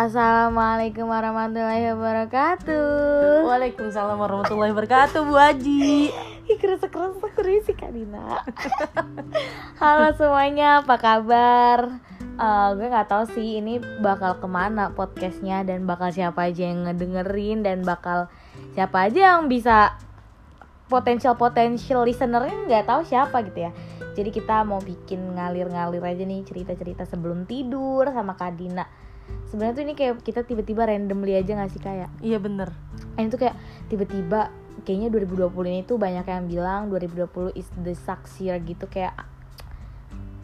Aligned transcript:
Assalamualaikum 0.00 1.12
warahmatullahi 1.12 1.92
wabarakatuh. 1.92 3.44
Waalaikumsalam 3.44 4.16
warahmatullahi 4.16 4.72
wabarakatuh 4.72 5.28
Bu 5.28 5.36
Haji 5.36 6.08
Ih 6.48 6.56
kerasa 6.56 6.88
kerasa 6.88 7.28
kurisi 7.36 7.76
Kak 7.76 7.92
Dina. 7.92 8.40
Halo 9.76 10.08
semuanya, 10.16 10.80
apa 10.80 10.96
kabar? 10.96 12.00
Eh, 12.16 12.68
gue 12.80 12.88
nggak 12.88 13.12
tahu 13.12 13.28
sih 13.36 13.60
ini 13.60 13.76
bakal 14.00 14.40
ke 14.40 14.48
mana 14.48 14.88
podcastnya 14.96 15.68
dan 15.68 15.84
bakal 15.84 16.08
siapa 16.08 16.48
aja 16.48 16.64
yang 16.64 16.88
ngedengerin 16.88 17.60
dan 17.60 17.84
bakal 17.84 18.32
siapa 18.72 19.04
aja 19.04 19.36
yang 19.36 19.52
bisa 19.52 20.00
potensial 20.88 21.36
potensial 21.36 22.08
listenernya 22.08 22.56
nggak 22.56 22.88
tahu 22.88 23.04
siapa 23.04 23.44
gitu 23.44 23.68
ya. 23.68 23.76
Jadi 24.16 24.32
kita 24.32 24.64
mau 24.64 24.80
bikin 24.80 25.36
ngalir-ngalir 25.36 26.00
aja 26.00 26.24
nih 26.24 26.40
cerita-cerita 26.48 27.04
sebelum 27.04 27.44
tidur 27.44 28.08
sama 28.08 28.32
Kak 28.32 28.56
Dina. 28.56 29.09
Sebenarnya 29.46 29.74
tuh 29.74 29.84
ini 29.84 29.94
kayak 29.94 30.14
kita 30.20 30.40
tiba-tiba 30.42 30.86
randomly 30.86 31.34
aja 31.34 31.52
nggak 31.52 31.70
sih 31.70 31.78
kayak 31.78 32.10
Iya 32.20 32.38
bener. 32.38 32.70
Ini 33.14 33.26
tuh 33.26 33.40
kayak 33.40 33.56
tiba-tiba 33.86 34.50
kayaknya 34.80 35.10
2020 35.10 35.50
ini 35.68 35.82
tuh 35.82 35.96
banyak 35.96 36.24
yang 36.24 36.44
bilang 36.46 36.80
2020 36.88 37.52
is 37.52 37.68
the 37.76 37.92
sucks 37.92 38.38
year 38.38 38.56
gitu 38.58 38.86
kayak 38.86 39.12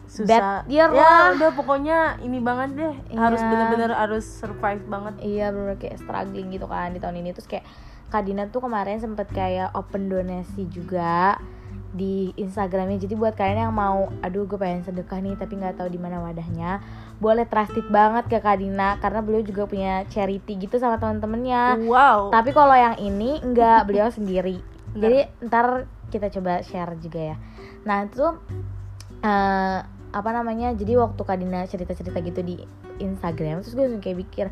Susah. 0.07 0.63
Bad 0.63 0.71
year 0.71 0.87
Ya 0.87 1.03
lah. 1.03 1.35
udah 1.35 1.51
pokoknya 1.51 1.97
ini 2.21 2.39
banget 2.39 2.69
deh. 2.75 2.93
Harus 3.13 3.43
Iya. 3.43 3.49
bener-bener 3.49 3.91
harus 3.91 4.23
survive 4.23 4.83
banget. 4.87 5.15
Iya 5.19 5.51
bener 5.51 5.75
kayak 5.75 5.99
struggling 5.99 6.47
gitu 6.47 6.63
kan 6.63 6.95
di 6.95 6.99
tahun 6.99 7.19
ini. 7.19 7.35
Terus 7.35 7.45
kayak 7.45 7.67
Kak 8.07 8.23
Dina 8.23 8.47
tuh 8.47 8.63
kemarin 8.63 9.03
sempet 9.03 9.27
kayak 9.27 9.75
open 9.75 10.07
donasi 10.07 10.63
juga 10.67 11.35
di 11.91 12.31
Instagramnya. 12.33 12.95
Jadi 12.97 13.19
buat 13.19 13.35
kalian 13.35 13.67
yang 13.67 13.75
mau 13.75 14.07
aduh 14.21 14.47
gue 14.47 14.55
pengen 14.55 14.79
sedekah 14.81 15.19
nih 15.19 15.35
tapi 15.35 15.59
nggak 15.59 15.75
tahu 15.75 15.91
di 15.91 15.99
mana 15.99 16.23
wadahnya 16.23 16.79
boleh 17.17 17.45
trusted 17.45 17.89
banget 17.89 18.29
ke 18.29 18.37
Kak 18.37 18.61
Dina 18.61 19.01
karena 19.01 19.19
beliau 19.19 19.41
juga 19.41 19.65
punya 19.65 20.05
charity 20.05 20.53
gitu 20.55 20.77
sama 20.77 20.97
temen-temennya 20.97 21.81
Wow 21.81 22.29
Tapi 22.29 22.53
kalau 22.53 22.77
yang 22.77 22.93
ini 22.97 23.41
enggak 23.41 23.89
beliau 23.89 24.07
sendiri. 24.07 24.61
Jadi 24.93 25.25
ntar 25.41 25.85
kita 26.07 26.29
coba 26.29 26.61
share 26.61 26.93
juga 26.97 27.33
ya. 27.33 27.35
Nah 27.83 28.05
itu 28.05 28.25
eh 29.21 29.79
apa 30.07 30.29
namanya? 30.31 30.71
Jadi 30.73 30.95
waktu 30.95 31.21
Kadina 31.21 31.65
cerita-cerita 31.65 32.21
gitu 32.21 32.41
di 32.41 32.55
Instagram, 32.97 33.61
terus 33.61 33.75
gue 33.75 33.85
langsung 33.85 34.01
kayak 34.01 34.17
mikir, 34.17 34.45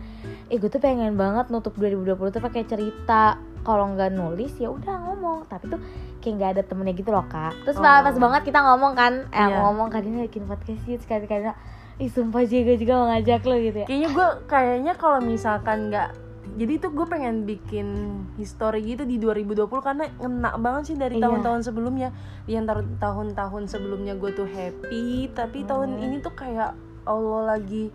eh 0.46 0.58
gue 0.60 0.70
tuh 0.70 0.78
pengen 0.78 1.18
banget 1.18 1.50
nutup 1.50 1.74
2020 1.74 2.30
tuh 2.30 2.42
pakai 2.44 2.66
cerita. 2.66 3.40
Kalau 3.66 3.90
nggak 3.90 4.14
nulis 4.14 4.54
ya 4.62 4.70
udah 4.70 5.10
ngomong. 5.10 5.50
Tapi 5.50 5.66
tuh 5.70 5.82
kayak 6.22 6.34
nggak 6.38 6.50
ada 6.60 6.62
temennya 6.62 6.94
gitu 6.94 7.10
loh 7.10 7.26
kak. 7.26 7.54
Terus 7.66 7.78
Oh. 7.78 7.82
pas 7.82 8.14
banget 8.14 8.42
kita 8.46 8.60
ngomong 8.62 8.94
kan, 8.94 9.14
eh 9.30 9.42
Iya. 9.42 9.58
ngomong 9.58 9.90
Kadina 9.90 10.22
bikin 10.22 10.46
podcast 10.46 10.82
sih, 10.86 11.02
Kadina, 11.02 11.26
Kadina, 11.26 11.54
ih 11.96 12.08
sumpah 12.08 12.44
sih 12.44 12.62
gue 12.62 12.76
juga 12.76 12.94
mau 12.98 13.08
ngajak 13.08 13.42
lo 13.42 13.56
gitu 13.58 13.78
ya. 13.78 13.86
Kayaknya 13.86 14.10
gue 14.10 14.28
kayaknya 14.46 14.94
kalau 14.94 15.20
misalkan 15.20 15.88
nggak 15.88 16.10
jadi 16.54 16.74
tuh 16.78 16.92
gue 16.92 17.06
pengen 17.06 17.44
bikin 17.44 17.88
history 18.36 18.84
gitu 18.86 19.04
di 19.04 19.18
2020 19.18 19.66
karena 19.82 20.06
ngena 20.16 20.56
banget 20.56 20.84
sih 20.86 20.96
dari 20.96 21.18
Iya. 21.18 21.26
tahun-tahun 21.26 21.62
sebelumnya 21.64 22.10
Yang 22.46 22.64
tahun-tahun 22.96 23.64
sebelumnya 23.66 24.14
gue 24.14 24.32
tuh 24.32 24.46
happy 24.46 25.06
Tapi 25.32 25.64
tahun 25.64 25.90
Hmm. 25.92 26.04
ini 26.06 26.16
tuh 26.20 26.32
kayak 26.32 26.76
Allah 27.04 27.42
lagi 27.52 27.90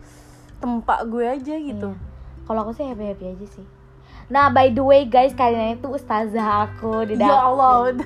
tempat 0.57 1.07
gue 1.07 1.25
aja 1.25 1.55
gitu 1.57 1.91
Iya. 1.91 2.09
Kalau 2.43 2.61
aku 2.61 2.73
sih 2.73 2.85
happy 2.85 3.05
happy 3.07 3.27
aja 3.29 3.47
sih. 3.49 3.67
Nah 4.29 4.49
by 4.49 4.69
the 4.69 4.83
way 4.83 5.05
guys 5.05 5.33
kalian 5.33 5.77
itu 5.77 5.87
ustazah 5.87 6.67
aku 6.67 7.05
di 7.05 7.15
Ya 7.15 7.29
dapur. 7.29 7.39
Allah 7.55 7.95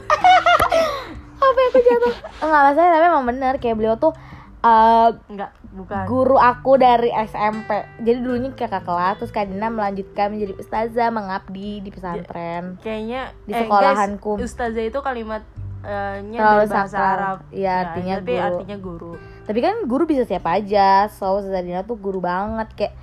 Apa 1.41 1.59
ya, 1.59 1.67
aku 1.67 1.79
jatuh? 1.81 2.15
Enggak 2.41 2.63
masalah 2.65 2.91
tapi 2.91 3.05
emang 3.07 3.27
bener 3.27 3.55
kayak 3.57 3.75
beliau 3.75 3.97
tuh 3.97 4.13
uh, 4.61 5.09
Enggak, 5.27 5.51
bukan 5.75 6.07
guru 6.07 6.39
aku 6.39 6.79
dari 6.79 7.11
SMP. 7.27 7.71
Jadi 7.99 8.19
dulunya 8.23 8.51
kakak 8.55 8.87
kelas 8.87 9.19
terus 9.19 9.35
Kak 9.35 9.51
Dina 9.51 9.69
melanjutkan 9.69 10.31
menjadi 10.31 10.55
ustazah 10.57 11.11
mengabdi 11.11 11.83
di 11.83 11.91
pesantren. 11.91 12.79
Kayaknya 12.81 13.35
Di 13.45 13.53
eh, 13.53 13.61
sekolahanku. 13.67 14.39
guys, 14.39 14.47
ustazah 14.47 14.85
itu 14.87 14.99
kalimat 15.03 15.43
nya 15.85 16.39
Terlalu 16.41 16.65
bahasa 16.65 16.89
sakral. 16.89 17.05
Arab 17.13 17.39
Iya, 17.53 17.73
artinya 17.85 18.15
tapi 18.17 18.33
guru. 18.33 18.47
artinya 18.49 18.77
guru 18.81 19.13
Tapi 19.45 19.59
kan 19.61 19.75
guru 19.85 20.03
bisa 20.09 20.23
siapa 20.25 20.57
aja. 20.57 21.13
So 21.13 21.37
Ustazah 21.37 21.61
Dina 21.61 21.85
tuh 21.85 22.01
guru 22.01 22.25
banget 22.25 22.73
kayak 22.73 22.95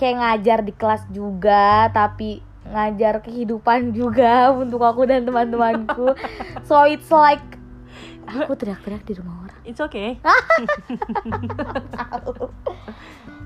kayak 0.00 0.16
ngajar 0.16 0.58
di 0.64 0.72
kelas 0.72 1.04
juga 1.12 1.92
tapi 1.92 2.40
ngajar 2.64 3.20
kehidupan 3.20 3.90
juga 3.98 4.54
untuk 4.56 4.80
aku 4.80 5.04
dan 5.04 5.28
teman-temanku. 5.28 6.16
so 6.68 6.80
it's 6.88 7.12
like 7.12 7.44
aku 8.24 8.56
teriak-teriak 8.56 9.04
di 9.04 9.20
rumah. 9.20 9.39
It's 9.64 9.80
okay. 9.80 10.16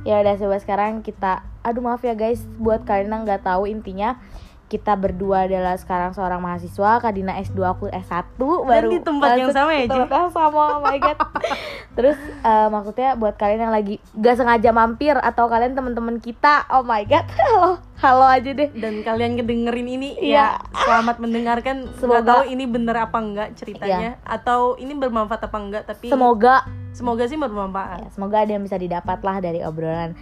Ya 0.04 0.20
udah 0.20 0.36
coba 0.36 0.60
sekarang 0.60 1.00
kita 1.00 1.48
aduh 1.64 1.80
maaf 1.80 2.04
ya 2.04 2.12
guys 2.12 2.44
buat 2.60 2.84
kalian 2.84 3.08
yang 3.08 3.22
nggak 3.24 3.40
tahu 3.40 3.64
intinya 3.64 4.20
kita 4.68 5.00
berdua 5.00 5.48
adalah 5.48 5.80
sekarang 5.80 6.12
seorang 6.12 6.44
mahasiswa 6.44 7.00
Kadina 7.00 7.40
S2 7.40 7.56
aku 7.64 7.88
S1 7.88 8.36
baru 8.40 8.88
di 8.92 9.00
tempat 9.00 9.36
yang 9.36 9.48
sama 9.48 9.72
ya, 9.72 9.88
tempat 9.88 10.28
yang 10.28 10.32
sama 10.32 10.60
oh 10.76 10.80
my 10.84 10.98
god. 11.00 11.16
Terus 11.96 12.20
eh, 12.20 12.68
maksudnya 12.68 13.16
buat 13.16 13.36
kalian 13.40 13.64
yang 13.64 13.72
lagi 13.72 13.96
gak 14.12 14.36
sengaja 14.40 14.76
mampir 14.76 15.16
atau 15.16 15.48
kalian 15.48 15.72
teman-teman 15.72 16.20
kita 16.20 16.68
oh 16.68 16.84
my 16.84 17.00
god. 17.08 17.24
halo 17.32 17.80
halo 18.04 18.26
aja 18.28 18.50
deh. 18.52 18.68
Dan 18.76 19.00
kalian 19.00 19.40
ngedengerin 19.40 19.88
ini 19.88 20.08
Iya. 20.20 20.60
ya 20.60 20.76
selamat 20.76 21.16
mendengarkan. 21.16 21.88
Semoga- 21.96 22.44
tahu 22.44 22.52
ini 22.52 22.64
bener 22.68 22.96
apa 23.00 23.16
enggak 23.16 23.48
ceritanya. 23.56 24.20
Atau 24.20 24.76
ini 24.76 24.92
bermanfaat 24.92 25.48
apa 25.48 25.56
enggak 25.56 25.82
tapi 25.88 26.12
semoga. 26.12 26.68
Semoga 26.92 27.24
sih 27.26 27.40
bermanfaat. 27.40 28.06
Ya, 28.06 28.08
semoga 28.12 28.44
ada 28.44 28.52
yang 28.52 28.62
bisa 28.62 28.76
didapat 28.76 29.18
lah 29.24 29.40
dari 29.40 29.64
obrolan 29.64 30.12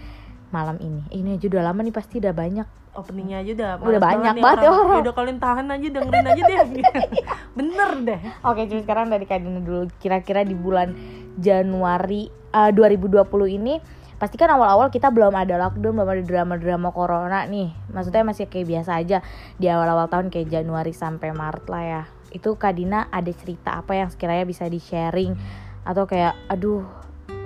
malam 0.49 0.79
ini. 0.79 1.03
Ini 1.11 1.35
aja 1.37 1.45
udah 1.51 1.63
lama 1.69 1.83
nih 1.83 1.93
pasti 1.93 2.23
udah 2.23 2.33
banyak. 2.33 2.67
Openingnya 2.93 3.41
aja 3.41 3.51
udah 3.57 3.69
Udah 3.83 4.01
banyak 4.01 4.35
banget 4.37 4.57
ya 4.63 4.69
orang. 4.69 4.97
Ya 4.97 5.03
udah 5.03 5.15
kalian 5.17 5.39
tahan 5.41 5.65
aja 5.67 5.87
dengerin 5.91 6.25
aja 6.29 6.41
deh. 6.41 6.57
Bener 7.57 7.89
deh. 8.05 8.19
Oke, 8.45 8.61
jadi 8.65 8.81
sekarang 8.85 9.11
dari 9.11 9.25
Kadina 9.27 9.59
dulu. 9.59 9.89
Kira-kira 9.99 10.45
di 10.45 10.55
bulan 10.55 10.93
Januari 11.37 12.29
eh, 12.29 12.71
2020 12.71 13.27
ini 13.49 13.75
pasti 14.23 14.39
kan 14.39 14.47
awal-awal 14.55 14.87
kita 14.87 15.11
belum 15.11 15.35
ada 15.35 15.59
lockdown, 15.59 15.99
belum 15.99 16.07
ada 16.07 16.23
drama-drama 16.23 16.95
corona 16.95 17.43
nih. 17.43 17.75
Maksudnya 17.91 18.23
masih 18.23 18.47
kayak 18.47 18.71
biasa 18.71 19.03
aja 19.03 19.19
di 19.59 19.67
awal-awal 19.67 20.07
tahun 20.07 20.31
kayak 20.31 20.47
Januari 20.47 20.95
sampai 20.95 21.35
Maret 21.35 21.67
lah 21.67 21.83
ya. 21.83 22.01
Itu 22.31 22.55
Kadina 22.55 23.11
ada 23.11 23.27
cerita 23.35 23.83
apa 23.83 23.99
yang 23.99 24.07
sekiranya 24.07 24.47
bisa 24.47 24.63
di-sharing 24.71 25.35
atau 25.83 26.07
kayak 26.07 26.39
aduh 26.47 26.87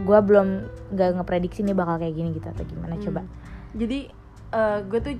gua 0.05 0.21
belum 0.21 0.69
nggak 0.93 1.17
ngeprediksi 1.17 1.65
nih 1.65 1.73
bakal 1.73 1.97
kayak 1.97 2.13
gini 2.13 2.29
gitu 2.37 2.45
atau 2.45 2.61
gimana 2.61 2.93
coba. 3.01 3.25
jadi 3.73 4.13
gue 4.87 4.99
tuh 5.01 5.13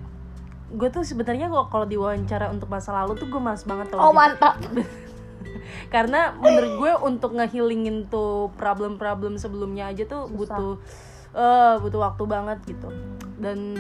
gue 0.68 0.89
tuh 0.91 1.03
sebenarnya 1.03 1.47
kok 1.47 1.72
kalau 1.72 1.89
diwawancara 1.89 2.51
untuk 2.51 2.69
masa 2.69 2.91
lalu 2.94 3.16
tuh 3.18 3.28
gue 3.31 3.41
males 3.41 3.63
banget 3.63 3.91
tau 3.91 4.00
Oh 4.03 4.13
mantap. 4.13 4.59
karena 5.94 6.35
menurut 6.39 6.72
gue 6.79 6.91
untuk 7.07 7.31
ngehilingin 7.35 8.07
tuh 8.12 8.51
problem-problem 8.59 9.39
sebelumnya 9.39 9.91
aja 9.91 10.03
tuh 10.07 10.28
Susah. 10.28 10.35
butuh 10.35 10.74
eh 11.38 11.74
butuh 11.78 12.02
waktu 12.02 12.24
banget 12.25 12.58
gitu. 12.66 12.90
Dan 13.38 13.78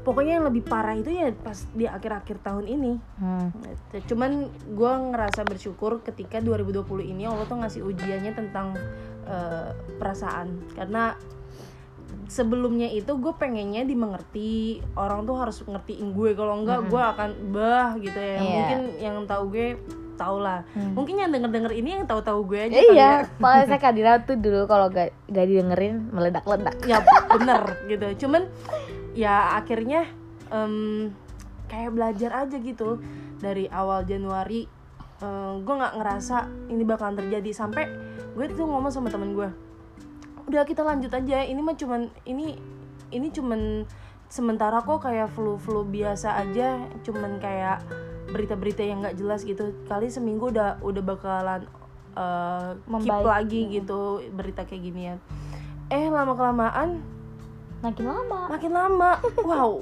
pokoknya 0.00 0.40
yang 0.40 0.46
lebih 0.48 0.64
parah 0.64 0.96
itu 0.96 1.12
ya 1.12 1.28
pas 1.36 1.68
di 1.76 1.84
akhir-akhir 1.84 2.40
tahun 2.40 2.64
ini. 2.64 2.92
Hmm. 3.20 3.52
cuman 4.08 4.48
gue 4.72 4.92
ngerasa 5.12 5.44
bersyukur 5.44 6.00
ketika 6.00 6.40
2020 6.40 7.12
ini 7.12 7.28
Allah 7.28 7.44
tuh 7.44 7.60
ngasih 7.60 7.84
ujiannya 7.84 8.32
tentang 8.32 8.72
eh, 9.28 9.70
perasaan. 10.00 10.64
Karena 10.72 11.12
sebelumnya 12.30 12.88
itu 12.88 13.10
gue 13.18 13.34
pengennya 13.36 13.84
dimengerti 13.84 14.80
orang 14.96 15.28
tuh 15.28 15.36
harus 15.36 15.60
ngertiin 15.60 16.16
gue. 16.16 16.32
Kalau 16.32 16.64
enggak 16.64 16.88
gue 16.88 17.02
akan 17.02 17.30
bah 17.52 18.00
gitu 18.00 18.16
ya. 18.16 18.38
Iya. 18.40 18.40
mungkin 18.40 18.80
yang 18.96 19.16
tahu 19.28 19.44
gue 19.52 19.68
tau 20.20 20.36
lah 20.36 20.60
Hmm. 20.70 20.92
mungkin 20.92 21.16
yang 21.16 21.32
denger 21.32 21.48
denger 21.48 21.72
ini 21.72 21.88
yang 21.94 22.04
tahu-tahu 22.04 22.44
gue 22.44 22.60
aja 22.60 22.74
Ya, 22.74 22.82
iya, 22.84 22.92
ya. 22.92 23.10
soalnya 23.32 23.64
saya 23.66 23.80
Kadina 23.86 24.12
tuh 24.20 24.36
dulu 24.36 24.68
kalau 24.68 24.86
gak, 24.86 25.16
gak 25.26 25.46
didengerin 25.46 26.12
meledak-ledak. 26.12 26.76
ya 26.84 27.00
bener 27.30 27.62
gitu 27.86 28.06
cuman 28.20 28.44
ya 29.10 29.56
akhirnya 29.56 30.04
em, 30.48 31.08
kayak 31.66 31.90
belajar 31.90 32.30
aja 32.44 32.56
gitu 32.56 33.00
dari 33.38 33.64
awal 33.66 34.04
Januari 34.04 34.68
gue 35.56 35.74
nggak 35.74 35.96
ngerasa 35.96 36.36
ini 36.66 36.80
bakalan 36.80 37.12
terjadi 37.14 37.50
sampai 37.54 37.84
gue 38.32 38.44
tuh 38.48 38.64
ngomong 38.64 38.88
sama 38.88 39.08
temen 39.08 39.32
gue 39.32 39.48
udah 40.46 40.64
kita 40.64 40.80
lanjut 40.80 41.08
aja 41.08 41.42
ini 41.42 41.60
mah 41.60 41.74
cuman 41.74 42.08
ini 42.24 42.56
ini 43.10 43.28
cuman 43.28 43.84
sementara 44.26 44.80
kok 44.80 45.02
kayak 45.02 45.28
flu 45.28 45.54
flu 45.56 45.84
biasa 45.84 46.40
aja 46.40 46.80
cuman 47.02 47.36
kayak 47.36 47.84
berita-berita 48.30 48.82
yang 48.82 49.02
nggak 49.02 49.16
jelas 49.16 49.42
gitu 49.42 49.74
kali 49.84 50.06
seminggu 50.06 50.48
udah 50.48 50.78
udah 50.80 51.02
bakalan 51.02 51.62
eh, 52.12 52.70
keep 53.00 53.22
lagi 53.22 53.60
gitu 53.70 54.00
berita 54.30 54.62
kayak 54.62 54.82
ginian 54.82 55.18
eh 55.88 56.06
lama 56.06 56.32
kelamaan 56.32 57.02
Makin 57.80 58.04
lama. 58.04 58.40
makin 58.52 58.72
lama. 58.76 59.10
Wow 59.40 59.80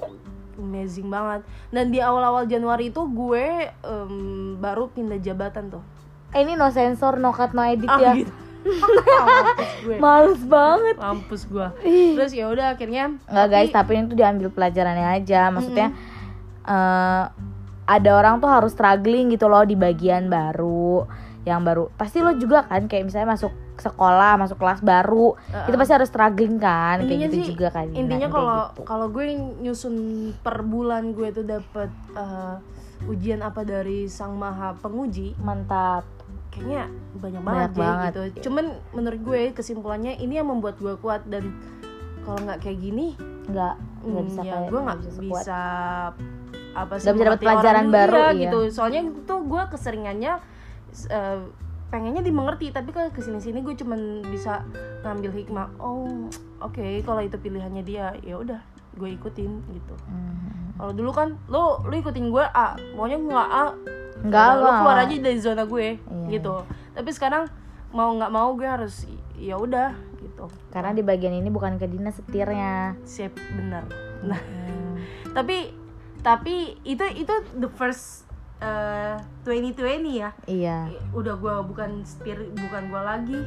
amazing 0.58 1.06
banget. 1.06 1.46
Dan 1.70 1.90
di 1.90 2.02
awal-awal 2.02 2.44
Januari 2.44 2.90
itu 2.90 3.02
gue 3.06 3.46
em, 3.70 4.12
baru 4.54 4.86
pindah 4.86 5.18
jabatan 5.18 5.70
tuh. 5.70 5.82
Eh, 6.30 6.42
ini 6.42 6.54
no 6.54 6.68
sensor, 6.68 7.16
no 7.16 7.30
cut, 7.30 7.54
no 7.54 7.62
edit 7.62 7.86
Ah, 7.86 7.98
ya. 7.98 8.12
gitu. 8.14 8.32
mampus 8.68 9.72
gue. 9.80 9.96
Males 9.96 10.42
banget. 10.44 10.96
Mampus 10.98 11.42
gue 11.46 11.68
terus 12.14 12.32
ya 12.34 12.50
udah 12.50 12.74
akhirnya 12.74 13.16
nggak 13.24 13.46
guys 13.48 13.70
tapi 13.70 13.90
ini 13.96 14.04
tuh 14.06 14.18
diambil 14.18 14.48
pelajarannya 14.50 15.08
aja. 15.14 15.40
Maksudnya 15.48 15.88
eh, 16.66 17.24
ada 17.88 18.10
orang 18.12 18.44
tuh 18.44 18.52
harus 18.52 18.76
struggling 18.76 19.32
gitu 19.32 19.48
loh 19.48 19.64
di 19.64 19.72
bagian 19.72 20.28
baru 20.28 21.08
yang 21.48 21.64
baru 21.64 21.88
pasti 21.96 22.20
lo 22.20 22.36
juga 22.36 22.68
kan 22.68 22.84
kayak 22.84 23.08
misalnya 23.08 23.32
masuk 23.32 23.52
sekolah 23.80 24.36
masuk 24.36 24.60
kelas 24.60 24.84
baru 24.84 25.32
Uh-uh. 25.32 25.64
itu 25.64 25.76
pasti 25.80 25.92
harus 25.96 26.08
struggling 26.12 26.60
kan 26.60 27.00
intinya 27.00 27.24
kayak 27.24 27.32
gitu 27.32 27.36
sih 27.40 27.52
juga 27.56 27.68
kan 27.72 27.86
intinya 27.96 28.28
kalau 28.28 28.60
gitu. 28.68 28.80
kalau 28.84 29.06
gue 29.08 29.24
nyusun 29.64 29.96
per 30.44 30.60
bulan 30.68 31.16
gue 31.16 31.32
tuh 31.32 31.46
dapet 31.48 31.88
eh, 32.12 32.56
ujian 33.08 33.40
apa 33.40 33.64
dari 33.64 34.10
sang 34.10 34.36
maha 34.36 34.76
penguji 34.76 35.32
mantap 35.40 36.04
kayaknya 36.50 36.90
banyak 37.16 37.42
banget, 37.44 37.70
Banyak 37.70 37.72
banget, 37.78 38.08
gitu 38.10 38.22
iya. 38.26 38.42
cuman 38.44 38.64
menurut 38.92 39.20
gue 39.22 39.40
kesimpulannya 39.54 40.12
ini 40.18 40.34
yang 40.42 40.48
membuat 40.50 40.76
gue 40.82 40.98
kuat 41.00 41.22
dan 41.30 41.54
kalau 42.26 42.44
nggak 42.44 42.60
kayak 42.60 42.82
gini 42.82 43.14
nggak 43.48 43.74
nggak 44.04 44.22
hmm, 44.22 44.28
bisa 44.28 44.40
ya 44.44 44.52
kayak 44.52 44.68
gue 44.68 44.80
nggak 44.84 44.98
sekuat. 45.00 45.22
bisa 45.24 45.60
apa 46.80 46.94
sih 46.96 47.04
Nggak 47.04 47.14
bisa 47.14 47.24
orang 47.24 47.38
pelajaran 47.40 47.86
baru, 47.88 48.18
iya. 48.28 48.40
gitu 48.44 48.58
soalnya 48.68 49.00
tuh 49.24 49.40
gue 49.42 49.62
keseringannya 49.68 50.32
eh, 51.08 51.38
pengennya 51.88 52.20
dimengerti 52.20 52.68
tapi 52.68 52.90
kalau 52.90 53.08
ke 53.08 53.18
sini 53.18 53.38
sini 53.38 53.58
gue 53.58 53.72
cuman 53.74 53.98
bisa 54.24 54.60
ngambil 55.00 55.32
hikmah 55.34 55.68
oh 55.78 56.28
oke 56.58 56.84
kalau 57.02 57.20
itu 57.20 57.34
pilihannya 57.34 57.80
dia 57.80 58.12
ya 58.20 58.36
udah 58.36 58.60
gue 58.92 59.08
ikutin 59.10 59.52
gitu 59.68 59.94
Hmm. 60.04 60.76
kalau 60.76 60.92
dulu 60.92 61.10
kan 61.10 61.28
lo 61.46 61.80
lo 61.80 61.94
ikutin 61.94 62.28
gue 62.28 62.44
A 62.44 62.76
maunya 62.92 63.16
nggak 63.16 63.48
A 63.48 63.64
udah, 64.20 64.48
lo 64.54 64.68
keluar 64.74 64.96
aja 65.00 65.14
dari 65.14 65.38
zona 65.38 65.64
gue 65.64 65.96
Iya. 65.96 66.28
gitu 66.28 66.54
tapi 66.92 67.08
sekarang 67.08 67.46
mau 67.88 68.12
nggak 68.12 68.28
mau 68.28 68.52
gue 68.52 68.68
harus 68.68 69.06
ya 69.32 69.56
udah 69.56 69.94
gitu 70.18 70.44
karena 70.68 70.92
di 70.92 71.00
bagian 71.00 71.32
ini 71.32 71.48
bukan 71.48 71.78
ke 71.78 71.86
dinas 71.86 72.18
setirnya 72.18 72.98
siap 73.02 73.32
benar 73.54 73.86
nah 74.20 74.40
Hmm. 74.44 74.98
tapi 75.36 75.72
tapi 76.22 76.76
itu 76.82 77.04
itu 77.14 77.34
the 77.56 77.70
first 77.78 78.28
uh, 78.62 79.18
2020 79.46 80.18
ya. 80.18 80.30
Iya. 80.46 80.78
Udah 81.14 81.38
gue 81.38 81.54
bukan 81.66 82.02
setir 82.02 82.38
bukan 82.54 82.82
gue 82.90 83.02
lagi. 83.02 83.40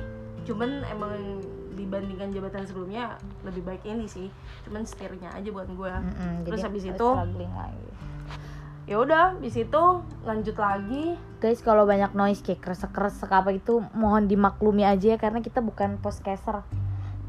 Cuman 0.48 0.82
emang 0.90 1.44
dibandingkan 1.76 2.36
jabatan 2.36 2.64
sebelumnya 2.68 3.16
lebih 3.44 3.64
baik 3.64 3.84
ini 3.88 4.08
sih. 4.08 4.28
Cuman 4.68 4.88
setirnya 4.88 5.32
aja 5.32 5.50
buat 5.52 5.70
gue 5.70 5.92
Mm-mm, 5.92 6.48
terus 6.48 6.60
jadi 6.62 6.68
habis 6.68 6.84
itu 6.88 7.08
lagi. 7.08 7.48
Ya 8.90 8.98
udah 8.98 9.38
habis 9.38 9.56
itu 9.56 9.84
lanjut 10.26 10.58
lagi. 10.58 11.16
Guys 11.40 11.62
kalau 11.62 11.86
banyak 11.86 12.12
noise 12.18 12.42
kayak 12.42 12.66
kresek-kresek 12.66 13.30
apa 13.30 13.54
itu 13.56 13.80
mohon 13.94 14.26
dimaklumi 14.28 14.84
aja 14.84 15.16
ya 15.16 15.18
karena 15.22 15.40
kita 15.40 15.62
bukan 15.62 16.02
postcaster. 16.02 16.66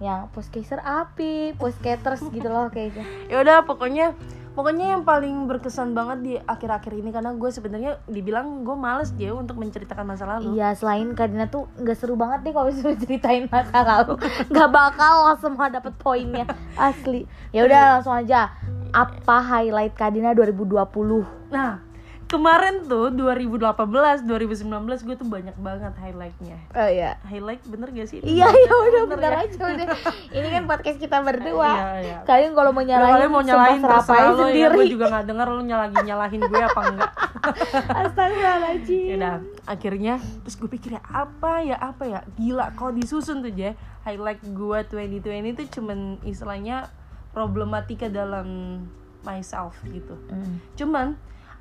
Yang 0.02 0.34
postcaster 0.34 0.82
api 0.82 1.52
postcaters 1.60 2.24
gitu 2.32 2.48
loh 2.50 2.66
kayaknya 2.74 3.06
ya 3.30 3.38
udah 3.38 3.62
pokoknya 3.62 4.18
pokoknya 4.52 4.96
yang 4.96 5.02
paling 5.02 5.48
berkesan 5.48 5.96
banget 5.96 6.18
di 6.20 6.32
akhir-akhir 6.38 6.92
ini 6.92 7.10
karena 7.12 7.32
gue 7.36 7.50
sebenarnya 7.52 8.00
dibilang 8.08 8.64
gue 8.64 8.76
males 8.76 9.12
dia 9.16 9.32
untuk 9.32 9.56
menceritakan 9.58 10.04
masa 10.04 10.24
lalu. 10.28 10.56
Iya 10.56 10.76
selain 10.76 11.12
Kadina 11.16 11.48
tuh 11.48 11.68
nggak 11.80 11.96
seru 11.96 12.14
banget 12.14 12.44
deh 12.48 12.52
kalau 12.52 12.68
disuruh 12.68 12.96
ceritain 12.96 13.48
masa 13.48 13.80
lalu. 13.82 14.20
Nggak 14.52 14.70
bakal 14.70 15.14
semua 15.40 15.72
dapet 15.72 15.92
poinnya 15.96 16.44
asli. 16.76 17.24
Ya 17.50 17.64
udah 17.64 17.98
langsung 17.98 18.16
aja. 18.16 18.52
Apa 18.92 19.40
highlight 19.40 19.96
Kadina 19.96 20.36
2020 20.36 21.52
nah 21.52 21.91
kemarin 22.32 22.88
tuh 22.88 23.12
2018 23.12 24.24
2019 24.24 24.64
gue 25.04 25.16
tuh 25.20 25.28
banyak 25.28 25.52
banget 25.60 25.92
highlightnya. 26.00 26.56
Oh 26.72 26.88
iya. 26.88 27.20
Highlight 27.28 27.60
bener 27.68 27.92
gak 27.92 28.08
sih? 28.08 28.24
Iya 28.24 28.48
ya 28.48 28.72
udah 28.72 29.02
Bener 29.04 29.20
bentar 29.20 29.32
ya? 29.36 29.44
aja 29.44 29.64
udah. 29.68 29.86
Ini 30.32 30.48
kan 30.48 30.62
podcast 30.64 30.96
kita 30.96 31.20
berdua. 31.28 31.70
Iya, 31.76 31.90
iya. 32.00 32.16
kalian 32.24 32.56
kalau 32.56 32.72
mau 32.72 32.80
nyalahin 32.80 33.12
kalian 33.12 33.30
mau 33.30 33.44
nyalahin 33.44 33.80
terserah 33.84 34.32
lo 34.32 34.48
ya. 34.48 34.48
Sendiri. 34.48 34.76
gue 34.80 34.86
juga 34.96 35.04
gak 35.12 35.24
denger 35.28 35.46
lo 35.52 35.60
nyalahin 35.60 36.00
nyalahin 36.08 36.40
gue 36.40 36.62
apa 36.64 36.80
enggak. 36.88 37.12
Astagfirullahaladzim. 38.00 39.04
Ya 39.04 39.14
udah 39.20 39.36
akhirnya 39.68 40.14
terus 40.42 40.56
gue 40.56 40.70
pikir 40.72 40.96
ya 40.96 41.02
apa 41.04 41.60
ya 41.60 41.76
apa 41.76 42.04
ya? 42.08 42.20
Gila 42.40 42.72
kalau 42.72 42.96
disusun 42.96 43.44
tuh 43.44 43.52
ya 43.52 43.76
highlight 44.08 44.40
gue 44.40 44.78
2020 44.88 45.52
itu 45.52 45.62
cuman 45.76 46.16
istilahnya 46.24 46.88
problematika 47.30 48.08
dalam 48.08 48.80
myself 49.22 49.78
gitu. 49.86 50.18
Mm. 50.28 50.58
cuman 50.74 51.06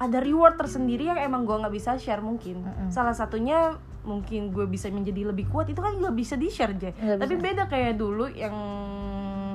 ada 0.01 0.17
reward 0.17 0.57
tersendiri 0.57 1.05
yang 1.05 1.21
emang 1.21 1.45
gue 1.45 1.53
nggak 1.53 1.73
bisa 1.73 1.93
share 2.01 2.25
mungkin 2.25 2.65
Mm-mm. 2.65 2.89
salah 2.89 3.13
satunya 3.13 3.77
mungkin 4.01 4.49
gue 4.49 4.65
bisa 4.65 4.89
menjadi 4.89 5.29
lebih 5.29 5.45
kuat 5.53 5.69
itu 5.69 5.77
kan 5.77 5.93
nggak 6.01 6.17
bisa 6.17 6.33
di 6.33 6.49
share 6.49 6.73
aja 6.73 6.89
tapi 7.21 7.37
bisa. 7.37 7.45
beda 7.45 7.63
kayak 7.69 8.01
dulu 8.01 8.25
yang 8.33 8.55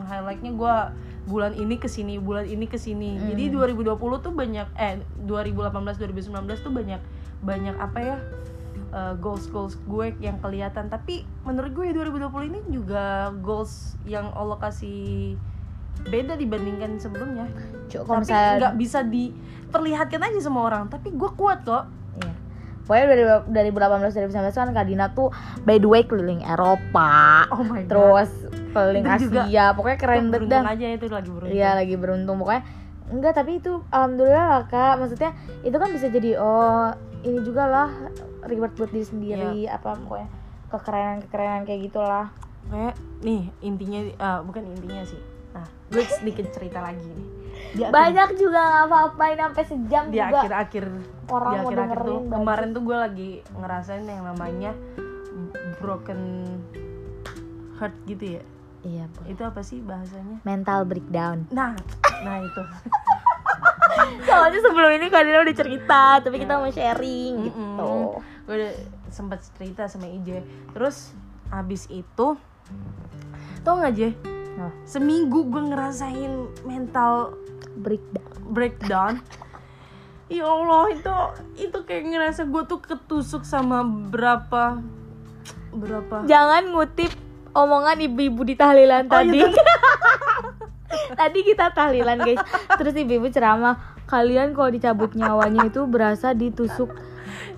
highlightnya 0.07 0.55
gue 0.55 0.75
bulan 1.27 1.51
ini 1.59 1.83
ke 1.83 1.91
sini 1.91 2.23
bulan 2.23 2.47
ini 2.47 2.71
ke 2.71 2.79
sini 2.79 3.19
Mm. 3.19 3.35
jadi 3.35 3.45
2020 3.75 4.23
tuh 4.23 4.31
banyak 4.31 4.69
eh 4.79 5.03
2018 5.27 5.99
2019 6.15 6.31
tuh 6.63 6.71
banyak 6.71 7.03
banyak 7.43 7.75
apa 7.75 7.99
ya 7.99 8.17
goals 9.19 9.51
goals 9.51 9.75
gue 9.85 10.15
yang 10.23 10.39
kelihatan 10.39 10.87
tapi 10.89 11.27
menurut 11.43 11.75
gue 11.75 11.91
2020 11.93 12.49
ini 12.49 12.61
juga 12.71 13.35
goals 13.43 13.99
yang 14.07 14.31
Allah 14.33 14.57
kasih 14.57 15.35
beda 16.05 16.35
dibandingkan 16.35 16.97
sebelumnya 16.97 17.49
Cuk, 17.87 18.03
kalau 18.03 18.19
tapi 18.19 18.29
misalnya 18.29 18.53
nggak 18.59 18.77
bisa 18.77 18.99
diperlihatkan 19.03 20.21
aja 20.23 20.39
sama 20.41 20.61
orang 20.65 20.87
tapi 20.87 21.11
gue 21.11 21.31
kuat 21.33 21.63
kok 21.63 21.85
Iya. 22.17 22.33
Pokoknya 22.83 23.05
dari 23.11 23.25
dari 23.51 23.71
2018 23.75 24.31
2019 24.31 24.55
kan 24.55 24.71
Kadina 24.73 25.07
tuh 25.11 25.29
by 25.63 25.77
the 25.77 25.85
way 25.85 26.03
keliling 26.03 26.41
Eropa, 26.41 27.45
oh 27.51 27.61
my 27.61 27.83
god 27.83 27.91
terus 27.91 28.31
keliling 28.71 29.03
Itu 29.03 29.27
juga 29.27 29.43
Asia, 29.45 29.65
pokoknya 29.75 29.99
keren 29.99 30.17
banget 30.17 30.31
beruntung 30.31 30.67
aja 30.69 30.87
itu 30.89 31.07
lagi 31.09 31.31
beruntung 31.31 31.51
Iya 31.53 31.71
lagi 31.75 31.95
beruntung 31.95 32.37
pokoknya. 32.39 32.63
Enggak 33.07 33.33
tapi 33.35 33.53
itu 33.59 33.73
alhamdulillah 33.89 34.47
lah 34.49 34.63
kak. 34.67 34.95
Maksudnya 34.97 35.31
itu 35.61 35.77
kan 35.77 35.89
bisa 35.91 36.07
jadi 36.09 36.31
oh 36.39 36.95
ini 37.21 37.39
juga 37.43 37.67
lah 37.67 37.91
reward 38.45 38.73
buat 38.75 38.91
diri 38.91 39.03
sendiri 39.03 39.67
Iya. 39.67 39.77
apa 39.77 39.99
pokoknya 39.99 40.29
kekerenan 40.67 41.19
kekerenan 41.23 41.63
kayak 41.63 41.81
gitulah. 41.91 42.27
kayak 42.67 42.95
nih 43.21 43.47
intinya 43.63 44.01
eh, 44.11 44.39
bukan 44.43 44.63
intinya 44.65 45.03
sih 45.03 45.19
nah 45.57 45.65
gue 45.89 46.03
sedikit 46.05 46.47
cerita 46.53 46.85
lagi 46.85 47.01
nih 47.03 47.29
di 47.73 47.81
akhir, 47.83 47.93
Banyak 47.93 48.29
juga 48.37 48.61
nggak 48.61 48.85
apa-apain 48.87 49.39
sampai 49.39 49.65
sejam 49.65 50.03
di 50.07 50.19
juga 50.19 50.29
akhir-akhir 50.45 50.85
orang 51.27 51.53
di 51.53 51.57
akhir-akhir 51.59 51.99
tuh 52.03 52.21
kemarin 52.29 52.69
tuh 52.71 52.83
gue 52.85 52.97
lagi 52.97 53.31
ngerasain 53.51 54.05
yang 54.05 54.25
namanya 54.25 54.73
broken 55.79 56.21
heart 57.77 57.97
gitu 58.05 58.39
ya 58.39 58.43
Iya 58.87 59.11
Bu. 59.11 59.21
itu 59.27 59.43
apa 59.43 59.61
sih 59.67 59.83
bahasanya 59.83 60.39
Mental 60.45 60.87
breakdown. 60.87 61.49
nah 61.51 61.75
nah 62.23 62.37
itu 62.39 62.63
Soalnya 64.23 64.61
sebelum 64.61 64.93
ini 64.93 65.09
Kadina 65.09 65.41
udah 65.41 65.57
cerita, 65.57 66.21
tapi 66.21 66.37
kita 66.39 66.61
mau 66.61 66.69
sharing 66.69 67.49
gitu. 67.49 67.59
Mm-mm. 67.59 68.21
gue 68.47 68.55
udah 68.55 68.73
sempat 69.09 69.43
cerita 69.57 69.89
sama 69.89 70.07
IJ 70.07 70.45
terus 70.71 71.11
abis 71.49 71.89
itu 71.89 72.37
tau 73.65 73.75
nggak 73.75 73.93
Je 73.97 74.11
Nah, 74.57 74.73
seminggu 74.83 75.45
gue 75.47 75.63
ngerasain 75.63 76.33
mental 76.65 77.37
breakdown. 77.77 78.25
breakdown 78.47 79.13
ya 80.27 80.43
Allah 80.43 80.91
itu 80.91 81.15
itu 81.61 81.79
kayak 81.83 82.03
ngerasa 82.09 82.47
gue 82.47 82.63
tuh 82.65 82.81
ketusuk 82.81 83.43
sama 83.43 83.85
berapa 83.85 84.81
berapa 85.71 86.25
Jangan 86.25 86.73
ngutip 86.73 87.13
omongan 87.53 88.01
ibu-ibu 88.03 88.43
di 88.43 88.55
tahlilan 88.55 89.07
Oh, 89.07 89.13
tadi. 89.13 89.39
iya, 89.39 89.49
tadi 91.21 91.41
kita 91.43 91.71
tahlilan 91.71 92.19
guys. 92.19 92.41
Terus 92.75 92.95
ibu-ibu 92.97 93.29
ceramah, 93.29 93.77
kalian 94.05 94.51
kalau 94.51 94.69
dicabut 94.69 95.13
nyawanya 95.13 95.69
itu 95.69 95.85
berasa 95.85 96.33
ditusuk 96.33 96.91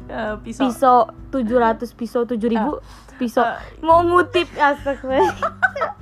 eh, 0.09 0.35
pisau 0.43 0.67
pisau 0.67 0.99
700 1.31 1.95
pisau 1.95 2.23
7000 2.25 3.19
pisau. 3.19 3.45
Ah. 3.45 3.59
Mau 3.81 4.02
ngutip 4.02 4.50
astagfirullah. 4.52 5.35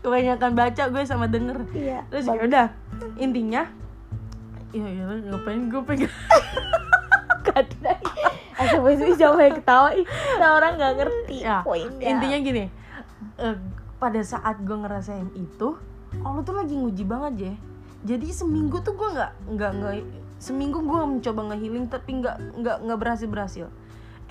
kebanyakan 0.00 0.56
baca 0.56 0.82
gue 0.88 1.02
sama 1.04 1.28
denger. 1.28 1.60
Iya. 1.76 2.00
terus 2.08 2.26
ya 2.28 2.40
udah 2.40 2.66
intinya 3.20 3.68
ya 4.70 4.86
ya 4.86 5.04
ngapain 5.28 5.66
gue 5.66 5.82
pegang 5.82 6.14
Kadang 7.40 8.00
Astagfirullah 8.60 9.16
siapa 9.16 9.40
yang 9.40 9.56
ketawa 9.56 9.88
ih, 9.96 10.04
nah 10.36 10.60
orang 10.60 10.76
nggak 10.76 10.94
ngerti 11.00 11.36
ya 11.40 11.64
poinnya. 11.64 12.12
intinya 12.12 12.38
gini 12.44 12.64
eh, 13.40 13.56
pada 13.96 14.20
saat 14.20 14.60
gue 14.60 14.76
ngerasain 14.76 15.32
itu 15.32 15.80
Allah 16.20 16.42
tuh 16.44 16.54
lagi 16.56 16.76
nguji 16.76 17.04
banget 17.08 17.34
ya 17.40 17.54
jadi 18.04 18.28
seminggu 18.32 18.80
tuh 18.84 18.96
gue 18.96 19.08
nggak 19.16 19.32
nggak 19.56 19.70
nggak 19.80 19.94
seminggu 20.40 20.80
gue 20.84 21.00
mencoba 21.04 21.40
ngehealing 21.52 21.86
tapi 21.88 22.10
nggak 22.20 22.36
nggak 22.60 22.76
nggak 22.84 22.98
berhasil 23.00 23.28
berhasil 23.28 23.66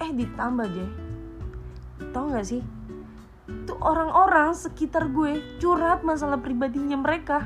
eh 0.01 0.09
ditambah 0.13 0.65
aja 0.65 0.87
tau 2.15 2.29
nggak 2.31 2.45
sih 2.45 2.61
tuh 3.69 3.77
orang-orang 3.81 4.53
sekitar 4.55 5.09
gue 5.13 5.41
curhat 5.61 6.01
masalah 6.01 6.41
pribadinya 6.41 6.97
mereka. 6.97 7.45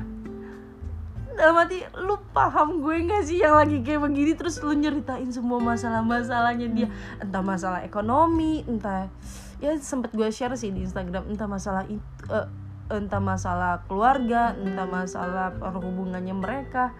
Dalam 1.34 1.58
hati 1.58 1.82
lu 1.98 2.14
paham 2.30 2.78
gue 2.78 3.10
gak 3.10 3.26
sih 3.26 3.42
yang 3.42 3.58
lagi 3.58 3.82
kayak 3.82 4.06
begini? 4.06 4.38
Terus 4.38 4.62
lu 4.62 4.72
nyeritain 4.78 5.26
semua 5.34 5.58
masalah-masalahnya 5.58 6.70
dia. 6.70 6.88
Entah 7.18 7.42
masalah 7.42 7.82
ekonomi 7.82 8.62
entah 8.70 9.10
ya 9.58 9.74
sempet 9.78 10.14
gue 10.14 10.28
share 10.30 10.54
sih 10.54 10.70
di 10.70 10.84
Instagram 10.86 11.30
entah 11.30 11.48
masalah 11.48 11.88
itu 11.88 12.04
eh, 12.28 12.46
entah 12.92 13.22
masalah 13.22 13.80
keluarga 13.88 14.52
entah 14.54 14.84
masalah 14.84 15.56
hubungannya 15.56 16.36
mereka 16.36 16.94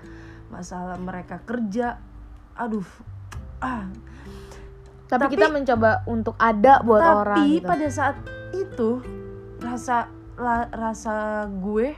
masalah 0.48 0.98
mereka 0.98 1.42
kerja. 1.44 1.98
Aduh 2.58 2.86
ah 3.62 3.88
tapi, 5.04 5.20
Tapi- 5.22 5.34
kita 5.34 5.46
mencoba 5.48 5.90
untuk 6.04 6.34
ada 6.36 6.80
buat 6.80 6.98
tapi 6.98 7.16
orang 7.18 7.44
gitu. 7.50 7.66
pada 7.66 7.86
saat 7.88 8.16
itu 8.52 8.90
rasa 9.58 10.08
la- 10.34 10.70
rasa 10.70 11.14
gue 11.46 11.94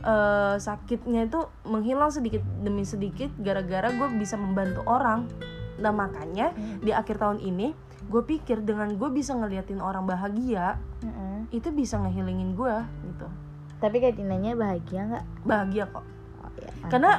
eh, 0.00 0.54
sakitnya 0.56 1.28
itu 1.28 1.40
menghilang 1.62 2.08
sedikit 2.08 2.40
demi 2.58 2.82
sedikit 2.82 3.28
gara-gara 3.36 3.90
gue 3.90 4.08
bisa 4.16 4.34
membantu 4.34 4.80
orang 4.86 5.28
nah 5.76 5.90
makanya 5.90 6.52
Hmm. 6.52 6.80
di 6.80 6.88
akhir 6.90 7.16
tahun 7.16 7.36
ini 7.38 7.72
gue 8.02 8.22
pikir 8.22 8.60
dengan 8.60 8.92
gue 8.92 9.08
bisa 9.10 9.32
ngeliatin 9.32 9.78
orang 9.78 10.04
bahagia 10.04 10.80
Mm-mm. 11.00 11.48
itu 11.50 11.68
bisa 11.70 11.96
ngehilingin 11.96 12.52
gue 12.52 12.74
gitu 13.06 13.28
tapi 13.76 13.96
kayak 13.98 14.16
Tinanya 14.16 14.52
bahagia 14.54 15.00
nggak 15.06 15.24
bahagia 15.42 15.84
kok 15.86 16.00
oh, 16.00 16.50
iya, 16.54 16.70
karena 16.88 17.10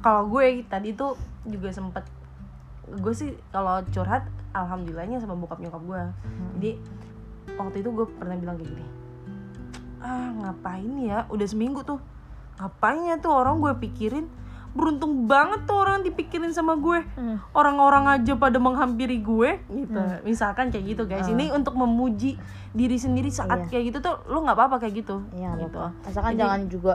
kalau 0.00 0.28
gue 0.28 0.64
tadi 0.66 0.92
tuh 0.92 1.12
juga 1.42 1.68
sempet 1.70 2.04
gue 2.88 3.12
sih 3.12 3.30
kalau 3.50 3.82
curhat 3.90 4.24
alhamdulillahnya 4.52 5.18
sama 5.18 5.34
bokap 5.34 5.58
nyokap 5.58 5.82
gue. 5.82 6.02
Hmm. 6.02 6.48
jadi 6.56 6.70
waktu 7.54 7.76
itu 7.80 7.90
gue 7.90 8.06
pernah 8.12 8.34
bilang 8.34 8.56
kayak 8.56 8.70
gini 8.70 8.84
ah 9.96 10.28
ngapain 10.38 10.92
ya? 11.02 11.26
Udah 11.26 11.46
seminggu 11.46 11.82
tuh. 11.82 11.98
Ngapain 12.56 13.00
ya 13.04 13.16
tuh 13.18 13.32
orang 13.32 13.58
gue 13.58 13.72
pikirin? 13.80 14.30
Beruntung 14.70 15.24
banget 15.24 15.64
tuh 15.64 15.72
orang 15.74 16.04
dipikirin 16.04 16.52
sama 16.52 16.76
gue. 16.76 17.00
Hmm. 17.16 17.40
orang-orang 17.52 18.06
aja 18.12 18.36
pada 18.36 18.60
menghampiri 18.60 19.18
gue. 19.18 19.58
Gitu. 19.66 20.00
Misalkan 20.22 20.70
kayak 20.70 20.84
gitu 20.94 21.02
guys. 21.08 21.26
Ah. 21.26 21.32
ini 21.32 21.50
untuk 21.50 21.74
memuji 21.74 22.36
diri 22.70 23.00
sendiri 23.00 23.32
saat 23.32 23.66
Iya. 23.66 23.68
kayak 23.72 23.84
gitu 23.88 23.98
tuh 24.04 24.14
lu 24.28 24.44
nggak 24.44 24.54
apa-apa 24.54 24.76
kayak 24.78 25.02
gitu. 25.02 25.24
Iya, 25.32 25.56
gitu. 25.58 25.74
apa-apa. 25.74 26.06
Asalkan 26.06 26.32
Jadi- 26.36 26.40
jangan 26.44 26.60
juga 26.68 26.92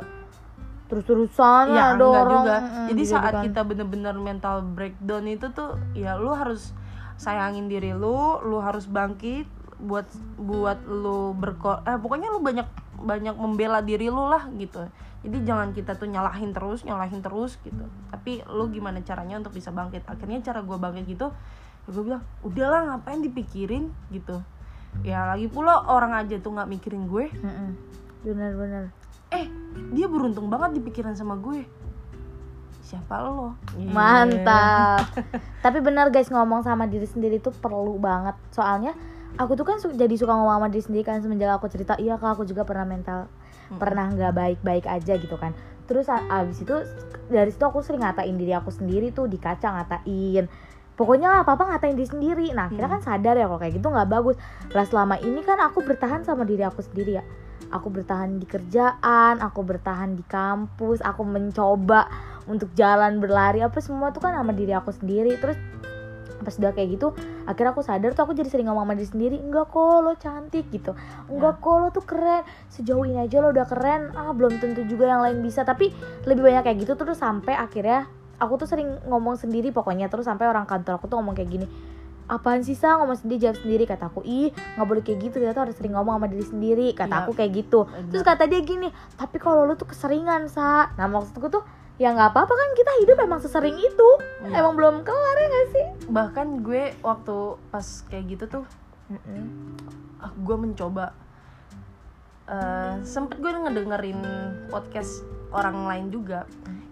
terus-terusan 0.92 1.72
ya 1.72 1.96
enggak 1.96 2.04
dorong. 2.04 2.44
juga. 2.44 2.58
Mm-mm, 2.60 2.86
jadi 2.92 3.04
gitu 3.08 3.14
saat 3.16 3.34
kan. 3.40 3.44
kita 3.48 3.62
bener-bener 3.64 4.16
mental 4.20 4.60
breakdown 4.76 5.24
itu 5.24 5.48
tuh 5.56 5.80
ya 5.96 6.20
lu 6.20 6.36
harus 6.36 6.76
sayangin 7.16 7.72
diri 7.72 7.96
lu 7.96 8.44
lu 8.44 8.60
harus 8.60 8.92
bangkit 8.92 9.48
buat 9.80 10.04
buat 10.36 10.84
lu 10.84 11.32
berko 11.32 11.80
eh 11.88 11.96
pokoknya 11.96 12.28
lu 12.28 12.44
banyak 12.44 12.68
banyak 13.02 13.34
membela 13.40 13.80
diri 13.80 14.12
lu 14.12 14.28
lah 14.28 14.52
gitu. 14.60 14.84
Jadi 15.22 15.38
jangan 15.46 15.72
kita 15.72 15.96
tuh 15.96 16.10
nyalahin 16.10 16.52
terus 16.52 16.84
nyalahin 16.84 17.24
terus 17.24 17.56
gitu. 17.64 17.88
Tapi 18.12 18.44
lu 18.52 18.68
gimana 18.70 19.00
caranya 19.02 19.40
untuk 19.40 19.56
bisa 19.56 19.72
bangkit? 19.72 20.04
Akhirnya 20.06 20.44
cara 20.44 20.60
gue 20.60 20.76
bangkit 20.76 21.08
gitu 21.08 21.32
ya 21.82 21.90
gue 21.90 22.04
bilang 22.06 22.22
udahlah 22.46 22.82
ngapain 22.94 23.26
dipikirin? 23.26 23.90
Gitu. 24.14 24.38
Ya 25.08 25.24
lagi 25.24 25.48
pula 25.48 25.88
orang 25.88 26.14
aja 26.14 26.38
tuh 26.38 26.52
nggak 26.54 26.70
mikirin 26.70 27.08
gue. 27.10 27.32
Bener-bener 28.22 28.94
eh 29.32 29.46
dia 29.92 30.08
beruntung 30.08 30.48
banget 30.52 30.80
dipikiran 30.80 31.16
sama 31.16 31.40
gue. 31.40 31.64
Siapa 32.84 33.24
lo? 33.24 33.56
Iya. 33.80 33.88
mantap. 33.88 35.16
Tapi 35.64 35.80
benar 35.80 36.12
guys 36.12 36.28
ngomong 36.28 36.68
sama 36.68 36.88
diri 36.92 37.08
sendiri 37.08 37.40
tuh 37.40 37.56
perlu 37.56 37.96
banget. 37.96 38.36
Soalnya 38.52 38.92
aku 39.40 39.56
tuh 39.56 39.64
kan 39.64 39.80
su- 39.80 39.96
jadi 39.96 40.12
suka 40.20 40.36
ngomong 40.36 40.60
sama 40.60 40.68
diri 40.68 40.84
sendiri 40.84 41.04
kan 41.08 41.24
semenjak 41.24 41.56
aku 41.56 41.72
cerita 41.72 41.96
iya 41.96 42.20
kak 42.20 42.36
aku 42.36 42.44
juga 42.44 42.68
pernah 42.68 42.84
mental 42.84 43.32
pernah 43.72 44.12
nggak 44.12 44.36
baik-baik 44.36 44.86
aja 44.92 45.16
gitu 45.16 45.40
kan. 45.40 45.56
Terus 45.88 46.12
abis 46.12 46.68
itu 46.68 46.76
dari 47.32 47.48
situ 47.52 47.64
aku 47.64 47.80
sering 47.80 48.04
ngatain 48.04 48.36
diri 48.36 48.52
aku 48.52 48.76
sendiri 48.76 49.16
tuh 49.16 49.32
di 49.32 49.40
kaca 49.40 49.72
ngatain. 49.72 50.52
Pokoknya 51.00 51.48
apa 51.48 51.56
apa 51.56 51.64
ngatain 51.72 51.96
diri 51.96 52.10
sendiri. 52.12 52.48
Nah 52.52 52.68
akhirnya 52.68 53.00
kan 53.00 53.02
sadar 53.04 53.40
ya 53.40 53.48
kalau 53.48 53.60
kayak 53.64 53.80
gitu 53.80 53.88
nggak 53.88 54.12
bagus. 54.12 54.36
Lah 54.76 54.84
selama 54.84 55.16
ini 55.24 55.40
kan 55.48 55.64
aku 55.64 55.80
bertahan 55.88 56.28
sama 56.28 56.44
diri 56.44 56.68
aku 56.68 56.84
sendiri 56.84 57.24
ya 57.24 57.24
aku 57.70 57.94
bertahan 57.94 58.41
di 58.41 58.50
kerjaan 58.50 59.38
aku 59.38 59.62
bertahan 59.62 60.18
di 60.18 60.25
kampus 60.25 61.06
aku 61.06 61.22
mencoba 61.22 62.10
untuk 62.50 62.74
jalan 62.74 63.22
berlari 63.22 63.62
apa 63.62 63.77
semua 63.80 64.10
tuh 64.10 64.25
kan 64.25 64.34
sama 64.34 64.51
diri 64.56 64.74
aku 64.74 64.89
sendiri. 64.89 65.38
Terus 65.38 65.58
pas 66.41 66.58
udah 66.58 66.74
kayak 66.74 66.98
gitu 66.98 67.13
akhirnya 67.46 67.70
aku 67.70 67.86
sadar 67.86 68.18
tuh 68.18 68.25
aku 68.25 68.34
jadi 68.34 68.50
sering 68.50 68.65
ngomong 68.65 68.89
sama 68.89 68.98
diri 68.98 69.10
sendiri 69.13 69.38
enggak 69.38 69.70
kok 69.70 70.01
lo 70.01 70.13
cantik 70.18 70.65
gitu. 70.74 70.98
Enggak 71.30 71.62
kok 71.62 71.75
lo 71.77 71.88
tuh 71.94 72.01
keren 72.01 72.41
sejauh 72.74 73.06
ini 73.06 73.22
aja 73.22 73.46
lo 73.46 73.53
udah 73.53 73.68
keren 73.70 74.10
ah 74.18 74.34
belum 74.34 74.58
tentu 74.58 74.82
juga 74.89 75.06
yang 75.06 75.22
lain 75.22 75.46
bisa. 75.46 75.62
Tapi 75.62 75.94
lebih 76.25 76.41
banyak 76.41 76.65
kayak 76.65 76.77
gitu 76.82 76.98
terus 76.98 77.22
sampai 77.22 77.53
akhirnya 77.53 78.10
aku 78.41 78.58
tuh 78.58 78.68
sering 78.68 78.89
ngomong 79.06 79.38
sendiri 79.38 79.70
pokoknya 79.70 80.10
terus 80.10 80.25
sampai 80.25 80.50
orang 80.50 80.65
kantor 80.65 80.98
aku 80.98 81.06
tuh 81.06 81.22
ngomong 81.22 81.38
kayak 81.38 81.62
gini 81.62 81.68
apaan 82.32 82.64
sih 82.64 82.74
sa 82.74 82.96
ngomong 82.96 83.20
sendiri 83.20 83.44
jawab 83.44 83.60
sendiri. 83.60 83.84
Kata 83.84 84.08
aku 84.08 84.24
ih 84.24 84.50
nggak 84.50 84.88
boleh 84.88 85.04
kayak 85.04 85.20
gitu. 85.22 85.36
Kita 85.38 85.52
tuh 85.52 85.64
harus 85.68 85.76
sering 85.76 85.94
ngomong 85.94 86.16
sama 86.16 86.28
diri 86.28 86.46
sendiri. 86.48 86.88
Kata 86.96 87.12
Iya, 87.12 87.22
aku 87.22 87.32
kayak 87.36 87.52
gitu. 87.52 87.80
Benar. 87.84 88.08
terus 88.08 88.24
kata 88.24 88.44
dia 88.48 88.62
gini 88.62 88.88
tapi 89.14 89.38
kalau 89.38 89.68
lo 89.68 89.76
tuh 89.76 89.92
keseringan 89.92 90.48
sa. 90.48 90.96
Nah 90.96 91.06
maksudku 91.06 91.52
tuh 91.52 91.64
ya 92.00 92.10
nggak 92.10 92.34
apa-apa 92.34 92.50
kan 92.50 92.70
kita 92.74 92.92
hidup 93.04 93.18
emang 93.20 93.44
sesering 93.44 93.76
itu. 93.76 94.10
Iya. 94.42 94.64
emang 94.64 94.74
belum 94.74 94.96
kelar 95.04 95.36
ya 95.36 95.48
gak 95.48 95.68
sih? 95.70 95.86
Bahkan 96.08 96.48
gue 96.64 96.96
waktu 97.00 97.38
pas 97.68 97.86
kayak 98.08 98.26
gitu 98.32 98.46
tuh 98.50 98.64
ah, 100.18 100.32
gue 100.32 100.56
mencoba 100.56 101.12
eh 102.48 102.96
sempet 103.06 103.40
gue 103.40 103.48
ngedengerin 103.48 104.20
podcast 104.68 105.24
orang 105.52 105.88
lain 105.88 106.06
juga 106.10 106.44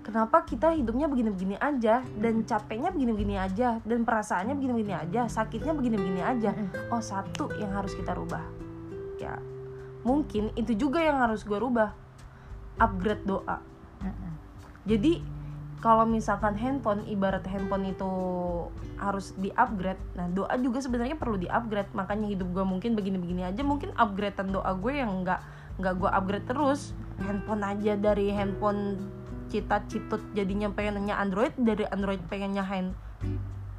kenapa 0.02 0.44
kita 0.48 0.74
hidupnya 0.74 1.08
begini-begini 1.10 1.56
aja? 1.60 2.02
Dan 2.18 2.44
capeknya 2.44 2.90
begini-begini 2.92 3.36
aja? 3.36 3.80
Dan 3.84 4.04
perasaannya 4.08 4.56
begini-begini 4.56 4.96
aja? 4.96 5.22
Sakitnya 5.28 5.74
begini-begini 5.76 6.22
aja? 6.24 6.52
Oh 6.90 7.04
satu 7.04 7.52
yang 7.60 7.76
harus 7.76 7.94
kita 7.96 8.16
rubah. 8.16 8.44
Ya 9.20 9.38
mungkin 10.04 10.56
itu 10.56 10.76
juga 10.76 11.04
yang 11.04 11.20
harus 11.20 11.44
gue 11.44 11.60
rubah. 11.60 11.92
Upgrade 12.80 13.28
doa. 13.28 13.60
Jadi 14.88 15.20
kalau 15.80 16.08
misalkan 16.08 16.56
handphone 16.60 17.08
ibarat 17.08 17.44
handphone 17.48 17.92
itu 17.92 18.12
harus 19.00 19.32
di 19.40 19.48
upgrade 19.56 20.00
nah 20.12 20.28
doa 20.28 20.52
juga 20.60 20.84
sebenarnya 20.84 21.16
perlu 21.16 21.40
di 21.40 21.48
upgrade 21.48 21.88
makanya 21.96 22.28
hidup 22.28 22.52
gue 22.52 22.66
mungkin 22.68 22.96
begini-begini 22.96 23.48
aja. 23.48 23.62
Mungkin 23.64 23.96
upgradean 23.96 24.56
doa 24.56 24.72
gue 24.76 24.94
yang 24.96 25.24
nggak 25.24 25.40
nggak 25.80 25.94
gue 26.00 26.10
upgrade 26.10 26.48
terus. 26.48 26.96
Handphone 27.20 27.64
aja 27.68 28.00
dari 28.00 28.32
handphone 28.32 28.96
cita 29.50 29.82
citut 29.86 30.22
jadinya 30.32 30.70
pengennya 30.70 31.14
android 31.14 31.52
dari 31.56 31.84
android 31.88 32.22
pengennya 32.26 32.62
hand 32.62 32.94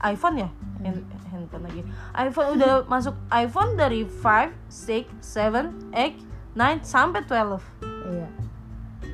iPhone 0.01 0.37
ya? 0.37 0.49
Hand- 0.79 1.05
handphone 1.27 1.63
lagi. 1.63 1.83
iPhone 2.15 2.49
udah 2.55 2.73
masuk 2.85 3.15
iPhone 3.31 3.75
dari 3.75 4.03
5, 4.03 4.51
6, 4.67 5.07
7, 5.23 5.71
8, 5.93 6.17
9 6.53 6.83
sampai 6.83 7.21
12 7.23 7.63
iya. 8.11 8.29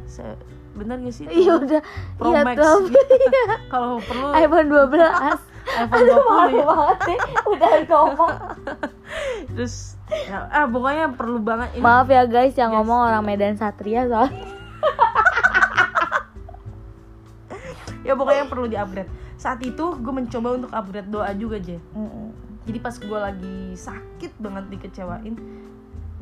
Se- 0.07 0.39
bener 0.73 1.01
gak 1.01 1.13
sih? 1.13 1.27
Iya 1.37 1.59
udah. 1.59 1.81
Pro 2.15 2.31
iya 2.31 2.41
Max. 2.43 2.57
tuh 2.57 2.79
gitu. 2.89 3.15
kalau 3.67 3.99
perlu 3.99 4.27
iPhone 4.33 4.69
12 4.69 4.95
iPhone 5.83 5.99
Aduh 5.99 6.17
20 6.17 6.31
malu 6.31 6.55
ya. 6.55 6.65
banget 6.65 6.99
sih. 7.03 7.19
Udah 7.45 7.71
ngomong. 7.85 8.35
Terus 9.51 9.75
ya, 10.07 10.39
ah 10.47 10.65
pokoknya 10.65 11.07
perlu 11.11 11.39
banget 11.41 11.75
ini. 11.75 11.83
Maaf 11.83 12.07
ya 12.07 12.23
guys 12.25 12.55
yang 12.55 12.71
Yes. 12.71 12.77
ngomong 12.79 13.01
orang 13.05 13.23
Medan 13.23 13.59
Satria 13.59 14.07
soalnya 14.07 14.47
ya 18.07 18.15
pokoknya 18.15 18.47
perlu 18.47 18.71
di 18.71 18.79
upgrade 18.79 19.11
saat 19.35 19.59
itu 19.67 19.99
gue 19.99 20.13
mencoba 20.15 20.49
untuk 20.55 20.71
upgrade 20.71 21.11
doa 21.11 21.35
juga 21.35 21.59
aja 21.59 21.77
jadi 22.67 22.79
pas 22.83 22.95
gue 22.99 23.19
lagi 23.19 23.59
sakit 23.75 24.39
banget 24.39 24.65
dikecewain 24.71 25.35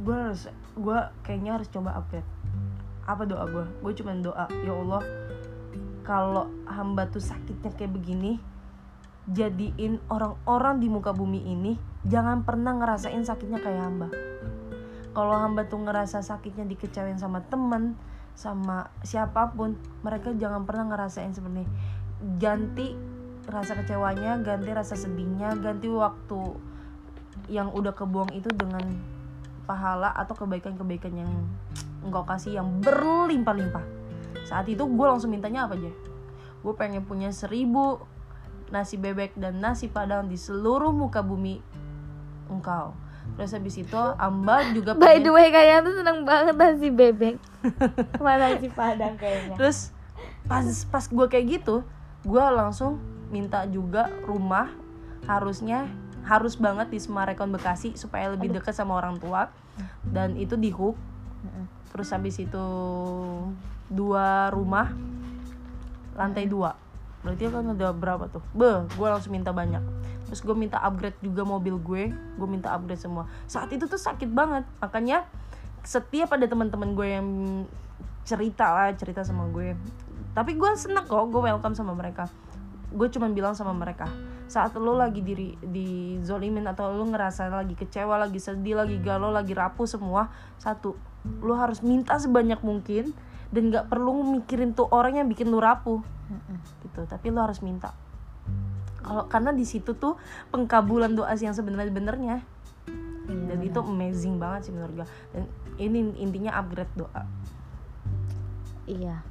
gue 0.04 0.12
harus 0.12 0.52
gue 0.76 0.98
kayaknya 1.24 1.56
harus 1.56 1.68
coba 1.72 1.96
upgrade. 1.96 2.28
Apa 3.08 3.24
doa 3.24 3.44
gue 3.48 3.64
gue 3.80 3.92
cuma 3.96 4.12
doa 4.20 4.44
ya 4.64 4.72
Allah 4.76 5.02
kalau 6.04 6.52
hamba 6.68 7.08
tuh 7.08 7.24
sakitnya 7.24 7.72
kayak 7.72 7.96
begini 7.96 8.36
jadiin 9.24 10.04
orang-orang 10.12 10.84
di 10.84 10.92
muka 10.92 11.16
bumi 11.16 11.40
ini 11.48 11.80
jangan 12.04 12.44
pernah 12.44 12.76
ngerasain 12.76 13.24
sakitnya 13.24 13.64
kayak 13.64 13.80
hamba. 13.80 14.08
Kalau 15.16 15.36
hamba 15.40 15.64
tuh 15.64 15.80
ngerasa 15.80 16.20
sakitnya 16.20 16.68
dikecewain 16.68 17.16
sama 17.16 17.40
temen 17.48 17.96
sama 18.34 18.90
siapa 19.06 19.54
pun 19.54 19.78
mereka 20.02 20.34
jangan 20.34 20.66
pernah 20.66 20.90
ngerasain 20.90 21.30
seperti 21.30 21.64
ganti 22.36 22.98
rasa 23.46 23.78
kecewanya 23.78 24.40
ganti 24.42 24.70
rasa 24.74 24.98
sedihnya 24.98 25.54
ganti 25.60 25.86
waktu 25.86 26.58
yang 27.46 27.70
udah 27.70 27.92
kebuang 27.92 28.32
itu 28.34 28.48
dengan 28.54 28.82
pahala 29.64 30.12
atau 30.12 30.36
kebaikan-kebaikan 30.36 31.14
yang 31.14 31.32
engkau 32.04 32.24
kasih 32.28 32.60
yang 32.60 32.68
berlimpah-limpah. 32.84 33.84
Saat 34.44 34.68
itu 34.68 34.84
gue 34.84 35.06
langsung 35.08 35.32
mintanya 35.32 35.64
apa 35.64 35.76
aja? 35.76 35.92
Gue 36.60 36.74
pengen 36.76 37.04
punya 37.04 37.32
seribu 37.32 38.00
nasi 38.72 38.96
bebek 38.96 39.36
dan 39.36 39.60
nasi 39.60 39.88
padang 39.88 40.28
di 40.28 40.40
seluruh 40.40 40.92
muka 40.92 41.20
bumi 41.20 41.60
engkau 42.48 42.96
terus 43.34 43.50
habis 43.50 43.74
itu 43.74 44.02
amba 44.16 44.62
juga 44.70 44.94
By 44.94 45.18
the 45.18 45.28
pengen 45.28 45.34
way 45.34 45.48
kalian 45.50 45.80
tuh 45.82 45.94
seneng 45.98 46.18
banget 46.22 46.54
nasi 46.54 46.88
bebek. 46.90 47.36
Mana 48.24 48.54
nasi 48.54 48.70
padang 48.70 49.18
kayaknya? 49.18 49.58
Terus 49.58 49.90
pas 50.46 50.64
pas 50.92 51.04
gue 51.08 51.26
kayak 51.26 51.46
gitu 51.60 51.82
gue 52.24 52.44
langsung 52.56 53.00
minta 53.28 53.68
juga 53.68 54.08
rumah 54.24 54.72
harusnya 55.28 55.88
harus 56.24 56.56
banget 56.56 56.88
di 56.88 56.96
Semarekon 57.00 57.52
Bekasi 57.52 58.00
supaya 58.00 58.32
lebih 58.32 58.48
dekat 58.52 58.72
sama 58.72 58.96
orang 58.96 59.20
tua. 59.20 59.52
Dan 60.04 60.40
itu 60.40 60.56
di 60.56 60.72
hook. 60.72 60.96
Terus 61.92 62.08
habis 62.14 62.40
itu 62.40 62.66
dua 63.92 64.48
rumah 64.54 64.94
lantai 66.16 66.48
dua. 66.48 66.78
Berarti 67.20 67.50
kan 67.50 67.66
udah 67.66 67.90
berapa 67.92 68.24
tuh? 68.32 68.44
Be 68.56 68.88
gue 68.88 69.08
langsung 69.08 69.32
minta 69.32 69.52
banyak 69.52 69.82
terus 70.26 70.40
gue 70.40 70.56
minta 70.56 70.80
upgrade 70.80 71.16
juga 71.20 71.42
mobil 71.44 71.76
gue. 71.78 72.04
Gue 72.12 72.48
minta 72.48 72.72
upgrade 72.72 73.00
semua. 73.00 73.28
Saat 73.48 73.72
itu 73.72 73.84
tuh 73.86 74.00
sakit 74.00 74.28
banget. 74.32 74.64
Makanya 74.80 75.28
setiap 75.84 76.32
ada 76.34 76.48
teman-teman 76.48 76.96
gue 76.96 77.08
yang 77.08 77.28
cerita 78.24 78.72
lah 78.72 78.92
cerita 78.96 79.20
sama 79.22 79.46
gue. 79.52 79.76
Tapi 80.32 80.56
gue 80.56 80.70
seneng 80.74 81.04
kok 81.04 81.28
gue 81.28 81.40
welcome 81.40 81.76
sama 81.76 81.92
mereka. 81.92 82.26
Gue 82.94 83.12
cuman 83.12 83.36
bilang 83.36 83.54
sama 83.54 83.76
mereka 83.76 84.08
saat 84.44 84.76
lo 84.76 84.92
lagi 84.92 85.24
diri 85.24 85.56
di 85.56 86.20
zolimin 86.20 86.68
atau 86.68 86.92
lo 86.92 87.08
ngerasa 87.08 87.48
lagi 87.48 87.72
kecewa 87.72 88.20
lagi 88.20 88.36
sedih 88.36 88.76
lagi 88.76 89.00
galau 89.00 89.32
lagi 89.32 89.56
rapuh 89.56 89.88
semua 89.88 90.28
satu 90.60 90.94
lo 91.40 91.56
harus 91.56 91.80
minta 91.80 92.20
sebanyak 92.20 92.60
mungkin 92.60 93.16
dan 93.48 93.72
nggak 93.72 93.88
perlu 93.88 94.20
mikirin 94.36 94.76
tuh 94.76 94.90
orang 94.92 95.16
yang 95.16 95.26
bikin 95.30 95.48
lo 95.48 95.62
rapuh. 95.62 96.04
Gitu. 96.84 97.00
Tapi 97.08 97.26
lo 97.32 97.40
harus 97.40 97.64
minta 97.64 97.96
kalau 99.04 99.28
karena 99.28 99.52
di 99.52 99.68
situ 99.68 99.92
tuh 99.94 100.16
pengkabulan 100.48 101.12
doa 101.12 101.30
sih 101.36 101.44
yang 101.44 101.56
sebenarnya 101.56 101.92
benernya 101.92 102.36
Iya, 103.24 103.56
dan 103.56 103.58
itu 103.64 103.80
amazing 103.80 104.36
banget 104.36 104.68
sih 104.68 104.72
menurut 104.72 105.04
gue 105.04 105.08
dan 105.32 105.42
ini 105.80 106.12
intinya 106.20 106.60
upgrade 106.60 106.92
doa. 106.92 107.24
Iya. 108.84 109.24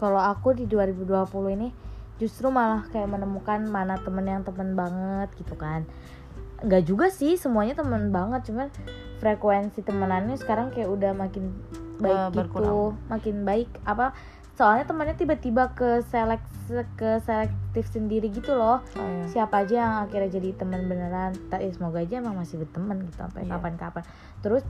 Kalau 0.00 0.18
aku 0.18 0.56
di 0.56 0.64
2020 0.64 1.28
ini 1.54 1.68
justru 2.16 2.48
malah 2.48 2.88
kayak 2.88 3.10
menemukan 3.10 3.62
mana 3.68 4.00
temen 4.00 4.24
yang 4.24 4.42
temen 4.42 4.72
banget 4.72 5.28
gitu 5.36 5.54
kan. 5.60 5.84
Enggak 6.64 6.88
juga 6.88 7.06
sih 7.12 7.36
semuanya 7.36 7.76
temen 7.76 8.08
banget, 8.08 8.48
cuman 8.48 8.72
frekuensi 9.20 9.84
temenannya 9.84 10.40
sekarang 10.40 10.72
kayak 10.72 10.88
udah 10.88 11.12
makin 11.12 11.52
baik 12.00 12.34
Eh, 12.34 12.42
gitu, 12.42 12.96
makin 13.06 13.36
baik 13.46 13.70
apa 13.86 14.16
soalnya 14.54 14.86
temennya 14.86 15.18
tiba-tiba 15.18 15.74
ke 15.74 16.02
selek 16.08 16.40
ke 16.94 17.20
selektif 17.26 17.90
sendiri 17.90 18.30
gitu 18.30 18.54
loh. 18.54 18.80
Oh, 18.96 19.02
iya. 19.02 19.26
siapa 19.28 19.66
aja 19.66 19.74
yang 19.84 19.94
akhirnya 20.06 20.30
jadi 20.40 20.54
teman 20.56 20.86
beneran. 20.86 21.34
Tapi 21.50 21.74
semoga 21.74 22.00
aja 22.00 22.22
emang 22.22 22.38
masih 22.38 22.62
berteman 22.62 23.02
gitu 23.04 23.18
sampai 23.18 23.44
Iya. 23.44 23.58
kapan-kapan. 23.58 24.02
Terus 24.40 24.62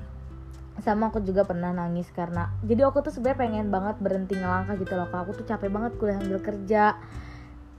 sama 0.82 1.06
aku 1.12 1.22
juga 1.22 1.46
pernah 1.46 1.70
nangis 1.70 2.10
karena 2.10 2.50
jadi 2.66 2.90
aku 2.90 3.06
tuh 3.06 3.14
sebenarnya 3.14 3.38
pengen 3.38 3.66
banget 3.70 3.96
berhenti 4.02 4.34
ngelangkah 4.34 4.74
gitu 4.74 4.98
loh. 4.98 5.06
Aku 5.06 5.30
tuh 5.36 5.46
capek 5.46 5.70
banget 5.70 5.92
kuliah 6.00 6.18
sambil 6.18 6.40
kerja. 6.42 6.84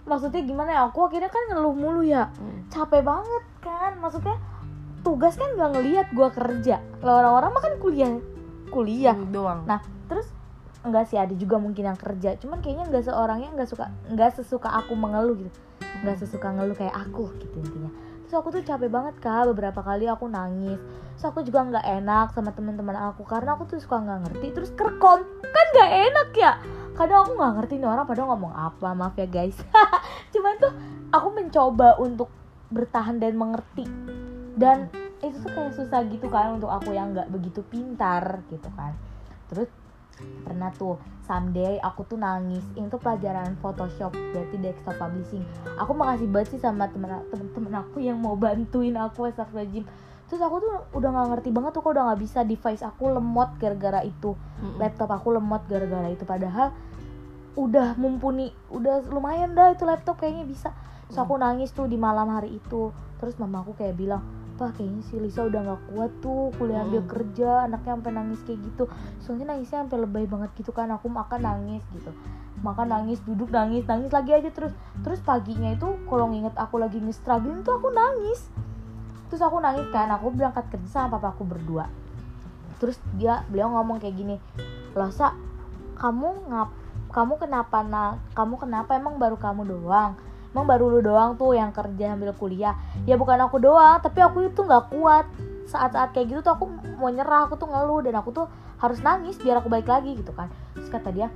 Maksudnya 0.06 0.42
gimana 0.46 0.70
ya? 0.78 0.82
Aku 0.88 1.10
akhirnya 1.10 1.34
kan 1.34 1.44
ngeluh 1.52 1.76
mulu 1.76 2.06
ya. 2.06 2.30
Hmm. 2.38 2.70
capek 2.70 3.02
banget 3.02 3.44
kan? 3.60 3.98
Maksudnya 4.00 4.38
tugas 5.02 5.36
kan 5.36 5.50
nggak 5.58 5.70
ngelihat 5.76 6.08
gua 6.14 6.30
kerja. 6.30 6.80
Lah 7.02 7.14
orang-orang 7.20 7.50
mah 7.52 7.64
kan 7.66 7.74
kuliah 7.82 8.14
kuliah. 8.70 9.18
Hmm, 9.18 9.32
doang. 9.34 9.60
Nah, 9.66 9.82
terus 10.08 10.30
enggak 10.86 11.10
sih 11.10 11.18
ada 11.18 11.34
juga 11.34 11.58
mungkin 11.58 11.90
yang 11.90 12.00
kerja, 12.00 12.38
cuman 12.38 12.62
kayaknya 12.62 12.86
enggak 12.88 13.04
seorangnya 13.10 13.50
enggak 13.52 13.70
suka 13.70 13.90
enggak 14.08 14.32
sesuka 14.38 14.70
aku 14.70 14.94
mengeluh 14.94 15.36
gitu. 15.36 15.50
Enggak 16.02 16.22
sesuka 16.22 16.54
ngeluh 16.54 16.78
kayak 16.78 16.94
aku 16.94 17.34
gitu 17.42 17.56
intinya. 17.60 17.92
Terus 18.26 18.42
aku 18.42 18.50
tuh 18.58 18.66
capek 18.66 18.90
banget 18.90 19.16
kak, 19.22 19.46
beberapa 19.54 19.86
kali 19.86 20.10
aku 20.10 20.26
nangis. 20.26 20.82
Terus 21.16 21.26
aku 21.30 21.46
juga 21.46 21.62
nggak 21.62 21.86
enak 22.02 22.28
sama 22.34 22.50
teman-teman 22.52 22.98
aku 22.98 23.22
karena 23.22 23.54
aku 23.54 23.70
tuh 23.70 23.78
suka 23.78 24.02
nggak 24.02 24.20
ngerti. 24.30 24.48
Terus 24.50 24.70
kerekom 24.74 25.22
kan 25.26 25.66
nggak 25.78 25.92
enak 26.10 26.30
ya. 26.34 26.54
Kadang 26.98 27.28
aku 27.28 27.32
nggak 27.38 27.54
ngerti 27.62 27.74
nih 27.78 27.90
orang 27.90 28.06
pada 28.10 28.22
ngomong 28.26 28.54
apa, 28.54 28.90
maaf 28.98 29.16
ya 29.16 29.30
guys. 29.30 29.58
cuman 30.34 30.54
tuh 30.58 30.74
aku 31.14 31.28
mencoba 31.38 32.02
untuk 32.02 32.34
bertahan 32.74 33.22
dan 33.22 33.38
mengerti. 33.38 33.86
Dan 34.58 34.90
itu 35.22 35.38
tuh 35.46 35.52
kayak 35.54 35.74
susah 35.78 36.02
gitu 36.10 36.28
kan 36.28 36.58
untuk 36.58 36.74
aku 36.74 36.98
yang 36.98 37.14
nggak 37.14 37.30
begitu 37.30 37.62
pintar 37.62 38.42
gitu 38.50 38.68
kan. 38.74 38.98
Terus 39.54 39.70
pernah 40.44 40.72
tuh 40.76 40.98
someday 41.26 41.82
aku 41.82 42.06
tuh 42.06 42.18
nangis. 42.22 42.64
Ini 42.78 42.88
tuh 42.88 43.02
pelajaran 43.02 43.58
Photoshop 43.60 44.14
berarti 44.14 44.56
desktop 44.62 44.96
publishing. 45.02 45.44
Aku 45.82 45.92
makasih 45.98 46.30
banget 46.30 46.48
sih 46.56 46.62
sama 46.62 46.88
temen 46.90 47.10
temen 47.30 47.74
aku 47.74 48.00
yang 48.00 48.22
mau 48.22 48.38
bantuin 48.38 48.96
aku 48.96 49.28
Astagfirullahaladzim. 49.28 49.86
Terus 50.26 50.42
aku 50.42 50.58
tuh 50.58 50.74
udah 50.98 51.10
nggak 51.14 51.28
ngerti 51.38 51.50
banget 51.54 51.72
tuh 51.78 51.82
kok 51.86 51.92
udah 51.94 52.04
nggak 52.10 52.22
bisa 52.22 52.40
device 52.42 52.82
aku 52.82 53.14
lemot 53.14 53.50
gara-gara 53.62 54.02
itu. 54.02 54.34
Laptop 54.82 55.10
aku 55.14 55.38
lemot 55.38 55.62
gara-gara 55.70 56.10
itu. 56.10 56.24
Padahal 56.26 56.74
udah 57.56 57.96
mumpuni 57.96 58.52
udah 58.68 59.08
lumayan 59.08 59.56
dah 59.56 59.72
itu 59.72 59.86
laptop 59.86 60.22
kayaknya 60.22 60.46
bisa. 60.50 60.74
Terus 61.06 61.20
aku 61.22 61.38
nangis 61.38 61.70
tuh 61.74 61.86
di 61.86 61.98
malam 61.98 62.30
hari 62.34 62.58
itu. 62.58 62.90
Terus 63.22 63.38
mamaku 63.38 63.78
kayak 63.78 63.96
bilang 63.98 64.26
pak 64.56 64.80
kayaknya 64.80 65.02
si 65.04 65.20
Lisa 65.20 65.44
udah 65.44 65.62
nggak 65.62 65.82
kuat 65.92 66.12
tuh 66.24 66.52
kuliah 66.56 66.82
ambil 66.88 67.04
Mm. 67.04 67.10
kerja 67.12 67.50
anaknya 67.68 67.92
sampai 68.00 68.12
nangis 68.16 68.40
kayak 68.48 68.60
gitu. 68.64 68.84
Soalnya 69.20 69.46
nangisnya 69.56 69.84
sampai 69.84 69.98
lebay 70.02 70.26
banget 70.26 70.50
gitu 70.56 70.72
kan 70.72 70.88
aku 70.92 71.12
makan 71.12 71.44
nangis 71.44 71.84
gitu. 71.92 72.12
Makan 72.64 72.88
nangis 72.88 73.20
duduk 73.28 73.52
nangis 73.52 73.84
nangis 73.84 74.10
lagi 74.16 74.32
aja 74.32 74.50
terus. 74.50 74.72
Terus 75.04 75.20
paginya 75.22 75.76
itu 75.76 75.88
kalau 76.08 76.32
nginget 76.32 76.56
aku 76.56 76.80
lagi 76.80 76.98
nge-struggling 77.04 77.62
tuh 77.68 77.76
aku 77.78 77.92
nangis. 77.92 78.48
Terus 79.28 79.42
aku 79.44 79.60
nangis 79.60 79.86
kan 79.92 80.08
aku 80.10 80.32
berangkat 80.32 80.66
kerja 80.72 80.88
sama 80.88 81.20
papa 81.20 81.36
aku 81.36 81.44
berdua. 81.44 81.92
Terus 82.80 82.96
dia 83.20 83.44
beliau 83.52 83.72
ngomong 83.76 84.00
kayak 84.00 84.16
gini 84.16 84.36
loh 84.96 85.12
Sa, 85.12 85.36
kamu 86.00 86.48
ngap 86.48 86.70
kamu 87.12 87.40
kenapa 87.40 87.84
nak 87.84 88.20
kamu 88.36 88.56
kenapa 88.60 88.96
emang 88.96 89.16
baru 89.16 89.40
kamu 89.40 89.68
doang 89.68 90.16
emang 90.56 90.72
baru 90.72 90.88
lu 90.88 91.04
doang 91.04 91.36
tuh 91.36 91.52
yang 91.52 91.76
kerja 91.76 92.16
sambil 92.16 92.32
kuliah. 92.32 92.80
Ya 93.04 93.20
bukan 93.20 93.36
aku 93.44 93.60
doang 93.60 94.00
tapi 94.00 94.24
aku 94.24 94.48
itu 94.48 94.64
nggak 94.64 94.88
kuat. 94.88 95.28
Saat-saat 95.68 96.16
kayak 96.16 96.32
gitu 96.32 96.40
tuh 96.40 96.56
aku 96.56 96.72
mau 96.96 97.12
nyerah 97.12 97.52
aku 97.52 97.60
tuh 97.60 97.68
ngeluh 97.68 98.00
dan 98.00 98.16
aku 98.16 98.32
tuh 98.32 98.48
harus 98.80 99.04
nangis 99.04 99.36
biar 99.36 99.60
aku 99.60 99.68
balik 99.68 99.92
lagi 99.92 100.16
gitu 100.16 100.32
kan. 100.32 100.48
Terus 100.72 100.88
kata 100.88 101.12
dia 101.12 101.28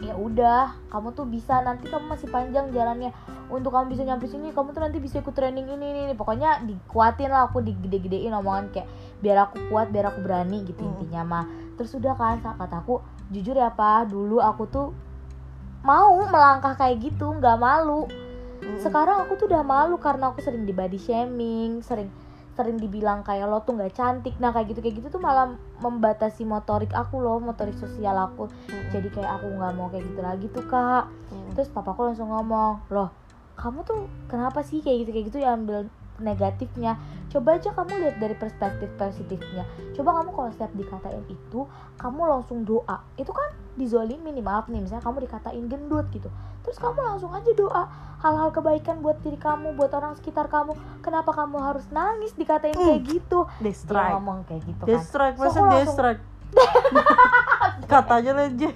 ya 0.00 0.16
udah 0.16 0.72
kamu 0.88 1.12
tuh 1.12 1.28
bisa 1.28 1.60
nanti 1.60 1.90
kamu 1.90 2.06
masih 2.06 2.30
panjang 2.30 2.70
jalannya. 2.70 3.10
Untuk 3.50 3.74
kamu 3.74 3.90
bisa 3.90 4.06
nyampe 4.06 4.30
sini 4.30 4.54
kamu 4.54 4.78
tuh 4.78 4.82
nanti 4.86 5.02
bisa 5.02 5.18
ikut 5.18 5.34
training 5.34 5.66
ini 5.66 5.86
ini, 5.90 6.00
ini. 6.06 6.14
pokoknya 6.14 6.62
dikuatin 6.62 7.34
lah 7.34 7.50
aku 7.50 7.66
digede-gedein 7.66 8.30
omongan 8.30 8.70
kayak 8.70 8.86
biar 9.18 9.50
aku 9.50 9.58
kuat 9.74 9.90
biar 9.90 10.14
aku 10.14 10.22
berani 10.22 10.62
gitu 10.70 10.86
Hmm. 10.86 11.02
intinya 11.02 11.22
mah. 11.26 11.44
Terus 11.74 11.98
udah 11.98 12.14
kan 12.14 12.38
kataku 12.38 13.02
jujur 13.34 13.58
ya 13.58 13.74
pak 13.74 14.14
dulu 14.14 14.38
aku 14.38 14.70
tuh 14.70 15.09
mau 15.80 16.16
melangkah 16.28 16.76
kayak 16.76 17.00
gitu 17.00 17.32
nggak 17.36 17.56
malu. 17.56 18.06
Mm-mm. 18.60 18.76
sekarang 18.84 19.24
aku 19.24 19.40
tuh 19.40 19.48
udah 19.48 19.64
malu 19.64 19.96
karena 19.96 20.28
aku 20.28 20.44
sering 20.44 20.68
di 20.68 20.76
body 20.76 21.00
shaming 21.00 21.80
sering 21.80 22.12
sering 22.52 22.76
dibilang 22.76 23.24
kayak 23.24 23.48
lo 23.48 23.64
tuh 23.64 23.72
nggak 23.72 23.96
cantik. 23.96 24.36
Nah 24.36 24.52
kayak 24.52 24.76
gitu 24.76 24.84
kayak 24.84 25.00
gitu 25.00 25.08
tuh 25.16 25.22
malah 25.22 25.56
membatasi 25.80 26.44
motorik 26.44 26.92
aku 26.92 27.16
loh 27.24 27.40
motorik 27.40 27.72
sosial 27.80 28.20
aku. 28.20 28.52
Mm-mm. 28.52 28.92
jadi 28.92 29.08
kayak 29.08 29.40
aku 29.40 29.46
nggak 29.48 29.72
mau 29.76 29.88
kayak 29.88 30.04
gitu 30.04 30.20
lagi 30.20 30.46
tuh 30.52 30.64
kak. 30.68 31.08
Terus 31.56 31.72
papaku 31.72 32.12
langsung 32.12 32.28
ngomong 32.28 32.84
loh 32.92 33.10
kamu 33.60 33.84
tuh 33.84 34.08
kenapa 34.32 34.64
sih 34.64 34.80
kayak 34.80 35.04
gitu 35.04 35.10
kayak 35.12 35.26
gitu 35.28 35.38
ya 35.44 35.52
ambil 35.52 35.84
negatifnya? 36.16 36.96
Coba 37.28 37.60
aja 37.60 37.76
kamu 37.76 37.92
lihat 38.00 38.16
dari 38.16 38.36
perspektif 38.36 38.88
positifnya. 38.96 39.68
Coba 39.92 40.20
kamu 40.20 40.32
kalau 40.32 40.50
setiap 40.52 40.72
dikatain 40.72 41.24
itu 41.28 41.68
kamu 42.00 42.20
langsung 42.24 42.64
doa. 42.64 43.04
Itu 43.20 43.36
kan 43.36 43.52
dizolimin 43.80 44.30
nih 44.30 44.44
maaf 44.44 44.68
nih 44.68 44.78
misalnya 44.78 45.00
kamu 45.00 45.24
dikatain 45.24 45.64
gendut 45.64 46.06
gitu. 46.10 46.28
Terus 46.60 46.76
kamu 46.76 47.00
langsung 47.00 47.32
aja 47.32 47.50
doa 47.50 47.82
hal-hal 48.20 48.52
kebaikan 48.52 49.00
buat 49.00 49.16
diri 49.18 49.34
kamu 49.34 49.72
buat 49.74 49.88
orang 49.90 50.12
sekitar 50.14 50.46
kamu. 50.46 50.72
Kenapa 51.00 51.32
kamu 51.32 51.56
harus 51.56 51.88
nangis 51.88 52.32
dikatain 52.34 52.76
kayak 52.76 53.02
gitu? 53.02 53.48
dia 53.80 53.88
ngomong 54.12 54.44
kayak 54.44 54.62
gitu 54.62 54.82
They 54.84 54.94
kan. 54.94 55.04
So, 55.32 55.64
langsung- 55.88 55.96
katanya 57.88 58.32
aja 58.44 58.68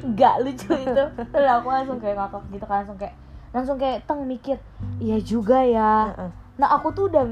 nggak 0.00 0.34
lucu 0.40 0.70
itu. 0.72 1.04
Terus 1.26 1.48
aku 1.50 1.68
langsung 1.68 1.98
kayak 1.98 2.16
ngakak 2.16 2.42
gitu 2.48 2.64
kan 2.64 2.76
langsung 2.80 2.96
kayak 2.96 3.14
langsung 3.50 3.76
kayak 3.76 3.98
teng 4.06 4.22
mikir 4.24 4.56
iya 4.98 5.18
juga 5.18 5.58
ya. 5.60 5.92
Nah 6.56 6.68
aku 6.72 6.92
tuh 6.92 7.10
udah 7.10 7.24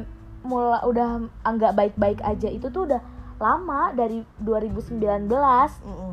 mulai 0.42 0.80
udah 0.82 1.08
nggak 1.44 1.72
baik-baik 1.74 2.20
aja. 2.20 2.48
Itu 2.48 2.68
tuh 2.68 2.88
udah 2.88 3.00
lama 3.38 3.94
dari 3.94 4.22
2019 4.42 4.98
Mm-mm. 5.30 6.12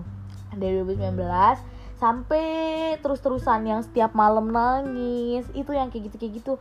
dari 0.56 0.74
2019 0.82 1.76
sampai 1.96 2.46
terus-terusan 3.00 3.66
yang 3.66 3.82
setiap 3.82 4.12
malam 4.14 4.52
nangis 4.52 5.48
itu 5.58 5.72
yang 5.74 5.90
kayak 5.90 6.12
gitu 6.12 6.16
kayak 6.22 6.34
gitu 6.40 6.54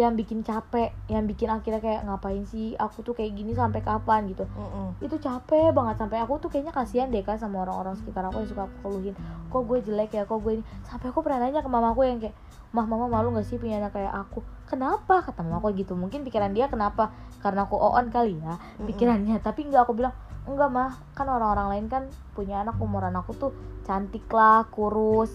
yang 0.00 0.14
bikin 0.14 0.40
capek 0.40 0.96
yang 1.06 1.24
bikin 1.24 1.46
akhirnya 1.46 1.78
kayak 1.78 2.00
ngapain 2.02 2.42
sih 2.42 2.72
aku 2.74 3.00
tuh 3.00 3.12
kayak 3.12 3.32
gini 3.32 3.52
sampai 3.52 3.80
kapan? 3.80 4.24
gitu. 4.26 4.48
Mm-mm. 4.48 4.96
itu 5.00 5.16
capek 5.16 5.70
banget 5.70 5.96
sampai 5.96 6.18
aku 6.18 6.36
tuh 6.38 6.48
kayaknya 6.48 6.72
kasihan 6.72 7.08
deh 7.08 7.20
kan 7.20 7.36
sama 7.36 7.62
orang-orang 7.62 7.94
sekitar 7.94 8.24
aku 8.24 8.40
yang 8.40 8.48
suka 8.48 8.62
aku 8.64 8.76
keluhin. 8.82 9.14
Kok 9.48 9.62
gue 9.64 9.78
jelek 9.84 10.10
ya? 10.12 10.22
Kok 10.24 10.38
gue 10.40 10.52
ini? 10.58 10.64
Sampai 10.82 11.08
aku 11.08 11.20
pernah 11.20 11.44
nanya 11.44 11.60
ke 11.60 11.68
mamaku 11.68 12.00
yang 12.02 12.18
kayak 12.18 12.36
mah 12.70 12.86
mama 12.86 13.06
malu 13.06 13.34
gak 13.34 13.42
sih 13.44 13.58
punya 13.58 13.78
anak 13.78 13.92
kayak 13.92 14.12
aku? 14.14 14.40
Kenapa? 14.64 15.20
kata 15.20 15.42
mamaku 15.42 15.74
gitu. 15.76 15.92
Mungkin 15.94 16.22
pikiran 16.22 16.52
dia 16.52 16.66
kenapa? 16.66 17.10
Karena 17.38 17.64
aku 17.64 17.74
on 17.74 18.08
kali 18.08 18.38
ya 18.38 18.56
pikirannya. 18.78 19.36
Tapi 19.46 19.66
nggak 19.66 19.82
aku 19.84 19.92
bilang 19.94 20.14
enggak 20.46 20.68
mah. 20.68 20.92
Kan 21.12 21.26
orang-orang 21.26 21.68
lain 21.74 21.86
kan 21.86 22.02
punya 22.32 22.62
anak 22.62 22.78
umuran 22.78 23.12
aku 23.12 23.34
tuh 23.34 23.50
cantik 23.82 24.24
lah 24.30 24.64
kurus. 24.70 25.34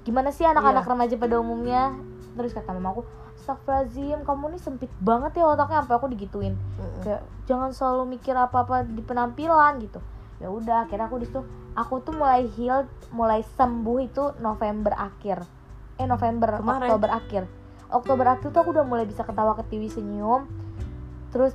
Gimana 0.00 0.32
sih 0.32 0.42
anak-anak 0.42 0.82
Iya. 0.82 0.90
remaja 0.90 1.14
pada 1.16 1.36
umumnya? 1.36 1.92
Terus 2.32 2.56
kata 2.56 2.72
mamaku 2.72 3.04
astagfirullahaladzim 3.54 4.20
kamu 4.22 4.44
nih 4.54 4.60
sempit 4.60 4.90
banget 5.02 5.40
ya 5.40 5.44
otaknya 5.50 5.82
sampai 5.82 5.96
aku 5.98 6.06
digituin. 6.12 6.54
Mm-mm. 6.54 7.02
kayak 7.02 7.22
jangan 7.48 7.70
selalu 7.74 8.18
mikir 8.18 8.34
apa 8.38 8.62
apa 8.62 8.86
di 8.86 9.02
penampilan 9.02 9.82
gitu. 9.82 10.00
Ya 10.40 10.48
udah 10.48 10.88
akhirnya 10.88 11.06
aku 11.10 11.20
di 11.20 11.26
situ 11.28 11.42
aku 11.76 12.00
tuh 12.00 12.16
mulai 12.16 12.48
heal 12.56 12.88
mulai 13.12 13.44
sembuh 13.44 13.98
itu 14.00 14.24
November 14.40 14.96
akhir. 14.96 15.44
Eh 16.00 16.06
November 16.08 16.62
Kemarin. 16.62 16.88
Oktober 16.88 17.10
akhir. 17.10 17.42
Oktober 17.90 18.26
akhir 18.26 18.48
tuh 18.54 18.60
aku 18.62 18.70
udah 18.72 18.86
mulai 18.86 19.04
bisa 19.04 19.26
ketawa 19.26 19.52
ketiwi 19.58 19.90
senyum. 19.90 20.48
Terus 21.34 21.52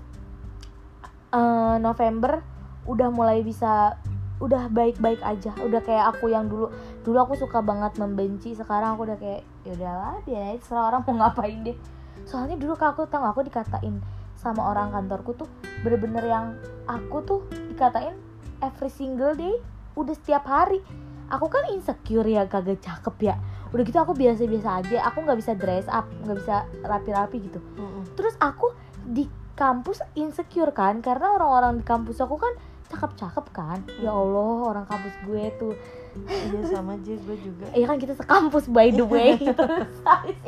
eh, 1.34 1.78
November 1.82 2.44
udah 2.86 3.10
mulai 3.10 3.42
bisa 3.42 3.98
udah 4.38 4.68
baik-baik 4.70 5.24
aja. 5.24 5.56
Udah 5.64 5.82
kayak 5.82 6.16
aku 6.16 6.30
yang 6.30 6.46
dulu 6.52 6.70
dulu 7.06 7.22
aku 7.22 7.34
suka 7.38 7.62
banget 7.62 8.02
membenci 8.02 8.58
sekarang 8.58 8.98
aku 8.98 9.06
udah 9.06 9.18
kayak 9.22 9.46
ya 9.62 9.78
udahlah 9.78 10.18
biar 10.26 10.58
aja 10.58 10.62
serah 10.66 10.90
orang 10.90 11.06
mau 11.06 11.14
ngapain 11.22 11.62
deh. 11.62 11.78
Soalnya 12.26 12.58
dulu 12.58 12.74
kak 12.74 12.98
aku 12.98 13.06
tau 13.06 13.22
aku 13.22 13.46
dikatain 13.46 14.02
sama 14.34 14.74
orang 14.74 14.90
kantorku 14.90 15.38
tuh 15.38 15.46
bener-bener 15.86 16.26
yang 16.26 16.46
aku 16.90 17.22
tuh 17.22 17.40
dikatain 17.70 18.18
every 18.66 18.90
single 18.90 19.38
day 19.38 19.54
udah 19.94 20.18
setiap 20.18 20.50
hari. 20.50 20.82
Aku 21.30 21.46
kan 21.46 21.70
insecure 21.70 22.26
ya 22.26 22.50
kagak 22.50 22.82
cakep 22.82 23.16
ya. 23.22 23.36
Udah 23.70 23.84
gitu 23.86 24.02
aku 24.02 24.18
biasa-biasa 24.18 24.82
aja 24.82 24.98
aku 25.06 25.18
nggak 25.30 25.38
bisa 25.46 25.54
dress 25.54 25.86
up 25.86 26.10
nggak 26.26 26.38
bisa 26.42 26.66
rapi-rapi 26.82 27.38
gitu. 27.46 27.62
Mm-mm. 27.78 28.04
terus 28.18 28.34
aku 28.42 28.74
di 29.06 29.30
kampus 29.54 30.02
insecure 30.18 30.74
kan 30.74 31.06
karena 31.06 31.38
orang-orang 31.38 31.80
di 31.80 31.86
kampus 31.86 32.18
aku 32.18 32.42
kan 32.42 32.54
cakep-cakep 32.90 33.46
kan. 33.54 33.80
Ya 34.02 34.10
Allah 34.14 34.74
orang 34.74 34.86
kampus 34.90 35.14
gue 35.26 35.44
tuh 35.62 35.74
iya 36.24 36.62
sama 36.66 36.96
aja 36.96 37.14
gue 37.14 37.38
juga. 37.38 37.66
Ya 37.72 37.86
kan 37.86 37.98
kita 37.98 38.14
sekampus 38.14 38.66
by 38.66 38.90
the 38.90 39.04
way 39.04 39.36
gitu. 39.42 39.64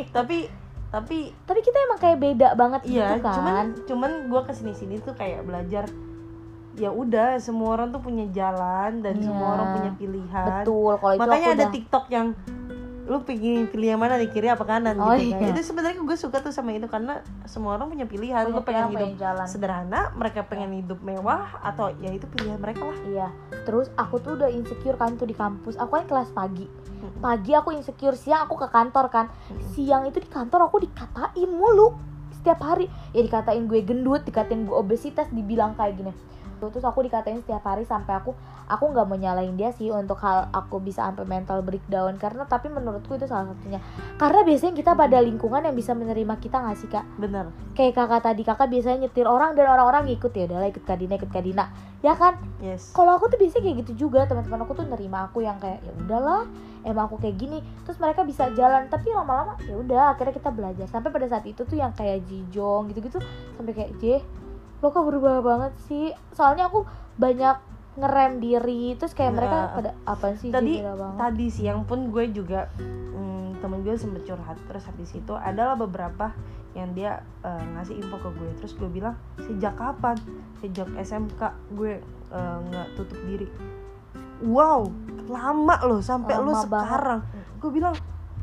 Tapi 0.10 0.48
tapi 0.88 1.18
tapi 1.44 1.60
kita 1.60 1.78
emang 1.84 2.00
kayak 2.00 2.18
beda 2.18 2.48
banget 2.54 2.82
iya 2.88 3.12
gitu 3.12 3.22
kan. 3.22 3.36
cuman 3.36 3.66
cuman 3.84 4.12
gue 4.26 4.42
ke 4.42 4.54
sini 4.54 4.72
sini 4.72 4.96
tuh 4.98 5.12
kayak 5.12 5.44
belajar 5.44 5.84
ya 6.74 6.88
udah 6.88 7.36
semua 7.38 7.76
orang 7.76 7.90
tuh 7.90 8.00
punya 8.00 8.24
jalan 8.30 9.02
dan 9.02 9.18
Iya. 9.18 9.26
semua 9.26 9.48
orang 9.52 9.68
punya 9.74 9.92
pilihan. 9.94 10.48
Betul 10.64 10.92
kalau 10.96 11.14
itu 11.14 11.22
makanya 11.22 11.48
ada 11.48 11.56
udah 11.58 11.70
TikTok 11.70 12.06
yang 12.08 12.28
lu 13.08 13.24
pengen 13.24 13.66
pilih 13.66 13.88
yang 13.90 13.98
mana 13.98 14.16
nih 14.16 14.28
kiri 14.28 14.48
apa 14.48 14.62
kanan 14.62 14.96
Oh, 14.98 15.16
gitu 15.16 15.32
kan 15.32 15.42
iya. 15.42 15.56
itu 15.56 15.64
sebenarnya 15.64 15.96
gue 15.98 16.18
suka 16.18 16.38
tuh 16.38 16.52
sama 16.52 16.72
itu 16.72 16.86
karena 16.86 17.20
semua 17.44 17.74
orang 17.74 17.88
punya 17.88 18.04
pilihan 18.04 18.44
Punya 18.44 18.54
lu 18.54 18.62
pengen 18.62 18.86
pilihan, 18.86 19.00
hidup 19.08 19.18
jalan. 19.18 19.48
sederhana 19.48 20.02
mereka 20.12 20.44
pengen 20.44 20.76
hidup 20.76 21.00
mewah 21.00 21.56
atau 21.62 21.96
ya 21.98 22.12
itu 22.12 22.28
pilihan 22.28 22.56
mereka 22.58 22.84
lah 22.84 23.00
Iya, 23.02 23.28
terus 23.64 23.88
aku 23.96 24.20
tuh 24.20 24.36
udah 24.36 24.50
insecure 24.50 24.94
kan 24.94 25.16
tuh 25.16 25.24
di 25.24 25.32
kampus. 25.34 25.76
Aku 25.78 25.96
kan 25.96 26.04
kelas 26.04 26.30
pagi. 26.30 26.68
Pagi 27.18 27.52
aku 27.52 27.72
insecure, 27.72 28.14
siang 28.14 28.44
aku 28.44 28.58
ke 28.58 28.68
kantor 28.68 29.08
kan. 29.08 29.26
Siang 29.72 30.04
itu 30.04 30.20
di 30.20 30.28
kantor 30.28 30.68
aku 30.68 30.84
dikatain 30.84 31.48
mulu 31.48 31.96
setiap 32.34 32.60
hari. 32.60 32.86
Ya 33.10 33.22
dikatain 33.22 33.66
gue 33.66 33.80
gendut, 33.82 34.22
dikatain 34.22 34.64
gue 34.64 34.74
obesitas, 34.74 35.26
dibilang 35.30 35.72
kayak 35.74 35.96
gini. 35.96 36.12
Terus 36.58 36.86
aku 36.86 37.06
dikatain 37.06 37.40
setiap 37.46 37.62
hari 37.62 37.86
sampai 37.86 38.18
aku 38.18 38.34
aku 38.68 38.84
nggak 38.92 39.06
mau 39.08 39.16
nyalain 39.16 39.54
dia 39.56 39.72
sih 39.72 39.94
untuk 39.94 40.20
hal 40.26 40.50
aku 40.52 40.82
bisa 40.82 41.06
sampai 41.06 41.24
mental 41.24 41.62
breakdown. 41.62 42.18
Karena 42.18 42.44
tapi 42.50 42.74
menurutku 42.74 43.16
itu 43.16 43.30
salah 43.30 43.54
satunya. 43.54 43.78
Karena 44.18 44.42
biasanya 44.42 44.74
kita 44.74 44.92
pada 44.98 45.18
lingkungan 45.22 45.62
yang 45.62 45.76
bisa 45.78 45.94
menerima 45.94 46.36
kita 46.42 46.58
nggak 46.58 46.78
sih 46.78 46.90
kak? 46.90 47.06
bener. 47.22 47.50
Kayak 47.78 47.94
kakak 47.98 48.22
tadi 48.26 48.42
kakak 48.42 48.68
biasanya 48.70 49.08
nyetir 49.08 49.30
orang 49.30 49.54
dan 49.54 49.70
orang-orang 49.70 50.10
ngikut 50.10 50.32
ya 50.34 50.46
udahlah 50.50 50.70
ikut 50.70 50.84
Kadina 50.84 51.14
ikut 51.18 51.32
Kadina. 51.32 51.66
Ya 52.06 52.14
kan? 52.14 52.38
Yes. 52.62 52.94
Kalau 52.94 53.18
aku 53.18 53.30
tuh 53.34 53.42
biasanya 53.42 53.64
kayak 53.70 53.78
gitu 53.86 54.08
juga 54.08 54.30
teman-teman 54.30 54.62
aku 54.66 54.78
tuh 54.78 54.86
nerima 54.86 55.26
aku 55.26 55.42
yang 55.42 55.58
kayak 55.58 55.82
ya 55.82 55.92
udahlah 55.98 56.46
emang 56.86 57.10
aku 57.10 57.18
kayak 57.20 57.36
gini. 57.42 57.60
Terus 57.84 57.98
mereka 57.98 58.22
bisa 58.24 58.48
jalan 58.54 58.86
tapi 58.88 59.12
lama-lama 59.12 59.58
ya 59.66 59.76
udah 59.76 60.14
akhirnya 60.14 60.36
kita 60.38 60.50
belajar. 60.54 60.86
Sampai 60.88 61.10
pada 61.10 61.28
saat 61.28 61.46
itu 61.50 61.66
tuh 61.66 61.78
yang 61.78 61.92
kayak 61.92 62.24
Jijong 62.30 62.94
gitu-gitu 62.94 63.20
sampai 63.58 63.74
kayak 63.74 63.92
J 64.00 64.22
lo 64.82 64.88
kok 64.94 65.06
berubah 65.06 65.42
banget 65.42 65.74
sih? 65.90 66.14
Soalnya 66.34 66.70
aku 66.70 66.86
banyak 67.18 67.58
ngerem 67.98 68.38
diri 68.38 68.94
terus 68.94 69.18
kayak 69.18 69.34
mereka 69.34 69.58
Nah, 69.58 69.74
pada 69.74 69.92
apa 70.06 70.38
sih 70.38 70.54
tadi 70.54 70.86
tadi 71.18 71.46
siang 71.50 71.82
pun 71.90 72.14
gue 72.14 72.30
juga 72.30 72.70
hmm, 72.78 73.58
temen 73.58 73.82
gue 73.82 73.98
sempet 73.98 74.22
curhat 74.22 74.54
terus 74.70 74.86
habis 74.86 75.18
itu 75.18 75.34
adalah 75.34 75.74
beberapa 75.74 76.30
yang 76.78 76.94
dia 76.94 77.26
eh, 77.42 77.64
ngasih 77.74 77.98
info 77.98 78.22
ke 78.22 78.30
gue. 78.38 78.50
Terus 78.62 78.74
gue 78.78 78.90
bilang 78.90 79.18
sejak 79.42 79.74
kapan? 79.82 80.14
Sejak 80.62 80.86
SMK 80.94 81.42
gue 81.74 81.98
eh, 82.32 82.58
nggak 82.70 82.88
tutup 82.94 83.18
diri. 83.26 83.50
Wow 84.46 84.94
lama 85.28 85.76
loh 85.84 86.00
sampai 86.00 86.38
banget. 86.38 86.70
sekarang. 86.70 87.20
Gue 87.60 87.72
bilang 87.74 87.96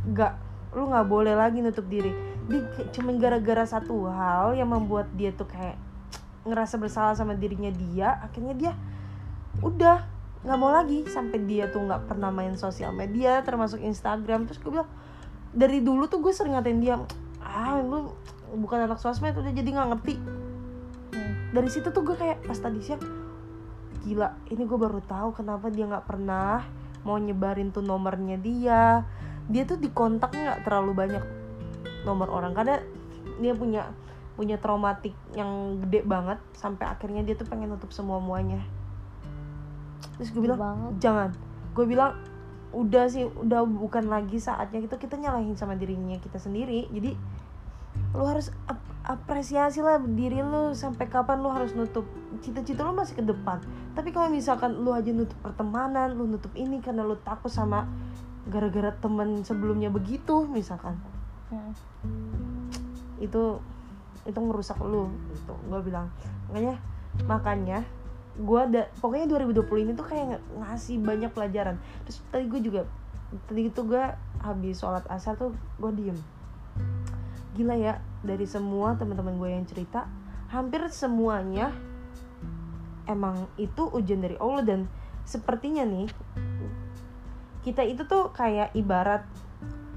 nggak 0.04 0.32
lu 0.74 0.90
nggak 0.90 1.06
boleh 1.06 1.34
lagi 1.38 1.62
nutup 1.62 1.86
diri. 1.86 2.10
Dia 2.50 2.60
cuman 2.92 3.16
gara-gara 3.16 3.64
satu 3.64 4.10
hal 4.10 4.58
yang 4.58 4.68
membuat 4.68 5.08
dia 5.14 5.30
tuh 5.32 5.48
kayak 5.48 5.78
ngerasa 6.44 6.76
bersalah 6.76 7.16
sama 7.16 7.32
dirinya 7.32 7.72
dia 7.72 8.20
akhirnya 8.20 8.54
dia 8.54 8.72
udah 9.64 10.04
nggak 10.44 10.58
mau 10.60 10.70
lagi. 10.70 11.08
Sampai 11.08 11.40
dia 11.48 11.72
tuh 11.72 11.82
nggak 11.82 12.06
pernah 12.06 12.28
main 12.28 12.54
sosial 12.54 12.92
media 12.92 13.40
termasuk 13.40 13.80
Instagram. 13.80 14.44
Terus 14.46 14.60
gue 14.60 14.70
bilang 14.70 14.90
dari 15.50 15.80
dulu 15.80 16.04
tuh 16.06 16.20
gue 16.20 16.32
sering 16.36 16.54
ngatain 16.54 16.80
dia 16.84 17.00
ah 17.44 17.80
lu 17.80 18.12
bukan 18.54 18.86
anak 18.86 19.00
sosmed 19.00 19.34
udah 19.34 19.50
jadi 19.50 19.68
nggak 19.68 19.88
ngerti. 19.96 20.14
Dari 21.54 21.68
situ 21.70 21.88
tuh 21.90 22.02
gue 22.04 22.16
kayak 22.18 22.44
pas 22.44 22.58
tadi 22.58 22.82
siang 22.84 23.00
gila 24.04 24.36
ini 24.52 24.68
gue 24.68 24.78
baru 24.78 25.00
tahu 25.00 25.40
kenapa 25.40 25.72
dia 25.72 25.88
nggak 25.88 26.04
pernah 26.04 26.60
mau 27.08 27.16
nyebarin 27.16 27.72
tuh 27.72 27.80
nomornya 27.80 28.36
dia. 28.36 29.00
Dia 29.48 29.64
tuh 29.64 29.80
di 29.80 29.88
kontaknya 29.88 30.52
nggak 30.52 30.62
terlalu 30.68 30.92
banyak 30.92 31.24
nomor 32.04 32.28
orang 32.28 32.52
karena 32.52 32.84
dia 33.40 33.56
punya 33.56 33.88
punya 34.34 34.58
traumatik 34.58 35.14
yang 35.38 35.78
gede 35.86 36.02
banget 36.02 36.42
sampai 36.58 36.90
akhirnya 36.90 37.22
dia 37.22 37.38
tuh 37.38 37.46
pengen 37.46 37.70
nutup 37.70 37.94
semua 37.94 38.18
muanya. 38.18 38.62
Terus 40.18 40.30
gue 40.34 40.42
bilang 40.42 40.60
banget. 40.60 40.92
Jangan. 40.98 41.30
Gue 41.74 41.86
bilang 41.86 42.12
udah 42.74 43.06
sih 43.06 43.22
udah 43.22 43.62
bukan 43.62 44.10
lagi 44.10 44.42
saatnya 44.42 44.82
gitu 44.82 44.98
kita 44.98 45.14
nyalahin 45.14 45.54
sama 45.54 45.78
dirinya 45.78 46.18
kita 46.18 46.42
sendiri. 46.42 46.90
Jadi 46.90 47.14
lu 48.14 48.24
harus 48.26 48.50
ap- 48.66 48.82
apresiasi 49.06 49.78
lah 49.78 50.02
diri 50.02 50.42
lu 50.42 50.74
sampai 50.74 51.06
kapan 51.06 51.38
lu 51.38 51.54
harus 51.54 51.70
nutup. 51.78 52.02
Cita-cita 52.42 52.82
lu 52.82 52.90
masih 52.90 53.22
ke 53.22 53.24
depan. 53.26 53.62
Tapi 53.94 54.10
kalau 54.10 54.26
misalkan 54.34 54.82
lu 54.82 54.90
aja 54.90 55.14
nutup 55.14 55.38
pertemanan 55.38 56.10
lu 56.10 56.26
nutup 56.26 56.50
ini 56.58 56.82
karena 56.82 57.06
lu 57.06 57.14
takut 57.22 57.54
sama 57.54 57.86
gara-gara 58.50 58.90
temen 58.98 59.46
sebelumnya 59.46 59.94
begitu 59.94 60.42
misalkan. 60.50 60.98
Hmm. 61.54 61.76
itu 63.22 63.62
itu 64.24 64.38
ngerusak 64.40 64.80
lu 64.80 65.08
gitu. 65.32 65.54
Gue 65.68 65.80
bilang 65.84 66.08
makanya 66.50 66.76
makanya 67.24 67.78
gue 68.34 68.60
ada 68.60 68.82
pokoknya 68.98 69.30
2020 69.30 69.84
ini 69.86 69.92
tuh 69.94 70.06
kayak 70.10 70.42
ngasih 70.58 70.98
banyak 71.00 71.30
pelajaran. 71.30 71.78
Terus 72.08 72.18
tadi 72.32 72.44
gue 72.50 72.60
juga 72.60 72.82
tadi 73.46 73.70
itu 73.70 73.80
gue 73.86 74.04
habis 74.42 74.76
sholat 74.80 75.06
asar 75.08 75.38
tuh 75.38 75.54
gue 75.78 75.92
diem. 75.94 76.18
Gila 77.54 77.76
ya 77.78 78.02
dari 78.26 78.48
semua 78.48 78.98
teman-teman 78.98 79.38
gue 79.38 79.50
yang 79.54 79.64
cerita 79.68 80.10
hampir 80.50 80.82
semuanya 80.90 81.70
emang 83.06 83.46
itu 83.60 83.86
ujian 83.94 84.18
dari 84.18 84.34
Allah. 84.42 84.64
Dan 84.66 84.80
sepertinya 85.22 85.86
nih 85.86 86.10
kita 87.62 87.86
itu 87.86 88.04
tuh 88.04 88.34
kayak 88.34 88.74
ibarat 88.74 89.24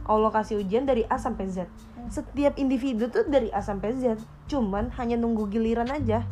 Allah 0.08 0.32
kasih 0.32 0.64
ujian 0.64 0.88
dari 0.88 1.04
A 1.10 1.20
sampai 1.20 1.52
Z 1.52 1.68
setiap 2.10 2.56
individu 2.56 3.12
tuh 3.12 3.28
dari 3.28 3.52
A 3.52 3.60
sampai 3.60 3.96
Z 3.98 4.20
cuman 4.48 4.92
hanya 4.96 5.20
nunggu 5.20 5.52
giliran 5.52 5.92
aja. 5.92 6.24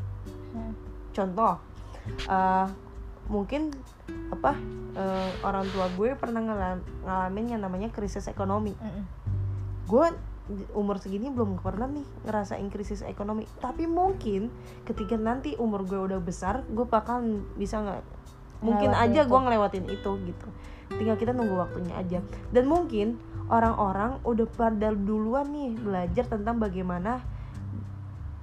Hmm. 0.56 0.72
contoh 1.12 1.60
eh, 2.28 2.68
mungkin 3.28 3.74
apa 4.32 4.56
eh, 4.96 5.32
orang 5.44 5.66
tua 5.74 5.88
gue 5.96 6.16
pernah 6.16 6.42
ngalam- 6.42 6.86
ngalamin 7.04 7.46
yang 7.58 7.62
namanya 7.64 7.90
krisis 7.92 8.28
ekonomi. 8.32 8.74
Mm-mm. 8.78 9.04
gue 9.86 10.08
umur 10.78 11.02
segini 11.02 11.34
belum 11.34 11.58
pernah 11.58 11.90
nih 11.90 12.06
ngerasain 12.26 12.70
krisis 12.70 13.02
ekonomi. 13.02 13.50
Tapi 13.58 13.90
mungkin 13.90 14.54
ketika 14.86 15.18
nanti 15.18 15.58
umur 15.58 15.86
gue 15.86 15.98
udah 15.98 16.22
besar 16.22 16.62
gue 16.70 16.86
bakal 16.86 17.22
bisa 17.58 17.82
nggak 17.82 18.02
mungkin 18.62 18.94
aja 18.94 19.26
gue 19.26 19.40
ngelewatin 19.42 19.86
itu 19.90 20.12
gitu. 20.26 20.48
Tinggal 20.94 21.18
kita 21.18 21.34
nunggu 21.34 21.58
waktunya 21.58 21.98
aja. 21.98 22.20
Dan 22.54 22.70
mungkin 22.70 23.18
orang-orang 23.46 24.18
udah 24.26 24.48
pada 24.50 24.90
duluan 24.94 25.46
nih 25.54 25.78
belajar 25.78 26.26
tentang 26.26 26.58
bagaimana 26.58 27.22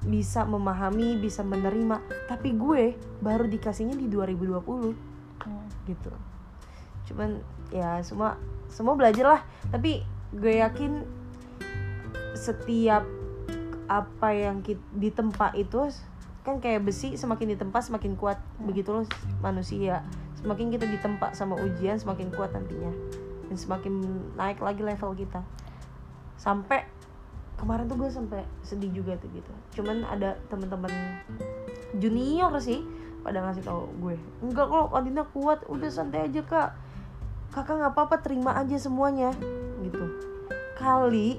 bisa 0.02 0.42
memahami 0.46 1.18
bisa 1.18 1.42
menerima. 1.46 2.02
Tapi 2.26 2.54
gue 2.54 2.94
baru 3.22 3.46
dikasihnya 3.46 3.94
di 3.94 4.06
2020 4.10 4.94
Hmm. 5.42 5.66
gitu. 5.86 6.10
Cuman 7.10 7.42
ya 7.74 7.98
semua 8.02 8.38
semua 8.70 8.94
belajar 8.94 9.38
lah. 9.38 9.42
Tapi 9.70 10.02
gue 10.34 10.54
yakin 10.62 11.02
setiap 12.38 13.06
apa 13.90 14.28
yang 14.34 14.62
kit- 14.62 14.90
ditempa 14.94 15.52
itu 15.58 15.90
kan 16.42 16.58
kayak 16.58 16.82
besi 16.82 17.14
semakin 17.14 17.54
ditempa 17.54 17.78
semakin 17.82 18.14
kuat. 18.14 18.38
Begitu 18.62 18.90
loh 18.90 19.06
manusia. 19.42 20.02
Semakin 20.42 20.74
kita 20.74 20.86
ditempa 20.90 21.34
sama 21.38 21.54
ujian 21.58 21.98
semakin 22.02 22.34
kuat 22.34 22.50
nantinya 22.50 22.90
dan 23.52 23.60
semakin 23.60 24.00
naik 24.32 24.64
lagi 24.64 24.80
level 24.80 25.12
kita. 25.12 25.44
Sampai 26.40 26.88
kemarin 27.60 27.84
tuh 27.84 28.00
gue 28.00 28.08
sampai 28.08 28.48
sedih 28.64 28.88
juga 28.88 29.20
tuh 29.20 29.28
gitu. 29.28 29.52
Cuman 29.76 30.08
ada 30.08 30.40
teman-teman 30.48 30.88
junior 32.00 32.48
sih 32.64 32.80
pada 33.20 33.44
ngasih 33.44 33.62
tahu 33.68 33.92
gue 34.00 34.16
enggak 34.40 34.66
kok 34.72 34.96
Adina 34.96 35.22
kuat 35.28 35.68
udah 35.68 35.90
santai 35.92 36.32
aja 36.32 36.40
kak. 36.40 36.72
Kakak 37.52 37.76
nggak 37.76 37.92
apa-apa 37.92 38.16
terima 38.24 38.56
aja 38.56 38.80
semuanya 38.80 39.36
gitu. 39.84 40.00
Kali 40.80 41.36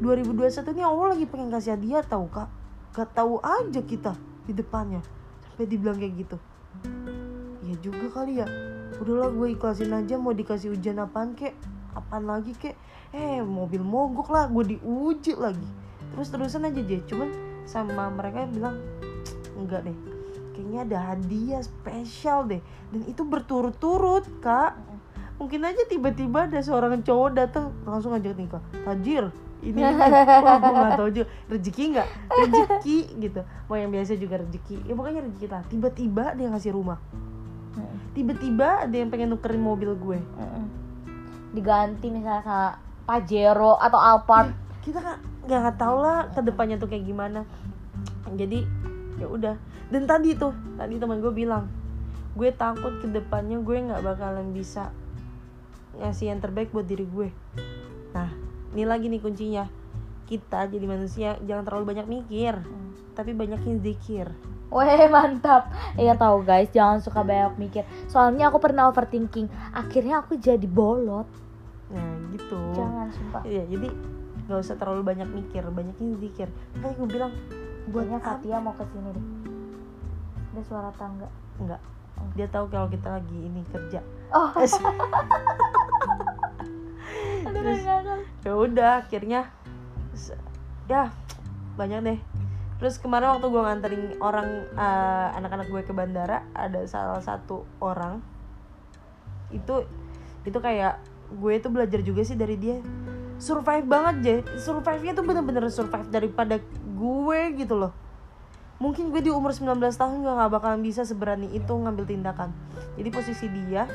2021 0.00 0.48
ini 0.72 0.80
Allah 0.80 1.12
lagi 1.12 1.28
pengen 1.28 1.52
kasih 1.52 1.76
hadiah 1.76 2.00
tahu 2.00 2.24
kak. 2.32 2.48
Gak 2.96 3.12
tahu 3.12 3.36
aja 3.44 3.84
kita 3.84 4.16
di 4.48 4.56
depannya. 4.56 5.04
Sampai 5.44 5.68
dibilang 5.68 6.00
kayak 6.00 6.14
gitu. 6.24 6.36
Ya 7.68 7.76
juga 7.84 8.08
kali 8.08 8.40
ya 8.40 8.48
udahlah 9.00 9.30
gue 9.34 9.48
ikhlasin 9.58 9.90
aja 9.94 10.14
mau 10.20 10.30
dikasih 10.30 10.74
ujian 10.74 11.00
apaan 11.02 11.34
kek? 11.34 11.54
Apaan 11.94 12.26
lagi 12.26 12.54
kek? 12.54 12.76
Eh 13.14 13.42
mobil 13.42 13.82
mogok 13.82 14.30
lah 14.30 14.46
gue 14.50 14.76
diuji 14.76 15.34
lagi. 15.38 15.66
Terus 16.14 16.28
terusan 16.30 16.66
aja 16.66 16.80
je 16.82 17.02
cuman 17.06 17.30
sama 17.66 18.10
mereka 18.10 18.46
bilang 18.50 18.78
enggak 19.58 19.86
deh. 19.86 19.96
Kayaknya 20.54 20.80
ada 20.86 20.98
hadiah 21.10 21.62
spesial 21.62 22.46
deh. 22.46 22.62
Dan 22.94 23.02
itu 23.10 23.26
berturut-turut 23.26 24.26
kak. 24.38 24.78
Mungkin 25.34 25.66
aja 25.66 25.82
tiba-tiba 25.90 26.46
ada 26.46 26.62
seorang 26.62 27.02
cowok 27.02 27.30
datang 27.34 27.74
langsung 27.82 28.14
ngajak 28.14 28.38
nikah. 28.38 28.62
Tajir 28.86 29.34
ini 29.64 29.80
wah 30.44 30.58
gue 30.60 30.72
nggak 30.76 30.92
tahu 31.00 31.10
juga 31.10 31.26
rezeki 31.50 31.84
nggak? 31.98 32.08
Rezeki 32.30 32.98
gitu. 33.18 33.40
Mau 33.66 33.74
yang 33.74 33.90
biasa 33.90 34.14
juga 34.14 34.38
rezeki. 34.44 34.86
Ya 34.86 34.92
pokoknya 34.94 35.26
rezeki 35.26 35.46
lah. 35.50 35.62
Tiba-tiba 35.66 36.24
dia 36.38 36.46
ngasih 36.52 36.70
rumah 36.70 37.00
tiba-tiba 38.14 38.86
ada 38.86 38.94
yang 38.94 39.10
pengen 39.10 39.34
nukerin 39.34 39.60
mobil 39.60 39.92
gue. 39.98 40.18
Mm-mm. 40.22 40.66
diganti 41.54 42.10
misalnya 42.10 42.42
sama 42.42 42.68
Pajero 43.06 43.78
atau 43.78 44.00
Alphard. 44.00 44.50
Kita 44.82 44.98
kan 44.98 45.22
nggak 45.46 45.58
nggak 45.60 45.78
tahu 45.78 45.96
lah 46.02 46.18
ke 46.34 46.40
depannya 46.42 46.80
tuh 46.82 46.90
kayak 46.90 47.06
gimana. 47.06 47.46
Jadi 48.34 48.66
ya 49.22 49.26
udah. 49.30 49.54
Dan 49.86 50.10
tadi 50.10 50.34
tuh 50.34 50.50
tadi 50.74 50.98
teman 50.98 51.22
gue 51.22 51.30
bilang 51.30 51.70
gue 52.34 52.50
takut 52.50 52.98
ke 52.98 53.06
depannya 53.06 53.62
gue 53.62 53.76
nggak 53.86 54.02
bakalan 54.02 54.50
bisa 54.50 54.90
ngasih 55.94 56.34
yang 56.34 56.42
terbaik 56.42 56.74
buat 56.74 56.90
diri 56.90 57.06
gue. 57.06 57.28
Nah 58.10 58.34
ini 58.74 58.82
lagi 58.82 59.06
nih 59.06 59.22
kuncinya. 59.22 59.70
Kita 60.26 60.66
jadi 60.66 60.86
manusia 60.90 61.38
jangan 61.46 61.62
terlalu 61.62 61.94
banyak 61.94 62.06
mikir 62.10 62.58
tapi 63.14 63.30
banyakin 63.30 63.78
zikir 63.78 64.26
Weh 64.74 65.06
mantap 65.14 65.70
Iya 65.94 66.18
tahu 66.18 66.42
guys 66.42 66.66
jangan 66.74 66.98
suka 66.98 67.22
banyak 67.22 67.54
mikir 67.62 67.86
Soalnya 68.10 68.50
aku 68.50 68.58
pernah 68.58 68.90
overthinking 68.90 69.46
Akhirnya 69.70 70.26
aku 70.26 70.34
jadi 70.34 70.66
bolot 70.66 71.30
nah 71.94 72.16
gitu 72.34 72.58
Jangan 72.74 73.06
sumpah 73.14 73.42
Iya, 73.46 73.62
jadi 73.70 73.88
nggak 74.44 74.60
usah 74.60 74.76
terlalu 74.76 75.08
banyak 75.08 75.24
mikir, 75.32 75.64
banyakin 75.72 76.20
zikir. 76.20 76.52
Kayak 76.76 77.00
gue 77.00 77.08
bilang, 77.08 77.32
buat 77.88 78.04
Kayaknya 78.04 78.18
apa? 78.20 78.28
Fatia 78.36 78.60
mau 78.60 78.76
ke 78.76 78.84
sini 78.92 79.08
deh 79.08 79.24
Ada 80.52 80.62
suara 80.68 80.90
tangga 81.00 81.28
Enggak. 81.56 81.80
Dia 82.34 82.46
tahu 82.50 82.66
kalau 82.70 82.86
kita 82.90 83.08
lagi 83.18 83.38
ini 83.46 83.62
kerja. 83.70 84.00
Oh 84.30 84.50
Terus, 87.54 87.80
ya 88.42 88.52
udah, 88.54 89.06
akhirnya 89.06 89.50
ya 90.90 91.10
banyak 91.78 92.00
deh. 92.02 92.18
Terus 92.84 93.00
kemarin 93.00 93.32
waktu 93.32 93.48
gue 93.48 93.62
nganterin 93.64 94.04
orang 94.20 94.68
eh, 94.76 95.28
anak-anak 95.40 95.72
gue 95.72 95.88
ke 95.88 95.96
bandara, 95.96 96.44
ada 96.52 96.84
salah 96.84 97.24
satu 97.24 97.64
orang 97.80 98.20
itu 99.48 99.88
itu 100.44 100.58
kayak 100.60 101.00
gue 101.32 101.54
tuh 101.64 101.72
belajar 101.72 102.04
juga 102.04 102.28
sih 102.28 102.36
dari 102.36 102.60
dia. 102.60 102.84
Survive 103.40 103.88
banget 103.88 104.16
je 104.20 104.36
survive-nya 104.60 105.16
tuh 105.16 105.24
bener-bener 105.24 105.72
survive 105.72 106.12
daripada 106.12 106.60
gue 106.84 107.40
gitu 107.56 107.72
loh. 107.72 107.96
Mungkin 108.84 109.16
gue 109.16 109.24
di 109.24 109.32
umur 109.32 109.56
19 109.56 109.80
tahun 109.80 110.20
gak, 110.20 110.34
gak 110.44 110.50
bakalan 110.52 110.84
bisa 110.84 111.08
seberani 111.08 111.56
itu 111.56 111.72
ngambil 111.72 112.04
tindakan. 112.04 112.52
Jadi 113.00 113.08
posisi 113.08 113.48
dia 113.64 113.88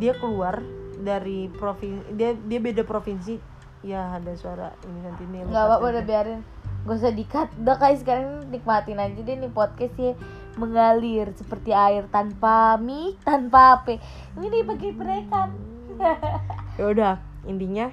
dia 0.00 0.16
keluar 0.16 0.64
dari 0.96 1.52
provinsi 1.52 2.16
dia 2.16 2.32
dia 2.32 2.60
beda 2.64 2.80
provinsi. 2.88 3.36
Ya 3.84 4.16
ada 4.16 4.32
suara 4.40 4.72
ini 4.88 5.04
nanti 5.04 5.28
nih 5.28 5.44
Nggak 5.52 5.64
apa-apa 5.68 5.84
udah 5.92 6.04
biarin 6.08 6.40
Gak 6.82 6.96
usah 6.98 7.14
dikat 7.14 7.48
Udah 7.62 7.76
guys 7.78 8.02
sekarang 8.02 8.50
nikmatin 8.50 8.98
aja 8.98 9.18
deh 9.18 9.36
nih 9.38 9.52
podcast 9.52 9.94
sih 9.94 10.12
Mengalir 10.58 11.30
seperti 11.38 11.72
air 11.72 12.08
Tanpa 12.10 12.76
mic, 12.76 13.22
tanpa 13.22 13.80
apa 13.80 13.98
Ini 14.38 14.46
nih 14.50 14.94
perekam 14.94 15.50
ya 16.80 16.88
udah 16.88 17.14
intinya 17.44 17.92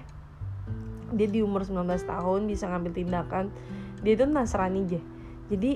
dia 1.14 1.28
di 1.30 1.42
umur 1.42 1.66
19 1.66 1.90
tahun 2.06 2.46
bisa 2.46 2.70
ngambil 2.70 2.94
tindakan. 2.94 3.46
Dia 4.06 4.14
itu 4.16 4.26
nasrani 4.30 4.86
aja. 4.86 5.02
Jadi 5.50 5.72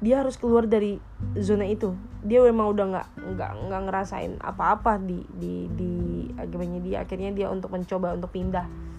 dia 0.00 0.24
harus 0.24 0.40
keluar 0.40 0.64
dari 0.64 0.96
zona 1.36 1.68
itu. 1.68 1.92
Dia 2.24 2.40
memang 2.40 2.72
udah 2.72 2.84
nggak 2.96 3.08
nggak 3.36 3.50
nggak 3.68 3.82
ngerasain 3.88 4.40
apa-apa 4.40 4.96
di 4.96 5.20
di 5.36 5.68
di 5.76 5.92
agamanya 6.40 6.80
dia. 6.80 6.96
Akhirnya 7.04 7.30
dia 7.36 7.52
untuk 7.52 7.72
mencoba 7.72 8.16
untuk 8.16 8.32
pindah 8.32 8.89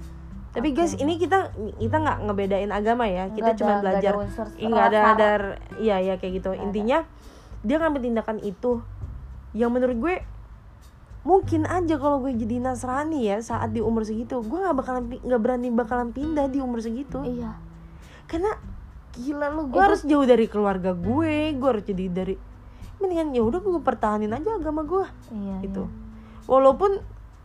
tapi 0.51 0.75
guys 0.75 0.99
ini 0.99 1.15
kita 1.15 1.55
kita 1.79 1.95
nggak 1.95 2.17
ngebedain 2.27 2.71
agama 2.75 3.07
ya. 3.07 3.31
Kita 3.31 3.55
cuma 3.55 3.79
ada- 3.79 3.83
belajar 3.87 4.13
ada 4.19 4.27
nggak 4.59 4.85
ada 4.91 4.99
ada 5.15 5.29
iya 5.79 6.03
ya 6.03 6.19
kayak 6.19 6.43
gitu. 6.43 6.51
Intinya 6.53 7.07
dia 7.63 7.79
ngambil 7.79 8.01
tindakan 8.03 8.37
itu. 8.43 8.83
Yang 9.55 9.71
menurut 9.71 9.97
gue 9.99 10.15
mungkin 11.23 11.69
aja 11.69 11.95
kalau 11.95 12.19
gue 12.19 12.33
jadi 12.35 12.59
nasrani 12.59 13.29
ya 13.29 13.39
saat 13.39 13.71
di 13.71 13.79
umur 13.79 14.03
segitu 14.03 14.41
gue 14.41 14.57
nggak 14.57 14.73
bakalan 14.73 15.03
nggak 15.21 15.41
berani 15.41 15.69
bakalan 15.69 16.11
pindah 16.11 16.51
di 16.51 16.59
umur 16.59 16.83
segitu. 16.83 17.23
Iya. 17.23 17.55
Karena 18.27 18.51
gila 19.15 19.47
lo 19.51 19.71
gue 19.71 19.75
Itu- 19.75 19.87
harus 19.87 20.01
jauh 20.03 20.27
dari 20.27 20.51
keluarga 20.51 20.91
gue 20.91 21.55
gue 21.55 21.67
harus 21.67 21.83
jadi 21.83 22.05
dari 22.11 22.35
mendingan 22.99 23.31
ya 23.33 23.41
udah 23.43 23.59
gue 23.63 23.79
pertahanin 23.79 24.35
aja 24.35 24.59
agama 24.59 24.83
gue. 24.83 25.05
Iya 25.31 25.55
gitu. 25.63 25.87
walaupun 26.49 26.99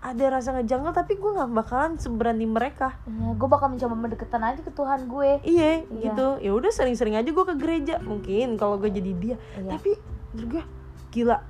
ada 0.06 0.38
rasa 0.38 0.54
ngejanggal 0.54 0.94
tapi 0.94 1.18
gue 1.18 1.30
nggak 1.34 1.50
bakalan 1.50 1.98
seberani 1.98 2.46
mereka. 2.46 2.94
Iya, 3.10 3.34
gue 3.34 3.48
bakal 3.50 3.74
mencoba 3.74 3.94
mendeketan 3.98 4.38
aja 4.46 4.62
ke 4.62 4.70
Tuhan 4.70 5.10
gue. 5.10 5.42
iya 5.42 5.82
Iya. 5.82 6.02
gitu. 6.10 6.26
Ya 6.38 6.52
udah 6.54 6.70
sering-sering 6.70 7.18
aja 7.18 7.26
gue 7.26 7.44
ke 7.50 7.54
gereja. 7.58 7.98
Mungkin 7.98 8.54
kalau 8.54 8.78
gue 8.78 8.86
jadi 8.86 9.10
dia. 9.18 9.36
Iya. 9.58 9.70
tapi 9.74 9.98
gue 10.38 10.62
gila. 11.10 11.42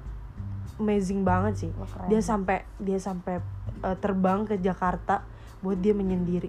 Amazing 0.81 1.21
banget 1.21 1.69
sih. 1.69 1.71
Keren. 1.73 2.09
dia 2.09 2.21
sampai 2.25 2.65
dia 2.81 2.97
sampai 2.97 3.45
uh, 3.85 3.97
terbang 4.01 4.49
ke 4.49 4.57
Jakarta 4.57 5.21
buat 5.61 5.77
dia 5.77 5.93
menyendiri. 5.93 6.49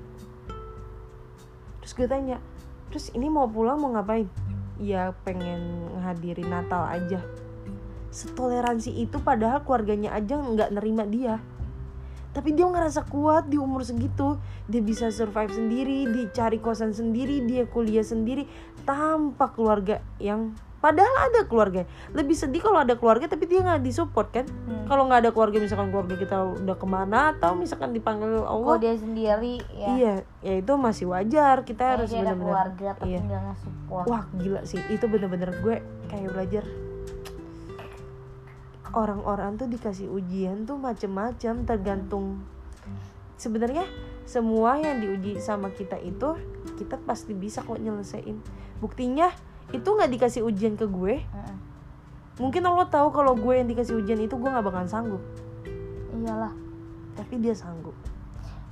Terus 1.83 1.91
gue 1.91 2.07
tanya 2.07 2.39
terus 2.87 3.11
ini 3.11 3.27
mau 3.27 3.51
pulang 3.51 3.83
mau 3.83 3.91
ngapain? 3.91 4.31
Ya 4.79 5.11
pengen 5.27 5.91
ngehadirin 5.99 6.47
Natal 6.47 6.87
aja. 6.87 7.19
Setoleransi 8.15 8.95
itu 8.95 9.19
padahal 9.19 9.67
keluarganya 9.67 10.15
aja 10.15 10.39
nggak 10.39 10.71
nerima 10.71 11.03
dia 11.03 11.43
tapi 12.37 12.53
dia 12.53 12.69
ngerasa 12.69 13.09
kuat 13.09 13.49
di 13.49 13.57
umur 13.57 13.81
segitu 13.81 14.37
dia 14.69 14.85
bisa 14.85 15.09
survive 15.09 15.49
sendiri 15.49 16.05
dia 16.05 16.29
cari 16.29 16.61
kosan 16.61 16.93
sendiri 16.93 17.41
dia 17.41 17.65
kuliah 17.65 18.05
sendiri 18.05 18.45
tanpa 18.85 19.49
keluarga 19.49 20.05
yang 20.21 20.53
padahal 20.77 21.33
ada 21.33 21.49
keluarga 21.49 21.89
lebih 22.13 22.37
sedih 22.37 22.61
kalau 22.61 22.85
ada 22.85 22.93
keluarga 22.93 23.25
tapi 23.25 23.49
dia 23.49 23.65
nggak 23.65 23.81
disupport 23.81 24.29
kan 24.29 24.45
Hmm. 24.45 24.85
kalau 24.85 25.09
nggak 25.09 25.25
ada 25.25 25.31
keluarga 25.33 25.57
misalkan 25.57 25.89
keluarga 25.89 26.15
kita 26.15 26.37
udah 26.61 26.75
ke 26.77 26.87
mana 26.87 27.19
atau 27.33 27.57
misalkan 27.57 27.97
dipanggil 27.97 28.45
Allah 28.45 28.77
dia 28.77 28.93
sendiri 28.93 29.57
ya. 29.73 29.87
iya 29.97 30.13
ya 30.45 30.53
itu 30.61 30.71
masih 30.77 31.09
wajar 31.09 31.65
kita 31.65 31.97
harus 31.97 32.13
benar-benar 32.13 32.37
keluarga 32.77 32.89
tapi 32.93 33.17
iya. 33.17 33.19
nggak 33.25 33.41
nge-support. 33.49 34.05
wah 34.05 34.23
gila 34.37 34.61
sih 34.69 34.79
itu 34.93 35.05
bener-bener 35.09 35.49
gue 35.65 35.81
kayak 36.13 36.29
belajar 36.29 36.63
orang-orang 38.97 39.61
tuh 39.61 39.69
dikasih 39.69 40.09
ujian 40.09 40.65
tuh 40.65 40.81
macem-macem 40.81 41.69
tergantung 41.69 42.41
sebenarnya 43.37 43.85
semua 44.25 44.81
yang 44.81 44.97
diuji 44.97 45.37
sama 45.37 45.69
kita 45.69 46.01
itu 46.01 46.33
kita 46.81 46.97
pasti 47.05 47.37
bisa 47.37 47.61
kok 47.61 47.77
nyelesain 47.77 48.41
buktinya 48.81 49.29
itu 49.69 49.85
nggak 49.85 50.09
dikasih 50.09 50.41
ujian 50.41 50.73
ke 50.73 50.89
gue 50.89 51.21
mungkin 52.41 52.65
Allah 52.65 52.89
tahu 52.89 53.13
kalau 53.13 53.37
gue 53.37 53.53
yang 53.53 53.69
dikasih 53.69 54.01
ujian 54.01 54.17
itu 54.17 54.33
gue 54.33 54.49
nggak 54.49 54.65
bakalan 54.65 54.89
sanggup 54.89 55.21
Iyalah. 56.17 56.51
tapi 57.13 57.37
dia 57.37 57.53
sanggup 57.53 57.93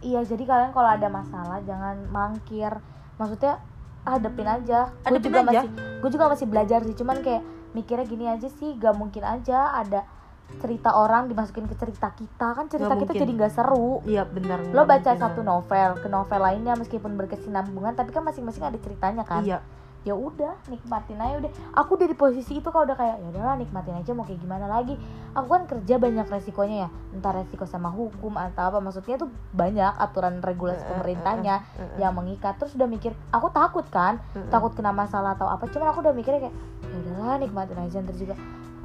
Iya, 0.05 0.21
jadi 0.21 0.45
kalian 0.45 0.69
kalau 0.69 0.85
ada 0.85 1.09
masalah 1.09 1.57
jangan 1.65 1.97
mangkir. 2.13 2.69
Maksudnya 3.17 3.57
hadepin 4.05 4.45
aja. 4.45 4.93
Gue 5.01 5.17
juga 5.17 5.41
aja. 5.41 5.49
masih 5.49 5.69
gue 5.73 6.09
juga 6.13 6.25
masih 6.29 6.45
belajar 6.45 6.79
sih, 6.85 6.93
cuman 6.93 7.25
kayak 7.25 7.41
mikirnya 7.73 8.05
gini 8.05 8.25
aja 8.29 8.45
sih, 8.45 8.77
gak 8.77 8.93
mungkin 8.93 9.25
aja 9.25 9.73
ada 9.73 10.05
cerita 10.55 10.93
orang 10.93 11.27
dimasukin 11.27 11.65
ke 11.65 11.75
cerita 11.75 12.09
kita. 12.11 12.53
Kan 12.53 12.65
cerita 12.67 12.89
Nggak 12.89 13.01
kita 13.01 13.11
mungkin. 13.11 13.23
jadi 13.23 13.31
nggak 13.35 13.53
seru. 13.53 13.89
iya 14.03 14.23
benar 14.23 14.59
Lo 14.71 14.83
baca 14.83 14.97
mungkin. 15.03 15.21
satu 15.21 15.41
novel 15.41 15.89
ke 15.99 16.07
novel 16.07 16.41
lainnya 16.41 16.73
meskipun 16.73 17.13
berkesinambungan 17.15 17.93
tapi 17.93 18.09
kan 18.09 18.21
masing-masing 18.21 18.63
ada 18.63 18.77
ceritanya 18.77 19.23
kan. 19.23 19.43
iya. 19.43 19.59
Ya 20.05 20.13
udah 20.13 20.53
nikmatin 20.69 21.17
aja 21.17 21.41
udah. 21.41 21.51
Aku 21.73 21.97
udah 21.97 22.05
di 22.05 22.13
posisi 22.13 22.61
itu 22.61 22.69
kalau 22.69 22.85
udah 22.85 22.93
kayak 22.93 23.17
ya 23.17 23.25
udahlah 23.25 23.57
nikmatin 23.57 23.97
aja 23.97 24.13
mau 24.13 24.21
kayak 24.21 24.37
gimana 24.37 24.69
lagi. 24.69 24.93
Aku 25.33 25.49
kan 25.49 25.65
kerja 25.65 25.97
banyak 25.97 26.29
resikonya 26.29 26.85
ya. 26.85 26.89
Entah 27.09 27.33
resiko 27.33 27.65
sama 27.65 27.89
hukum 27.89 28.37
atau 28.37 28.69
apa 28.69 28.77
maksudnya 28.77 29.17
tuh 29.17 29.33
banyak 29.49 29.97
aturan 29.97 30.45
regulasi 30.45 30.85
pemerintahnya 30.85 31.65
yang 31.97 32.13
mengikat. 32.13 32.53
Terus 32.55 32.77
udah 32.77 32.85
mikir 32.85 33.17
aku 33.33 33.49
takut 33.49 33.89
kan 33.89 34.21
takut 34.53 34.77
kena 34.77 34.93
masalah 34.93 35.33
atau 35.33 35.49
apa. 35.49 35.65
Cuman 35.65 35.89
aku 35.89 36.05
udah 36.05 36.13
mikirnya 36.13 36.47
kayak 36.47 36.55
ya 36.85 36.97
udahlah 37.01 37.37
nikmatin 37.41 37.79
aja 37.81 37.97
terus 38.05 38.21
juga. 38.21 38.37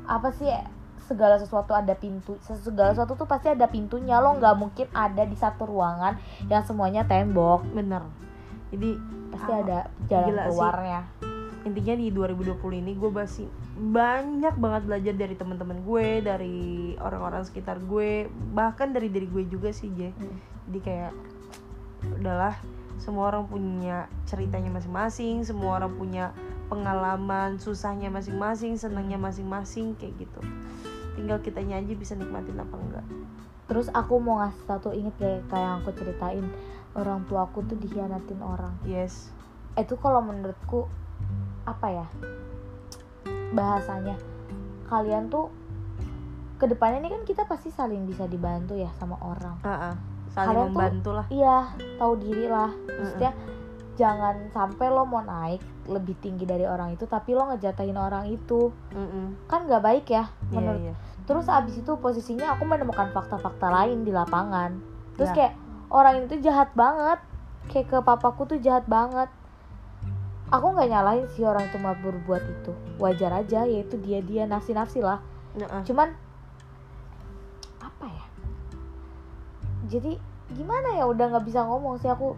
Apa 0.08 0.32
sih 0.32 0.48
segala 1.10 1.42
sesuatu 1.42 1.74
ada 1.74 1.98
pintu 1.98 2.38
segala 2.46 2.94
sesuatu 2.94 3.18
tuh 3.18 3.26
pasti 3.26 3.50
ada 3.50 3.66
pintunya. 3.66 4.22
Lo 4.22 4.38
nggak 4.38 4.54
mungkin 4.54 4.86
ada 4.94 5.26
di 5.26 5.34
satu 5.34 5.66
ruangan 5.66 6.14
yang 6.46 6.62
semuanya 6.62 7.02
tembok. 7.02 7.66
Bener. 7.74 8.06
Jadi 8.70 8.94
pasti 9.34 9.50
ah, 9.50 9.58
ada 9.66 9.78
jalan 10.06 10.26
gila 10.30 10.42
sih. 10.46 10.48
keluarnya. 10.54 11.00
Intinya 11.60 11.94
di 11.98 12.08
2020 12.08 12.80
ini 12.80 12.92
gue 12.96 13.10
masih 13.10 13.46
banyak 13.80 14.54
banget 14.60 14.82
belajar 14.84 15.14
dari 15.16 15.34
teman-teman 15.40 15.80
gue 15.80 16.20
dari 16.20 16.60
orang-orang 17.00 17.48
sekitar 17.48 17.80
gue 17.80 18.28
bahkan 18.52 18.92
dari 18.92 19.08
diri 19.08 19.24
gue 19.24 19.48
juga 19.48 19.72
sih 19.72 19.88
J. 19.96 20.12
Hmm. 20.12 20.36
jadi 20.68 20.78
kayak 20.84 21.12
udahlah 22.20 22.60
semua 23.00 23.32
orang 23.32 23.48
punya 23.48 24.04
ceritanya 24.28 24.68
masing-masing 24.68 25.48
semua 25.48 25.80
orang 25.80 25.96
punya 25.96 26.36
pengalaman 26.68 27.56
susahnya 27.56 28.12
masing-masing 28.12 28.76
senangnya 28.76 29.16
masing-masing 29.16 29.96
kayak 29.96 30.28
gitu 30.28 30.40
tinggal 31.20 31.38
kitanya 31.44 31.76
aja 31.76 31.92
bisa 31.92 32.16
nikmatin 32.16 32.56
apa 32.56 32.74
enggak. 32.80 33.06
Terus 33.68 33.92
aku 33.92 34.16
mau 34.16 34.40
ngasih 34.40 34.64
satu 34.64 34.88
inget 34.96 35.12
kayak 35.20 35.44
kayak 35.52 35.60
yang 35.62 35.76
aku 35.84 35.90
ceritain. 35.92 36.46
Orang 36.96 37.28
tuaku 37.28 37.62
tuh 37.68 37.76
dikhianatin 37.76 38.40
orang. 38.40 38.72
Yes. 38.82 39.28
Itu 39.76 40.00
kalau 40.00 40.24
menurutku 40.24 40.88
apa 41.68 41.86
ya 41.92 42.06
bahasanya. 43.52 44.16
Kalian 44.88 45.30
tuh 45.30 45.52
ke 46.58 46.66
depannya 46.66 47.04
ini 47.04 47.10
kan 47.14 47.22
kita 47.22 47.42
pasti 47.46 47.70
saling 47.70 48.08
bisa 48.08 48.26
dibantu 48.26 48.74
ya 48.74 48.90
sama 48.98 49.20
orang. 49.20 49.60
Ah, 49.62 49.92
ah. 49.92 49.94
saling 50.30 50.50
Kalian 50.50 50.66
tuh- 50.66 50.74
membantu 50.74 51.10
lah 51.14 51.26
iya 51.30 51.56
tahu 51.98 52.12
diri 52.18 52.46
lah. 52.50 52.70
Maksudnya 52.74 53.32
jangan 54.00 54.48
sampai 54.48 54.88
lo 54.88 55.04
mau 55.04 55.20
naik 55.20 55.60
lebih 55.84 56.16
tinggi 56.18 56.48
dari 56.48 56.64
orang 56.64 56.96
itu 56.96 57.04
tapi 57.04 57.36
lo 57.36 57.52
ngejatahin 57.52 58.00
orang 58.00 58.32
itu 58.32 58.72
Mm-mm. 58.96 59.44
kan 59.44 59.68
nggak 59.68 59.84
baik 59.84 60.06
ya 60.08 60.24
Iya, 60.48 60.56
menurut 60.56 60.80
iya. 60.80 60.94
terus 61.28 61.44
abis 61.46 61.84
itu 61.84 61.92
posisinya 62.00 62.56
aku 62.56 62.64
menemukan 62.64 63.12
fakta-fakta 63.12 63.68
lain 63.68 64.02
di 64.02 64.10
lapangan 64.10 64.80
terus 65.20 65.28
Ya. 65.30 65.36
kayak 65.36 65.52
orang 65.92 66.24
itu 66.24 66.40
jahat 66.40 66.72
banget 66.72 67.20
kayak 67.68 67.86
ke 67.86 67.98
papaku 68.00 68.48
tuh 68.48 68.58
jahat 68.58 68.88
banget 68.88 69.28
aku 70.48 70.66
nggak 70.72 70.88
nyalahin 70.90 71.26
sih 71.30 71.44
orang 71.44 71.68
itu 71.68 71.76
mau 71.76 71.92
berbuat 71.94 72.42
itu 72.42 72.72
wajar 72.96 73.36
aja 73.36 73.68
yaitu 73.68 74.00
dia 74.00 74.24
dia 74.24 74.48
nafsi 74.48 74.72
nafsi 74.72 75.04
lah 75.04 75.20
Nah, 75.50 75.66
ah. 75.66 75.82
cuman 75.82 76.14
apa 77.82 78.06
ya 78.06 78.24
jadi 79.90 80.14
gimana 80.50 80.94
ya 80.94 81.06
udah 81.06 81.26
nggak 81.30 81.46
bisa 81.46 81.66
ngomong 81.66 81.98
sih 81.98 82.06
aku 82.06 82.34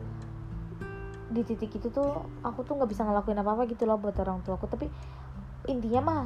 di 1.33 1.43
titik 1.43 1.73
itu 1.73 1.89
tuh 1.89 2.13
aku 2.45 2.61
tuh 2.63 2.77
nggak 2.77 2.91
bisa 2.93 3.03
ngelakuin 3.03 3.41
apa 3.41 3.57
apa 3.57 3.63
gitu 3.67 3.89
loh 3.89 3.97
buat 3.97 4.15
orang 4.21 4.45
tua 4.45 4.55
aku. 4.55 4.69
Tapi 4.69 4.87
intinya 5.67 6.01
mah 6.05 6.23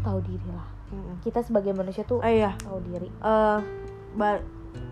tahu 0.00 0.22
diri 0.22 0.48
lah. 0.50 0.68
Mm-mm. 0.86 1.18
kita 1.18 1.42
sebagai 1.42 1.74
manusia 1.74 2.06
tuh 2.06 2.22
Ah, 2.22 2.30
iya. 2.30 2.54
tahu 2.62 2.78
diri. 2.86 3.10
Eh 3.10 3.58
ba- 4.14 4.44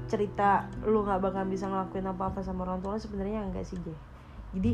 cerita 0.05 0.67
lu 0.85 1.01
nggak 1.01 1.23
bakal 1.23 1.47
bisa 1.47 1.65
ngelakuin 1.65 2.05
apa-apa 2.05 2.43
sama 2.43 2.67
orang 2.67 2.83
tua 2.83 2.99
sebenarnya 2.99 3.47
enggak 3.47 3.63
sih 3.63 3.79
Jay? 3.81 3.95
Jadi 4.53 4.73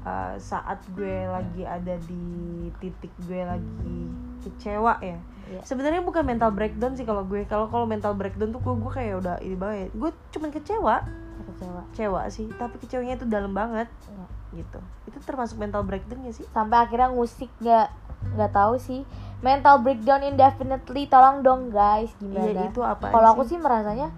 eh, 0.00 0.34
saat 0.38 0.80
gue 0.94 1.26
lagi 1.26 1.66
ada 1.66 1.98
di 2.06 2.24
titik 2.78 3.12
gue 3.20 3.42
lagi 3.42 3.98
kecewa 4.40 4.96
ya 5.04 5.18
Iya. 5.50 5.66
sebenarnya 5.66 6.06
bukan 6.06 6.22
mental 6.22 6.54
breakdown 6.54 6.94
sih 6.94 7.02
kalau 7.02 7.26
gue. 7.26 7.42
Kalau 7.44 7.66
kalau 7.66 7.82
mental 7.82 8.14
breakdown 8.14 8.54
tuh 8.54 8.62
gue, 8.62 8.70
gue 8.70 8.92
kayak 8.94 9.18
udah 9.18 9.36
ini 9.42 9.58
banget. 9.58 9.90
Gue 9.98 10.14
cuman 10.30 10.54
kecewa 10.54 11.02
kecewa. 11.46 11.82
Kecewa 11.92 12.22
sih 12.32 12.46
tapi 12.56 12.76
kecewanya 12.80 13.14
itu 13.20 13.26
dalam 13.26 13.52
banget. 13.52 13.88
Iya. 14.08 14.26
gitu. 14.50 14.80
Itu 15.06 15.18
termasuk 15.22 15.62
mental 15.62 15.86
breakdown 15.86 16.26
gak 16.26 16.36
sih? 16.42 16.46
Sampai 16.50 16.82
akhirnya 16.82 17.14
ngusik 17.14 17.50
nggak 17.62 17.88
nggak 18.36 18.52
tahu 18.52 18.74
sih. 18.76 19.06
Mental 19.40 19.80
breakdown 19.80 20.20
indefinitely 20.26 21.08
tolong 21.08 21.40
dong 21.40 21.72
guys. 21.72 22.12
Gimana? 22.20 22.50
Iya 22.50 22.62
itu 22.68 22.80
apa 22.84 23.08
kalau 23.08 23.38
aku 23.38 23.46
sih? 23.48 23.56
merasanya 23.56 24.12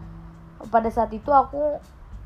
pada 0.73 0.91
saat 0.91 1.13
itu 1.15 1.31
aku 1.31 1.79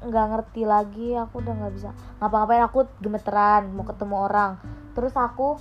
nggak 0.07 0.27
ngerti 0.33 0.63
lagi. 0.65 1.19
Aku 1.19 1.43
udah 1.43 1.53
nggak 1.53 1.75
bisa 1.77 1.91
ngapa-ngapain. 2.23 2.65
Aku 2.65 2.89
gemeteran 3.03 3.69
mau 3.75 3.85
ketemu 3.85 4.17
orang. 4.17 4.53
Terus 4.97 5.13
aku 5.13 5.61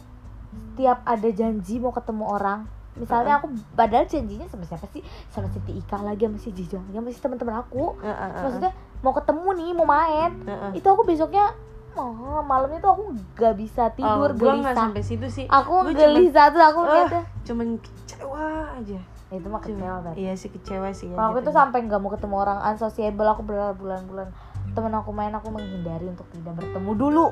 setiap 0.76 1.04
ada 1.04 1.30
janji 1.32 1.82
mau 1.82 1.92
ketemu 1.92 2.24
orang. 2.30 2.60
Misalnya 2.96 3.44
aku 3.44 3.52
padahal 3.76 4.08
janjinya 4.08 4.48
sama 4.48 4.64
siapa 4.64 4.88
sih? 4.96 5.04
Sama 5.28 5.52
Siti 5.52 5.76
Ika 5.76 6.00
lagi 6.00 6.32
sama 6.32 6.40
si 6.40 6.56
Jijo 6.56 6.80
lagi 6.80 6.96
sama 6.96 7.10
si 7.12 7.20
teman-teman 7.20 7.60
aku. 7.60 8.00
Maksudnya 8.00 8.72
mau 9.04 9.14
ketemu 9.16 9.48
nih 9.58 9.70
mau 9.76 9.88
main. 9.88 10.32
Heeh. 10.46 10.72
itu 10.80 10.88
aku 10.88 11.04
besoknya 11.04 11.56
oh, 11.96 12.44
malamnya 12.44 12.80
tuh 12.84 12.92
aku 12.92 13.04
nggak 13.36 13.56
bisa 13.56 13.84
tidur 13.96 14.30
oh, 14.32 14.36
gelisah. 14.36 14.76
sampai 14.76 15.02
situ 15.04 15.28
sih. 15.32 15.46
Aku 15.48 15.88
cuman- 15.88 15.96
gelisah 15.96 16.46
tuh 16.52 16.62
aku 16.62 16.80
liatnya 16.86 17.24
cuman 17.48 17.68
kecewa 17.80 18.46
aja. 18.78 19.00
Itu 19.32 19.48
mah 19.50 19.62
kecewa 19.64 19.98
banget 20.06 20.16
iya 20.22 20.34
sih 20.38 20.50
kecewa 20.54 20.94
sih 20.94 21.12
ya 21.12 21.16
kalau 21.18 21.34
aku 21.34 21.40
tuh 21.42 21.52
jatuhnya. 21.52 21.60
sampai 21.60 21.80
nggak 21.90 22.00
mau 22.00 22.12
ketemu 22.14 22.36
orang 22.36 22.60
unsociable 22.72 23.28
aku 23.28 23.42
berbulan-bulan. 23.44 24.28
Temen 24.76 24.94
aku 24.94 25.10
main 25.16 25.34
aku 25.34 25.48
menghindari 25.50 26.06
untuk 26.12 26.28
tidak 26.32 26.54
bertemu 26.60 26.92
dulu. 26.96 27.28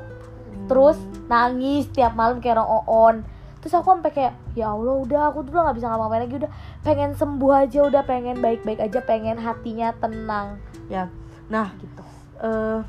Hmm. 0.54 0.70
terus 0.70 0.94
nangis 1.26 1.90
tiap 1.90 2.14
malam 2.14 2.38
kayak 2.38 2.62
orang 2.62 2.68
oon. 2.86 3.16
Terus 3.58 3.74
aku 3.80 3.96
sampai 3.96 4.12
kayak 4.12 4.34
ya 4.54 4.70
Allah 4.70 4.94
udah 5.02 5.32
aku 5.32 5.42
tuh 5.42 5.56
udah 5.56 5.62
nggak 5.66 5.76
bisa 5.80 5.88
ngapa-ngapain 5.88 6.22
lagi 6.28 6.36
udah. 6.44 6.50
Pengen 6.84 7.10
sembuh 7.16 7.52
aja 7.52 7.80
udah. 7.88 8.02
Pengen 8.04 8.36
baik-baik 8.38 8.78
aja 8.78 9.00
pengen 9.02 9.40
hatinya 9.40 9.90
tenang. 9.98 10.60
Ya 10.92 11.08
nah 11.48 11.68
gitu. 11.76 12.04
eh 12.40 12.80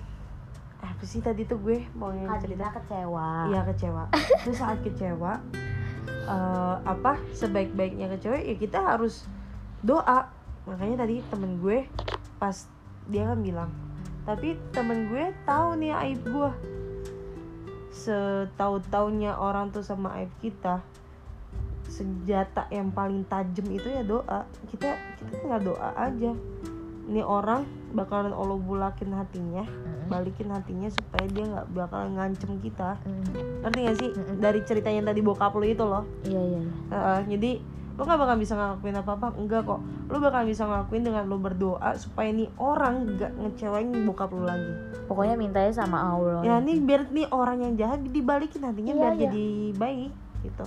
apa 0.86 1.04
sih 1.04 1.20
tadi 1.20 1.44
tuh 1.50 1.58
gue 1.60 1.84
mau 1.98 2.14
yang 2.14 2.30
cerita? 2.38 2.70
Kecewa. 2.72 3.50
Iya 3.50 3.62
kecewa. 3.68 4.04
Terus 4.46 4.58
saat 4.58 4.80
kecewa 4.86 5.42
eh 6.26 6.76
apa 6.86 7.18
sebaik-baiknya 7.34 8.10
kecewa 8.16 8.38
ya 8.42 8.56
kita 8.56 8.80
harus 8.82 9.26
doa. 9.82 10.30
Makanya 10.66 11.06
tadi 11.06 11.22
temen 11.30 11.62
gue 11.62 11.86
pas 12.42 12.56
dia 13.06 13.30
kan 13.30 13.40
bilang 13.40 13.72
tapi 14.26 14.58
temen 14.74 15.14
gue 15.14 15.30
tahu 15.46 15.78
nih 15.78 15.94
aib 15.94 16.26
gue 16.26 16.52
setahu-taunya 17.94 19.38
orang 19.38 19.70
tuh 19.70 19.86
sama 19.86 20.18
aib 20.18 20.34
kita 20.42 20.82
senjata 21.86 22.66
yang 22.74 22.90
paling 22.90 23.22
tajam 23.30 23.70
itu 23.70 23.86
ya 23.86 24.02
doa. 24.02 24.50
Kita 24.74 24.98
kita 25.22 25.32
tinggal 25.46 25.62
doa 25.62 25.94
aja 25.94 26.34
ini 27.06 27.22
orang 27.22 27.64
bakalan 27.92 28.30
Allah 28.30 28.58
bulakin 28.58 29.12
hatinya 29.12 29.64
Mm-mm. 29.64 30.08
balikin 30.08 30.50
hatinya 30.50 30.90
supaya 30.90 31.26
dia 31.28 31.46
nggak 31.46 31.68
bakalan 31.72 32.12
ngancem 32.14 32.58
kita 32.60 32.98
Mm. 33.02 33.24
ngerti 33.62 33.80
gak 33.82 33.98
sih 33.98 34.10
Mm-mm. 34.12 34.38
dari 34.38 34.60
ceritanya 34.62 35.02
tadi 35.06 35.22
bokap 35.22 35.54
lo 35.54 35.64
itu 35.64 35.82
loh 35.82 36.04
iya 36.24 36.42
iya. 36.42 36.60
Heeh, 36.88 37.20
jadi 37.32 37.52
lo 37.96 38.04
nggak 38.04 38.20
bakal 38.20 38.36
bisa 38.36 38.54
ngelakuin 38.54 38.98
apa 38.98 39.12
apa 39.14 39.28
enggak 39.34 39.62
kok 39.64 39.80
lo 40.06 40.18
bakal 40.20 40.44
bisa 40.44 40.64
ngelakuin 40.64 41.04
dengan 41.04 41.24
lo 41.26 41.38
berdoa 41.38 41.90
supaya 41.96 42.28
nih 42.30 42.52
orang 42.58 43.16
nggak 43.16 43.32
ngecewain 43.34 43.88
bokap 44.04 44.30
lo 44.30 44.44
lagi 44.44 44.74
pokoknya 45.06 45.36
mintanya 45.36 45.72
sama 45.72 46.04
Allah 46.04 46.42
ya 46.42 46.60
nih 46.60 46.78
biar 46.80 47.08
nih 47.08 47.30
orang 47.30 47.62
yang 47.62 47.74
jahat 47.76 48.04
dibalikin 48.04 48.62
hatinya 48.62 48.92
Iya, 48.92 49.00
biar 49.00 49.14
iya. 49.14 49.22
jadi 49.24 49.46
baik 49.74 50.12
gitu 50.44 50.66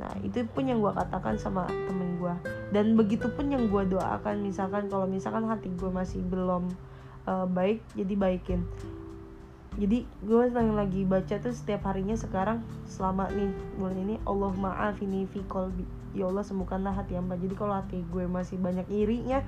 nah 0.00 0.12
itu 0.24 0.48
pun 0.48 0.64
yang 0.64 0.80
gue 0.80 0.88
katakan 0.96 1.36
sama 1.36 1.68
temen 1.68 2.16
gue 2.16 2.34
dan 2.72 2.96
begitu 2.96 3.28
pun 3.28 3.52
yang 3.52 3.68
gue 3.68 3.84
doakan 3.92 4.40
misalkan 4.40 4.88
kalau 4.88 5.04
misalkan 5.04 5.44
hati 5.44 5.68
gue 5.76 5.92
masih 5.92 6.24
belum 6.24 6.72
eh, 7.28 7.46
baik 7.46 7.84
jadi 7.92 8.14
baikin. 8.16 8.64
Jadi 9.78 10.02
gue 10.02 10.42
sedang 10.50 10.74
lagi 10.74 11.06
baca 11.06 11.38
tuh 11.38 11.54
setiap 11.54 11.86
harinya 11.86 12.18
sekarang 12.18 12.58
selama 12.90 13.30
nih 13.30 13.54
bulan 13.78 13.96
ini 14.02 14.14
Allah 14.26 14.50
maafini 14.58 15.30
fi 15.30 15.46
kolbi 15.46 15.86
ya 16.10 16.26
Allah 16.26 16.42
sembuhkanlah 16.42 16.90
hati 16.90 17.14
hamba. 17.14 17.38
Jadi 17.38 17.54
kalau 17.54 17.78
hati 17.78 18.02
gue 18.10 18.26
masih 18.26 18.58
banyak 18.58 18.86
irinya 18.90 19.38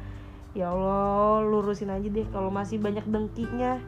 ya 0.54 0.70
Allah 0.70 1.42
lurusin 1.42 1.90
aja 1.90 2.06
deh. 2.06 2.26
Kalau 2.30 2.54
masih 2.54 2.78
banyak 2.78 3.02
dengkinya 3.02 3.82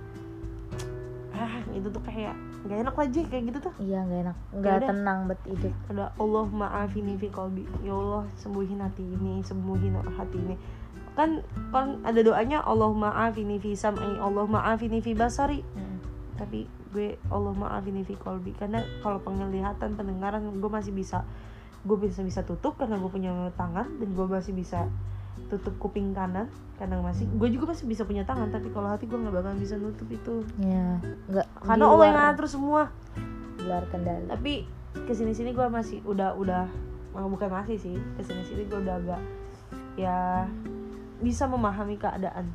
ah 1.38 1.62
itu 1.70 1.86
tuh 1.86 2.02
kayak 2.02 2.34
nggak 2.64 2.78
enak 2.80 2.94
aja 2.96 3.20
kayak 3.28 3.44
gitu 3.52 3.58
tuh. 3.70 3.74
Iya 3.80 3.98
nggak 4.08 4.20
enak. 4.24 4.36
Nggak 4.56 4.78
tenang 4.88 5.18
bet 5.28 5.40
hidup. 5.44 5.74
Ada 5.92 6.04
Allah 6.16 6.46
maafini 6.48 7.14
fi 7.20 7.28
kolbi 7.28 7.64
ya 7.84 7.92
Allah 7.92 8.24
sembuhin 8.40 8.80
hati 8.80 9.04
ini 9.04 9.44
sembuhin 9.44 9.94
hati 10.16 10.38
ini. 10.40 10.56
Kan 11.14 11.44
kan 11.70 12.00
ada 12.02 12.20
doanya 12.24 12.64
Allah 12.64 12.90
maafini 12.90 13.60
fi 13.60 13.76
sam'i 13.76 14.16
Allah 14.18 14.48
maafini 14.48 14.98
fi 15.04 15.12
basari. 15.12 15.60
Mm. 15.60 15.92
tapi 16.34 16.66
gue 16.94 17.18
Allah 17.26 17.50
maafin 17.58 17.98
fi 18.06 18.14
kolbi 18.14 18.54
karena 18.54 18.86
kalau 19.02 19.18
penglihatan 19.18 19.98
pendengaran 19.98 20.46
gue 20.62 20.70
masih 20.70 20.94
bisa 20.94 21.26
gue 21.82 21.98
bisa 21.98 22.22
bisa 22.22 22.46
tutup 22.46 22.78
karena 22.78 22.96
gue 23.02 23.10
punya 23.10 23.50
tangan 23.58 23.98
dan 23.98 24.08
gue 24.14 24.26
masih 24.30 24.54
bisa 24.54 24.86
tutup 25.50 25.74
kuping 25.78 26.16
kanan 26.16 26.48
karena 26.74 26.98
masih 26.98 27.30
gue 27.30 27.48
juga 27.54 27.70
masih 27.70 27.86
bisa 27.86 28.02
punya 28.02 28.26
tangan 28.26 28.50
tapi 28.50 28.72
kalau 28.74 28.90
hati 28.90 29.06
gue 29.06 29.14
nggak 29.14 29.34
bakalan 29.34 29.58
bisa 29.60 29.78
nutup 29.78 30.08
itu 30.10 30.42
ya 30.58 30.98
nggak 31.30 31.46
karena 31.62 31.84
Allah 31.86 32.06
yang 32.10 32.18
luar. 32.18 32.26
ngatur 32.34 32.46
semua 32.50 32.82
gelar 33.60 33.84
kendali 33.88 34.26
tapi 34.26 34.52
ke 34.94 35.12
sini 35.14 35.32
sini 35.32 35.54
gue 35.54 35.66
masih 35.70 36.02
udah 36.02 36.34
udah 36.34 36.66
oh, 37.14 37.30
bukan 37.30 37.50
masih 37.50 37.78
sih 37.78 37.94
ke 38.18 38.22
sini 38.26 38.42
sini 38.42 38.62
gue 38.66 38.78
udah 38.82 38.94
agak 38.98 39.22
ya 39.94 40.50
bisa 41.22 41.46
memahami 41.46 41.94
keadaan 41.94 42.50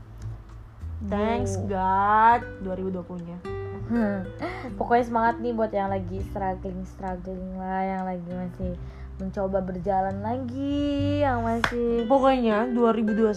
thanks. 1.08 1.56
God 1.68 2.44
2020 2.68 3.28
nya 3.28 3.40
Hmm. 3.90 4.22
Pokoknya 4.78 5.04
semangat 5.10 5.36
nih 5.42 5.50
buat 5.50 5.74
yang 5.74 5.90
lagi 5.90 6.22
struggling 6.30 6.86
struggling 6.86 7.58
lah, 7.58 7.82
yang 7.82 8.04
lagi 8.06 8.30
masih 8.30 8.78
mencoba 9.20 9.60
berjalan 9.60 10.24
lagi, 10.24 11.20
yang 11.22 11.44
masih 11.44 12.08
pokoknya 12.08 12.72
2021 12.72 13.36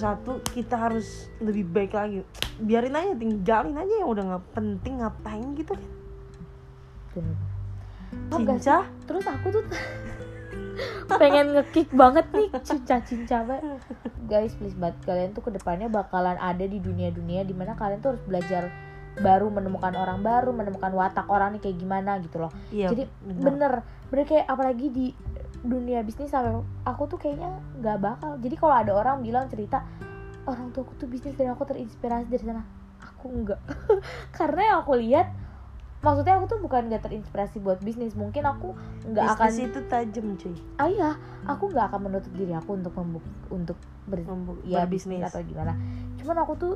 kita 0.55 0.78
harus 0.78 1.26
lebih 1.43 1.66
baik 1.68 1.93
lagi 1.99 2.22
biarin 2.62 2.95
aja 2.95 3.12
tinggalin 3.18 3.74
aja 3.74 3.95
yang 3.99 4.09
udah 4.09 4.24
nggak 4.30 4.45
penting 4.55 5.03
ngapain 5.03 5.47
gitu 5.59 5.74
kan 7.12 7.26
Tau 8.28 8.45
gak 8.45 8.61
sih? 8.61 8.68
cinca 8.68 8.78
Terus 9.09 9.24
aku 9.24 9.47
tuh 9.53 9.64
pengen 11.20 11.53
ngekick 11.57 11.89
banget 11.93 12.26
nih 12.33 12.49
cinca-cinca 12.64 13.45
banget. 13.45 13.80
Guys, 14.28 14.53
please 14.57 14.76
banget 14.76 14.97
kalian 15.05 15.37
tuh 15.37 15.45
ke 15.45 15.51
depannya 15.53 15.89
bakalan 15.89 16.37
ada 16.41 16.64
di 16.64 16.80
dunia-dunia 16.80 17.45
di 17.45 17.53
mana 17.53 17.76
kalian 17.76 18.01
tuh 18.01 18.16
harus 18.16 18.24
belajar 18.24 18.72
baru 19.20 19.53
menemukan 19.53 19.93
orang 19.93 20.24
baru, 20.24 20.57
menemukan 20.57 20.89
watak 20.97 21.28
orang 21.28 21.57
nih 21.57 21.68
kayak 21.68 21.76
gimana 21.76 22.16
gitu 22.24 22.41
loh. 22.41 22.53
iya 22.72 22.89
Jadi 22.89 23.05
bener, 23.20 23.85
bener 24.09 24.24
kayak 24.24 24.49
apalagi 24.49 24.89
di 24.89 25.07
dunia 25.63 26.03
bisnis 26.03 26.35
sampai 26.35 26.59
aku 26.83 27.07
tuh 27.07 27.19
kayaknya 27.23 27.63
nggak 27.79 27.99
bakal. 28.03 28.35
Jadi 28.43 28.55
kalau 28.59 28.75
ada 28.75 28.93
orang 28.95 29.23
bilang 29.23 29.47
cerita 29.47 29.87
orang 30.47 30.75
tua 30.75 30.83
aku 30.83 30.99
tuh 30.99 31.07
bisnis 31.07 31.39
dan 31.39 31.55
aku 31.55 31.63
terinspirasi 31.63 32.27
dari 32.27 32.43
sana, 32.43 32.67
aku 32.99 33.31
enggak. 33.31 33.63
Karena 34.39 34.61
yang 34.75 34.79
aku 34.83 34.99
lihat 34.99 35.31
maksudnya 36.03 36.35
aku 36.35 36.51
tuh 36.51 36.59
bukan 36.59 36.91
nggak 36.91 37.07
terinspirasi 37.07 37.63
buat 37.63 37.79
bisnis. 37.79 38.19
Mungkin 38.19 38.43
aku 38.43 38.75
nggak 39.07 39.39
akan 39.39 39.51
bisnis 39.55 39.71
itu 39.71 39.81
tajam 39.87 40.27
cuy. 40.35 40.57
Ah 40.83 40.91
iya. 40.91 41.11
Aku 41.47 41.71
nggak 41.71 41.95
akan 41.95 42.11
menutup 42.11 42.33
diri 42.35 42.53
aku 42.59 42.75
untuk 42.75 42.93
membuk 42.99 43.25
untuk 43.55 43.79
ber, 44.11 44.19
Membu- 44.27 44.63
ya 44.67 44.83
bisnis 44.83 45.23
atau 45.23 45.43
gimana. 45.47 45.79
Cuman 46.19 46.43
aku 46.43 46.53
tuh 46.59 46.75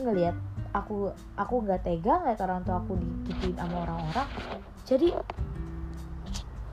ngelihat 0.00 0.36
aku 0.72 1.12
aku 1.36 1.54
nggak 1.64 1.84
tega 1.84 2.20
ngeliat 2.20 2.40
orang 2.44 2.60
tua 2.64 2.80
aku 2.80 2.96
digituin 2.96 3.56
sama 3.60 3.84
orang-orang. 3.84 4.28
Jadi 4.88 5.12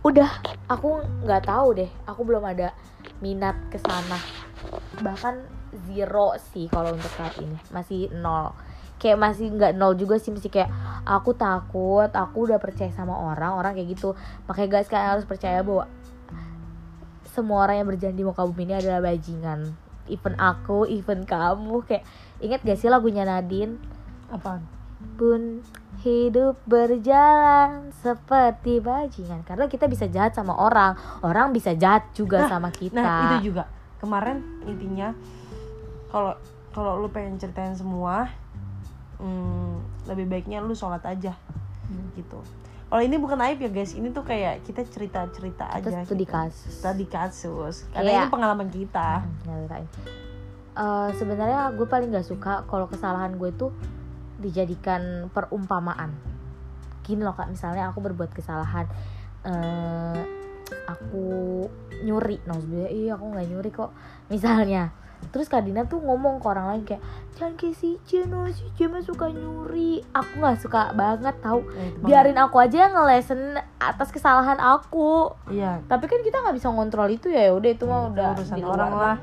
udah. 0.04 0.30
Aku 0.68 1.00
nggak 1.24 1.48
tahu 1.48 1.80
deh. 1.80 1.90
Aku 2.06 2.28
belum 2.28 2.44
ada 2.44 2.76
minat 3.24 3.56
ke 3.72 3.80
sana. 3.80 4.20
Bahkan 5.00 5.36
zero 5.90 6.36
sih 6.54 6.68
kalau 6.68 6.94
untuk 6.94 7.12
saat 7.16 7.36
ini. 7.40 7.56
Masih 7.72 8.12
nol. 8.12 8.52
Kayak 9.00 9.20
masih 9.20 9.52
nggak 9.52 9.74
nol 9.80 9.96
juga 9.96 10.20
sih. 10.20 10.36
Masih 10.36 10.52
kayak 10.52 10.70
aku 11.08 11.34
takut. 11.34 12.12
Aku 12.12 12.46
udah 12.46 12.60
percaya 12.60 12.92
sama 12.92 13.16
orang. 13.16 13.56
Orang 13.56 13.74
kayak 13.80 13.96
gitu. 13.96 14.14
Makanya 14.46 14.70
guys 14.80 14.92
kalian 14.92 15.12
harus 15.18 15.26
percaya 15.26 15.64
bahwa 15.64 15.88
semua 17.34 17.66
orang 17.66 17.82
yang 17.82 17.90
berjanji 17.90 18.22
di 18.22 18.28
muka 18.28 18.46
bumi 18.46 18.70
ini 18.70 18.76
adalah 18.78 19.02
bajingan. 19.02 19.74
Even 20.12 20.36
aku 20.38 20.86
even 20.86 21.26
kamu. 21.26 21.82
Kayak 21.88 22.04
inget 22.44 22.62
gak 22.62 22.78
sih 22.78 22.92
lagunya 22.92 23.24
Nadine? 23.24 23.80
Apaan? 24.30 24.68
Pun 25.18 25.64
hidup 26.04 26.60
berjalan 26.66 27.70
seperti 27.96 28.78
bajingan 28.78 29.42
karena 29.42 29.66
kita 29.66 29.88
bisa 29.88 30.06
jahat 30.06 30.32
sama 30.32 30.52
orang 30.54 30.94
orang 31.22 31.50
bisa 31.50 31.72
jahat 31.74 32.12
juga 32.12 32.44
Nah, 32.44 32.50
sama 32.50 32.70
kita 32.70 33.00
Nah 33.00 33.20
itu 33.34 33.50
juga 33.50 33.64
kemarin 33.98 34.38
intinya 34.64 35.16
kalau 36.08 36.36
kalau 36.70 36.98
lu 36.98 37.08
pengen 37.08 37.38
ceritain 37.38 37.72
semua, 37.72 38.28
hmm, 39.18 39.78
lebih 40.06 40.26
baiknya 40.28 40.60
lu 40.60 40.74
sholat 40.74 41.02
aja 41.04 41.34
Hmm. 41.84 42.10
gitu. 42.14 42.42
Kalau 42.86 43.02
ini 43.02 43.16
bukan 43.16 43.38
aib 43.42 43.60
ya 43.60 43.70
guys, 43.70 43.92
ini 43.92 44.10
tuh 44.10 44.22
kayak 44.22 44.62
kita 44.64 44.82
cerita 44.86 45.26
cerita 45.30 45.66
aja. 45.68 46.02
studi 46.02 46.24
gitu. 46.24 46.32
kasus. 46.32 46.74
Studi 46.76 47.06
kasus. 47.06 47.76
Karena 47.90 48.10
Kayak- 48.10 48.22
ini 48.22 48.32
pengalaman 48.32 48.70
kita. 48.70 49.10
Hmm. 49.46 49.68
Eh, 50.74 51.10
sebenarnya 51.14 51.70
gue 51.72 51.86
paling 51.86 52.10
nggak 52.10 52.26
suka 52.26 52.66
kalau 52.66 52.86
kesalahan 52.86 53.34
gue 53.36 53.50
tuh 53.52 53.70
dijadikan 54.44 55.32
perumpamaan. 55.32 56.12
Gini 57.04 57.24
loh 57.24 57.36
kak 57.36 57.48
misalnya 57.48 57.88
aku 57.92 58.04
berbuat 58.04 58.36
kesalahan 58.36 58.88
eh 59.44 60.24
aku 60.88 61.26
nyuri 62.04 62.40
nah 62.48 62.56
iya 62.88 63.20
aku 63.20 63.26
nggak 63.32 63.48
nyuri 63.48 63.72
kok 63.72 63.92
misalnya. 64.28 64.92
Terus 65.32 65.48
Kak 65.48 65.64
Dina 65.64 65.88
tuh 65.88 66.04
ngomong 66.04 66.44
ke 66.44 66.52
orang 66.52 66.68
lain 66.68 66.84
kayak 66.84 67.00
jangan 67.40 67.56
kayak 67.56 67.80
si 67.80 67.96
Jen 68.04 68.28
oh, 68.36 68.44
si 68.52 68.68
Jen 68.76 68.92
mah 68.92 69.00
suka 69.00 69.32
nyuri. 69.32 70.04
Aku 70.12 70.32
nggak 70.44 70.60
suka 70.60 70.92
banget 70.92 71.36
Nah, 71.40 71.56
itu 71.64 72.04
biarin 72.04 72.36
aku 72.36 72.60
aja 72.60 72.88
yang 72.90 72.94
ngelesen 72.98 73.56
atas 73.80 74.12
kesalahan 74.12 74.60
aku. 74.60 75.32
Iya. 75.48 75.80
tapi 75.88 76.12
kan 76.12 76.20
kita 76.28 76.44
nggak 76.44 76.60
bisa 76.60 76.68
ngontrol 76.72 77.08
itu 77.08 77.32
ya 77.32 77.56
udah 77.56 77.72
itu 77.72 77.88
mah 77.88 78.00
Itu 78.04 78.12
udah 78.12 78.28
urusan 78.36 78.58
orang 78.68 78.92
lah. 78.92 79.18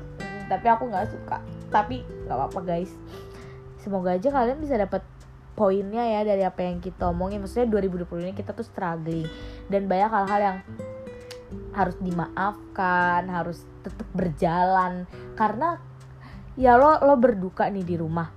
Tapi 0.49 0.65
aku 0.67 0.83
nggak 0.89 1.07
suka. 1.13 1.37
Tapi 1.69 2.01
nggak 2.25 2.33
apa-apa 2.35 2.59
guys 2.65 2.91
semoga 3.81 4.13
aja 4.13 4.29
kalian 4.29 4.61
bisa 4.61 4.77
dapat 4.77 5.01
poinnya 5.57 6.05
ya 6.07 6.21
dari 6.23 6.45
apa 6.45 6.63
yang 6.63 6.79
kita 6.79 7.09
omongin. 7.11 7.43
Maksudnya 7.43 7.67
2020 7.67 8.29
ini 8.29 8.33
kita 8.37 8.55
tuh 8.55 8.65
struggling. 8.65 9.27
Dan 9.67 9.89
banyak 9.89 10.09
hal-hal 10.09 10.39
yang 10.39 10.57
harus 11.75 11.95
dimaafkan 11.99 13.27
harus 13.27 13.65
tetap 13.83 14.07
berjalan. 14.15 15.09
Karena 15.35 15.75
ya 16.55 16.77
lo 16.77 17.01
lo 17.01 17.17
berduka 17.17 17.67
nih 17.67 17.83
di 17.83 17.95
rumah. 17.97 18.29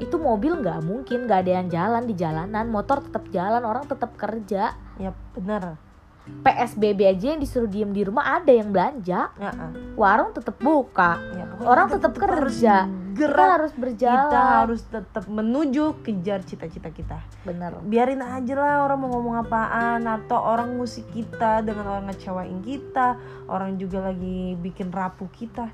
Itu 0.00 0.16
mobil 0.16 0.62
nggak 0.64 0.80
mungkin 0.86 1.28
nggak 1.28 1.40
ada 1.44 1.52
yang 1.60 1.68
jalan 1.68 2.02
di 2.08 2.14
jalanan. 2.16 2.64
Motor 2.70 3.04
tetap 3.04 3.28
jalan 3.28 3.62
orang 3.66 3.84
tetap 3.84 4.16
kerja. 4.16 4.72
Ya 4.96 5.10
benar. 5.36 5.81
PSBB 6.22 7.00
aja 7.04 7.26
yang 7.28 7.38
disuruh 7.38 7.66
diem 7.66 7.90
di 7.90 8.02
rumah 8.02 8.36
ada 8.36 8.48
yang 8.48 8.70
belanja 8.70 9.30
Ya, 9.32 9.50
ah. 9.50 9.70
warung 9.94 10.30
tetap 10.30 10.54
buka 10.56 11.18
Ya, 11.32 11.46
Orang 11.60 11.86
tetap 11.88 12.14
tetap 12.14 12.26
harus 12.30 12.58
kerja. 12.58 12.86
kita 13.12 13.28
gerak. 13.28 13.48
harus 13.52 13.72
berjalan 13.72 14.24
Kita 14.24 14.40
harus 14.56 14.80
tetap 14.84 15.24
menuju 15.26 15.84
kejar 16.00 16.40
cita-cita 16.40 16.88
kita. 16.88 17.18
bener 17.42 17.74
biarin 17.82 18.20
aja 18.20 18.54
lah 18.54 18.74
orang 18.82 18.98
mau 18.98 19.10
ngomong 19.12 19.36
apaan 19.40 20.02
atau 20.02 20.38
orang 20.38 20.72
musik 20.72 21.04
kita 21.10 21.60
dengan 21.60 21.86
orang 21.88 22.08
ngecewain 22.08 22.58
kita 22.60 23.18
orang 23.46 23.76
juga 23.76 24.00
lagi 24.04 24.54
bikin 24.56 24.88
rapuh 24.88 25.28
kita 25.28 25.68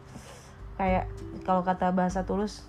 kayak 0.75 1.07
kalau 1.43 1.61
kata 1.61 1.91
bahasa 1.91 2.23
tulus 2.23 2.65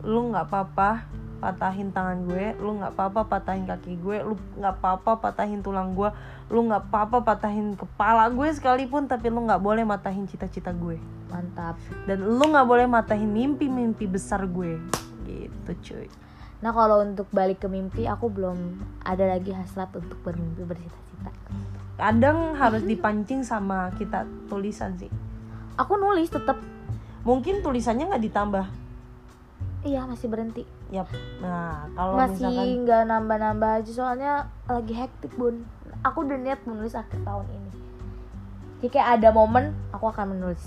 lu 0.00 0.30
nggak 0.30 0.46
apa-apa 0.46 1.04
patahin 1.40 1.88
tangan 1.88 2.28
gue 2.28 2.52
lu 2.60 2.76
nggak 2.76 2.92
apa-apa 2.92 3.24
patahin 3.24 3.64
kaki 3.64 3.96
gue 3.96 4.20
lu 4.20 4.36
nggak 4.60 4.76
apa-apa 4.76 5.16
patahin 5.24 5.64
tulang 5.64 5.96
gue 5.96 6.12
lu 6.52 6.68
nggak 6.68 6.92
apa-apa 6.92 7.24
patahin 7.24 7.72
kepala 7.72 8.28
gue 8.28 8.48
sekalipun 8.52 9.08
tapi 9.08 9.32
lu 9.32 9.48
nggak 9.48 9.62
boleh 9.62 9.82
matahin 9.88 10.28
cita-cita 10.28 10.74
gue. 10.76 11.00
Mantap. 11.32 11.80
Dan 12.04 12.26
lu 12.26 12.44
nggak 12.44 12.66
boleh 12.68 12.86
matahin 12.90 13.30
mimpi-mimpi 13.30 14.04
besar 14.10 14.44
gue. 14.44 14.76
Gitu 15.24 15.70
cuy. 15.80 16.06
Nah 16.60 16.76
kalau 16.76 17.00
untuk 17.00 17.30
balik 17.32 17.64
ke 17.64 17.68
mimpi 17.70 18.04
aku 18.04 18.28
belum 18.28 18.82
ada 19.06 19.30
lagi 19.30 19.56
hasrat 19.56 19.94
untuk 19.96 20.18
bermimpi 20.20 20.66
bercita-cita. 20.66 21.30
Kadang 21.96 22.58
harus 22.58 22.82
dipancing 22.84 23.46
sama 23.46 23.94
kita 23.96 24.26
tulisan 24.50 24.98
sih. 25.00 25.08
Aku 25.78 25.96
nulis 25.96 26.28
tetap 26.28 26.58
mungkin 27.22 27.62
tulisannya 27.62 28.10
nggak 28.10 28.24
ditambah. 28.26 28.66
Iya 29.86 30.04
masih 30.04 30.28
berhenti 30.28 30.79
Yap. 30.90 31.06
nah 31.38 31.86
kalau 31.94 32.18
masih 32.18 32.50
misalkan 32.50 32.82
nggak 32.82 33.02
nambah-nambah 33.06 33.70
aja 33.78 33.90
soalnya 33.94 34.32
lagi 34.66 34.94
hektik 34.94 35.32
bun. 35.38 35.62
Aku 36.02 36.26
udah 36.26 36.38
niat 36.38 36.60
menulis 36.66 36.98
akhir 36.98 37.22
tahun 37.22 37.46
ini. 37.46 37.70
Jadi 38.80 38.88
kayak 38.90 39.08
ada 39.20 39.28
momen 39.30 39.70
aku 39.94 40.10
akan 40.10 40.34
menulis. 40.34 40.62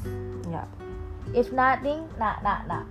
Ya. 0.47 0.63
If 1.35 1.51
nothing 1.51 2.07
nah 2.15 2.39
nah 2.39 2.63
nah. 2.63 2.83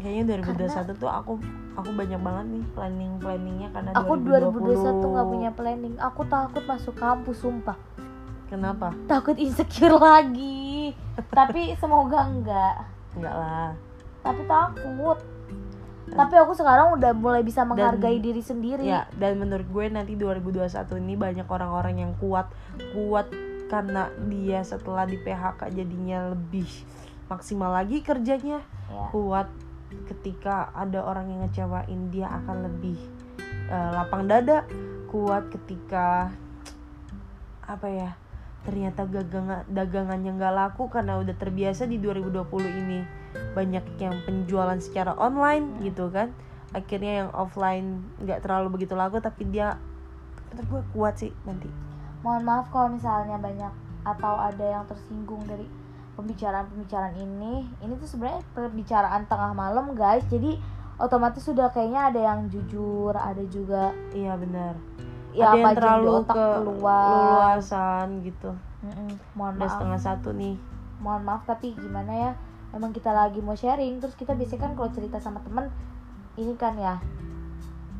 Kayaknya 0.00 0.40
2021 0.56 0.96
tuh 0.96 1.10
aku 1.12 1.32
aku 1.76 1.90
banyak 1.92 2.20
banget 2.24 2.46
nih 2.48 2.64
planning 2.72 3.12
planningnya 3.20 3.68
karena 3.76 3.90
aku 3.92 4.12
2021 4.16 5.04
nggak 5.04 5.26
2020 5.28 5.32
punya 5.36 5.50
planning. 5.52 5.94
Aku 6.00 6.24
takut 6.24 6.64
masuk 6.64 6.94
kampus 6.96 7.44
sumpah. 7.44 7.76
Kenapa? 8.48 8.96
Takut 9.04 9.36
insecure 9.36 10.00
lagi. 10.00 10.96
Tapi 11.38 11.76
semoga 11.76 12.24
enggak. 12.24 12.88
Enggak 13.20 13.36
lah. 13.36 13.70
Tapi 14.24 14.42
takut 14.48 15.20
tapi 16.10 16.34
aku 16.36 16.56
sekarang 16.56 16.96
udah 16.96 17.12
mulai 17.14 17.44
bisa 17.44 17.62
menghargai 17.62 18.18
diri 18.18 18.42
sendiri. 18.42 18.82
Ya 18.82 19.06
dan 19.14 19.38
menurut 19.38 19.66
gue 19.68 19.86
nanti 19.92 20.16
2021 20.18 20.66
ini 21.02 21.14
banyak 21.14 21.46
orang-orang 21.46 22.02
yang 22.02 22.12
kuat 22.18 22.50
kuat 22.96 23.30
karena 23.70 24.10
dia 24.26 24.66
setelah 24.66 25.06
di 25.06 25.20
PHK 25.22 25.70
jadinya 25.70 26.34
lebih 26.34 26.66
maksimal 27.30 27.70
lagi 27.70 28.02
kerjanya. 28.02 28.64
Ya. 28.90 29.06
kuat 29.14 29.46
ketika 30.10 30.74
ada 30.74 31.06
orang 31.06 31.30
yang 31.30 31.46
ngecewain 31.46 32.10
dia 32.10 32.26
akan 32.26 32.66
lebih 32.66 32.98
eh, 33.70 33.90
lapang 33.94 34.26
dada. 34.26 34.66
Kuat 35.10 35.50
ketika 35.50 36.30
apa 37.66 37.86
ya 37.86 38.10
ternyata 38.66 39.06
dagangan 39.06 39.62
dagangannya 39.70 40.36
nggak 40.36 40.54
laku 40.54 40.90
karena 40.90 41.16
udah 41.22 41.32
terbiasa 41.32 41.86
di 41.88 41.96
2020 41.96 42.44
ini 42.66 43.19
banyak 43.54 43.84
yang 43.98 44.14
penjualan 44.26 44.78
secara 44.78 45.14
online 45.18 45.82
gitu 45.82 46.10
kan. 46.10 46.34
Akhirnya 46.70 47.26
yang 47.26 47.30
offline 47.34 48.06
nggak 48.22 48.46
terlalu 48.46 48.78
begitu 48.78 48.94
laku 48.94 49.18
tapi 49.18 49.46
dia 49.50 49.78
menurut 50.54 50.66
gue 50.66 50.82
kuat 50.94 51.14
sih 51.18 51.32
nanti. 51.46 51.70
Mohon 52.22 52.42
maaf 52.46 52.66
kalau 52.70 52.94
misalnya 52.94 53.38
banyak 53.40 53.72
atau 54.04 54.34
ada 54.36 54.64
yang 54.64 54.84
tersinggung 54.86 55.42
dari 55.46 55.66
pembicaraan-pembicaraan 56.18 57.16
ini. 57.16 57.66
Ini 57.80 57.92
tuh 57.96 58.08
sebenarnya 58.08 58.42
pembicaraan 58.54 59.24
tengah 59.26 59.52
malam 59.56 59.94
guys. 59.94 60.26
Jadi 60.28 60.58
otomatis 61.00 61.42
sudah 61.42 61.72
kayaknya 61.72 62.12
ada 62.12 62.20
yang 62.20 62.40
jujur 62.52 63.16
ada 63.16 63.40
juga 63.48 63.94
iya 64.12 64.36
benar. 64.36 64.76
Ya 65.32 65.54
ada 65.54 65.58
yang 65.58 65.74
terlalu 65.78 66.10
otak 66.26 66.34
ke 66.34 66.46
keluar. 66.60 67.08
luasan 67.56 68.06
gitu. 68.26 68.50
Mm-mm, 68.80 69.10
mohon 69.36 69.52
udah 69.56 69.64
maaf. 69.64 69.74
setengah 69.76 70.00
satu 70.00 70.28
nih. 70.34 70.56
Mohon 71.00 71.22
maaf 71.24 71.42
tapi 71.48 71.72
gimana 71.78 72.12
ya 72.12 72.30
emang 72.74 72.94
kita 72.94 73.10
lagi 73.10 73.42
mau 73.42 73.58
sharing 73.58 73.98
terus 73.98 74.14
kita 74.14 74.34
biasanya 74.34 74.70
kan 74.70 74.72
kalau 74.78 74.90
cerita 74.94 75.18
sama 75.18 75.42
temen 75.42 75.66
ini 76.38 76.54
kan 76.54 76.78
ya 76.78 77.02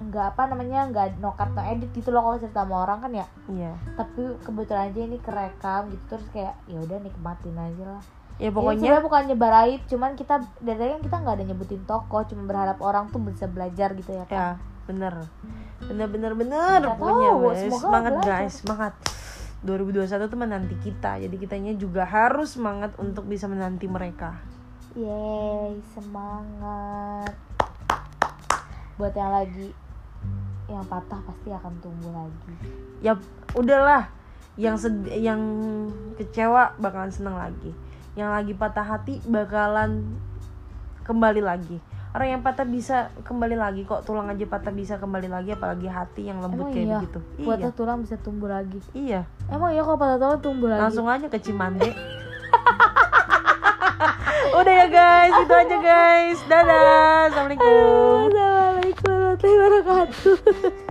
nggak 0.01 0.33
apa 0.33 0.43
namanya 0.49 0.89
nggak 0.89 1.21
no 1.21 1.37
cut 1.37 1.53
no 1.53 1.61
edit 1.61 1.93
gitu 1.93 2.09
loh 2.09 2.25
kalau 2.25 2.41
cerita 2.41 2.65
sama 2.65 2.89
orang 2.89 2.99
kan 3.05 3.13
ya. 3.13 3.27
Iya. 3.53 3.77
Tapi 4.01 4.41
kebetulan 4.41 4.89
aja 4.89 5.01
ini 5.05 5.19
kerekam 5.21 5.93
gitu 5.93 6.05
terus 6.17 6.27
kayak 6.33 6.57
ya 6.65 6.81
udah 6.81 6.99
nikmatin 7.05 7.53
aja 7.53 7.85
lah. 7.85 8.05
Ya 8.41 8.49
Ini 8.49 8.57
pokoknya 8.57 8.81
sebenarnya 8.81 9.05
bukan 9.05 9.23
nyebar 9.29 9.55
aib 9.69 9.81
cuman 9.85 10.11
kita 10.17 10.35
dari 10.65 10.79
tadi 10.81 10.91
kan 10.97 11.03
kita 11.05 11.17
nggak 11.21 11.35
ada 11.37 11.45
nyebutin 11.45 11.83
toko 11.85 12.19
cuma 12.25 12.43
berharap 12.49 12.81
orang 12.81 13.13
tuh 13.13 13.21
bisa 13.21 13.45
belajar 13.45 13.93
gitu 13.93 14.17
ya 14.17 14.25
kan 14.25 14.39
ya 14.41 14.51
bener. 14.89 15.15
Bener 15.85 16.09
bener 16.09 16.33
bener. 16.33 16.81
Nggak 16.81 16.97
pokoknya 16.97 17.31
tahu, 17.37 17.49
semangat 17.77 18.13
belajar. 18.17 18.41
guys 18.41 18.55
semangat. 18.65 18.93
2021 19.61 20.33
tuh 20.33 20.41
menanti 20.41 20.77
kita 20.81 21.21
jadi 21.21 21.37
kitanya 21.37 21.77
juga 21.77 22.09
harus 22.09 22.57
semangat 22.57 22.97
untuk 22.97 23.29
bisa 23.29 23.45
menanti 23.45 23.85
mereka 23.85 24.41
Yeay, 24.99 25.79
semangat. 25.95 27.31
Buat 28.99 29.15
yang 29.15 29.31
lagi 29.31 29.71
yang 30.67 30.87
patah 30.87 31.19
pasti 31.27 31.51
akan 31.51 31.73
tumbuh 31.83 32.11
lagi. 32.11 32.53
ya 32.99 33.15
udahlah. 33.55 34.11
Yang 34.59 34.77
sed- 34.87 35.15
yang 35.15 35.41
kecewa 36.19 36.75
bakalan 36.83 37.11
seneng 37.11 37.39
lagi. 37.39 37.71
Yang 38.19 38.31
lagi 38.35 38.53
patah 38.59 38.83
hati 38.83 39.15
bakalan 39.31 40.19
kembali 41.07 41.39
lagi. 41.39 41.79
Orang 42.11 42.27
yang 42.27 42.43
patah 42.43 42.67
bisa 42.67 43.15
kembali 43.23 43.55
lagi 43.55 43.87
kok. 43.87 44.03
Tulang 44.03 44.27
aja 44.27 44.43
patah 44.51 44.75
bisa 44.75 44.99
kembali 44.99 45.31
lagi 45.31 45.55
apalagi 45.55 45.87
hati 45.87 46.27
yang 46.27 46.43
lembut 46.43 46.67
Emang 46.67 46.75
kayak 46.75 46.87
iya, 46.87 46.99
begitu. 46.99 47.19
Buat 47.47 47.59
iya. 47.63 47.71
tulang 47.71 47.99
bisa 48.03 48.19
tumbuh 48.19 48.51
lagi. 48.51 48.83
iya. 48.91 49.23
Emang 49.47 49.71
iya 49.71 49.87
kalau 49.87 49.99
patah 49.99 50.19
tulang 50.19 50.43
tumbuh 50.43 50.67
lagi. 50.67 50.83
langsung 50.83 51.07
aja 51.07 51.31
ke 51.31 51.39
Cimande 51.39 51.95
udah 54.59 54.75
ya 54.85 54.87
guys. 54.89 55.35
Itu 55.45 55.55
aja 55.55 55.77
guys. 55.81 56.39
Dadah. 56.49 57.31
Assalamualaikum. 57.31 58.31
Assalamualaikum 58.31 59.13
warahmatullahi 59.13 59.57
wabarakatuh. 59.59 60.90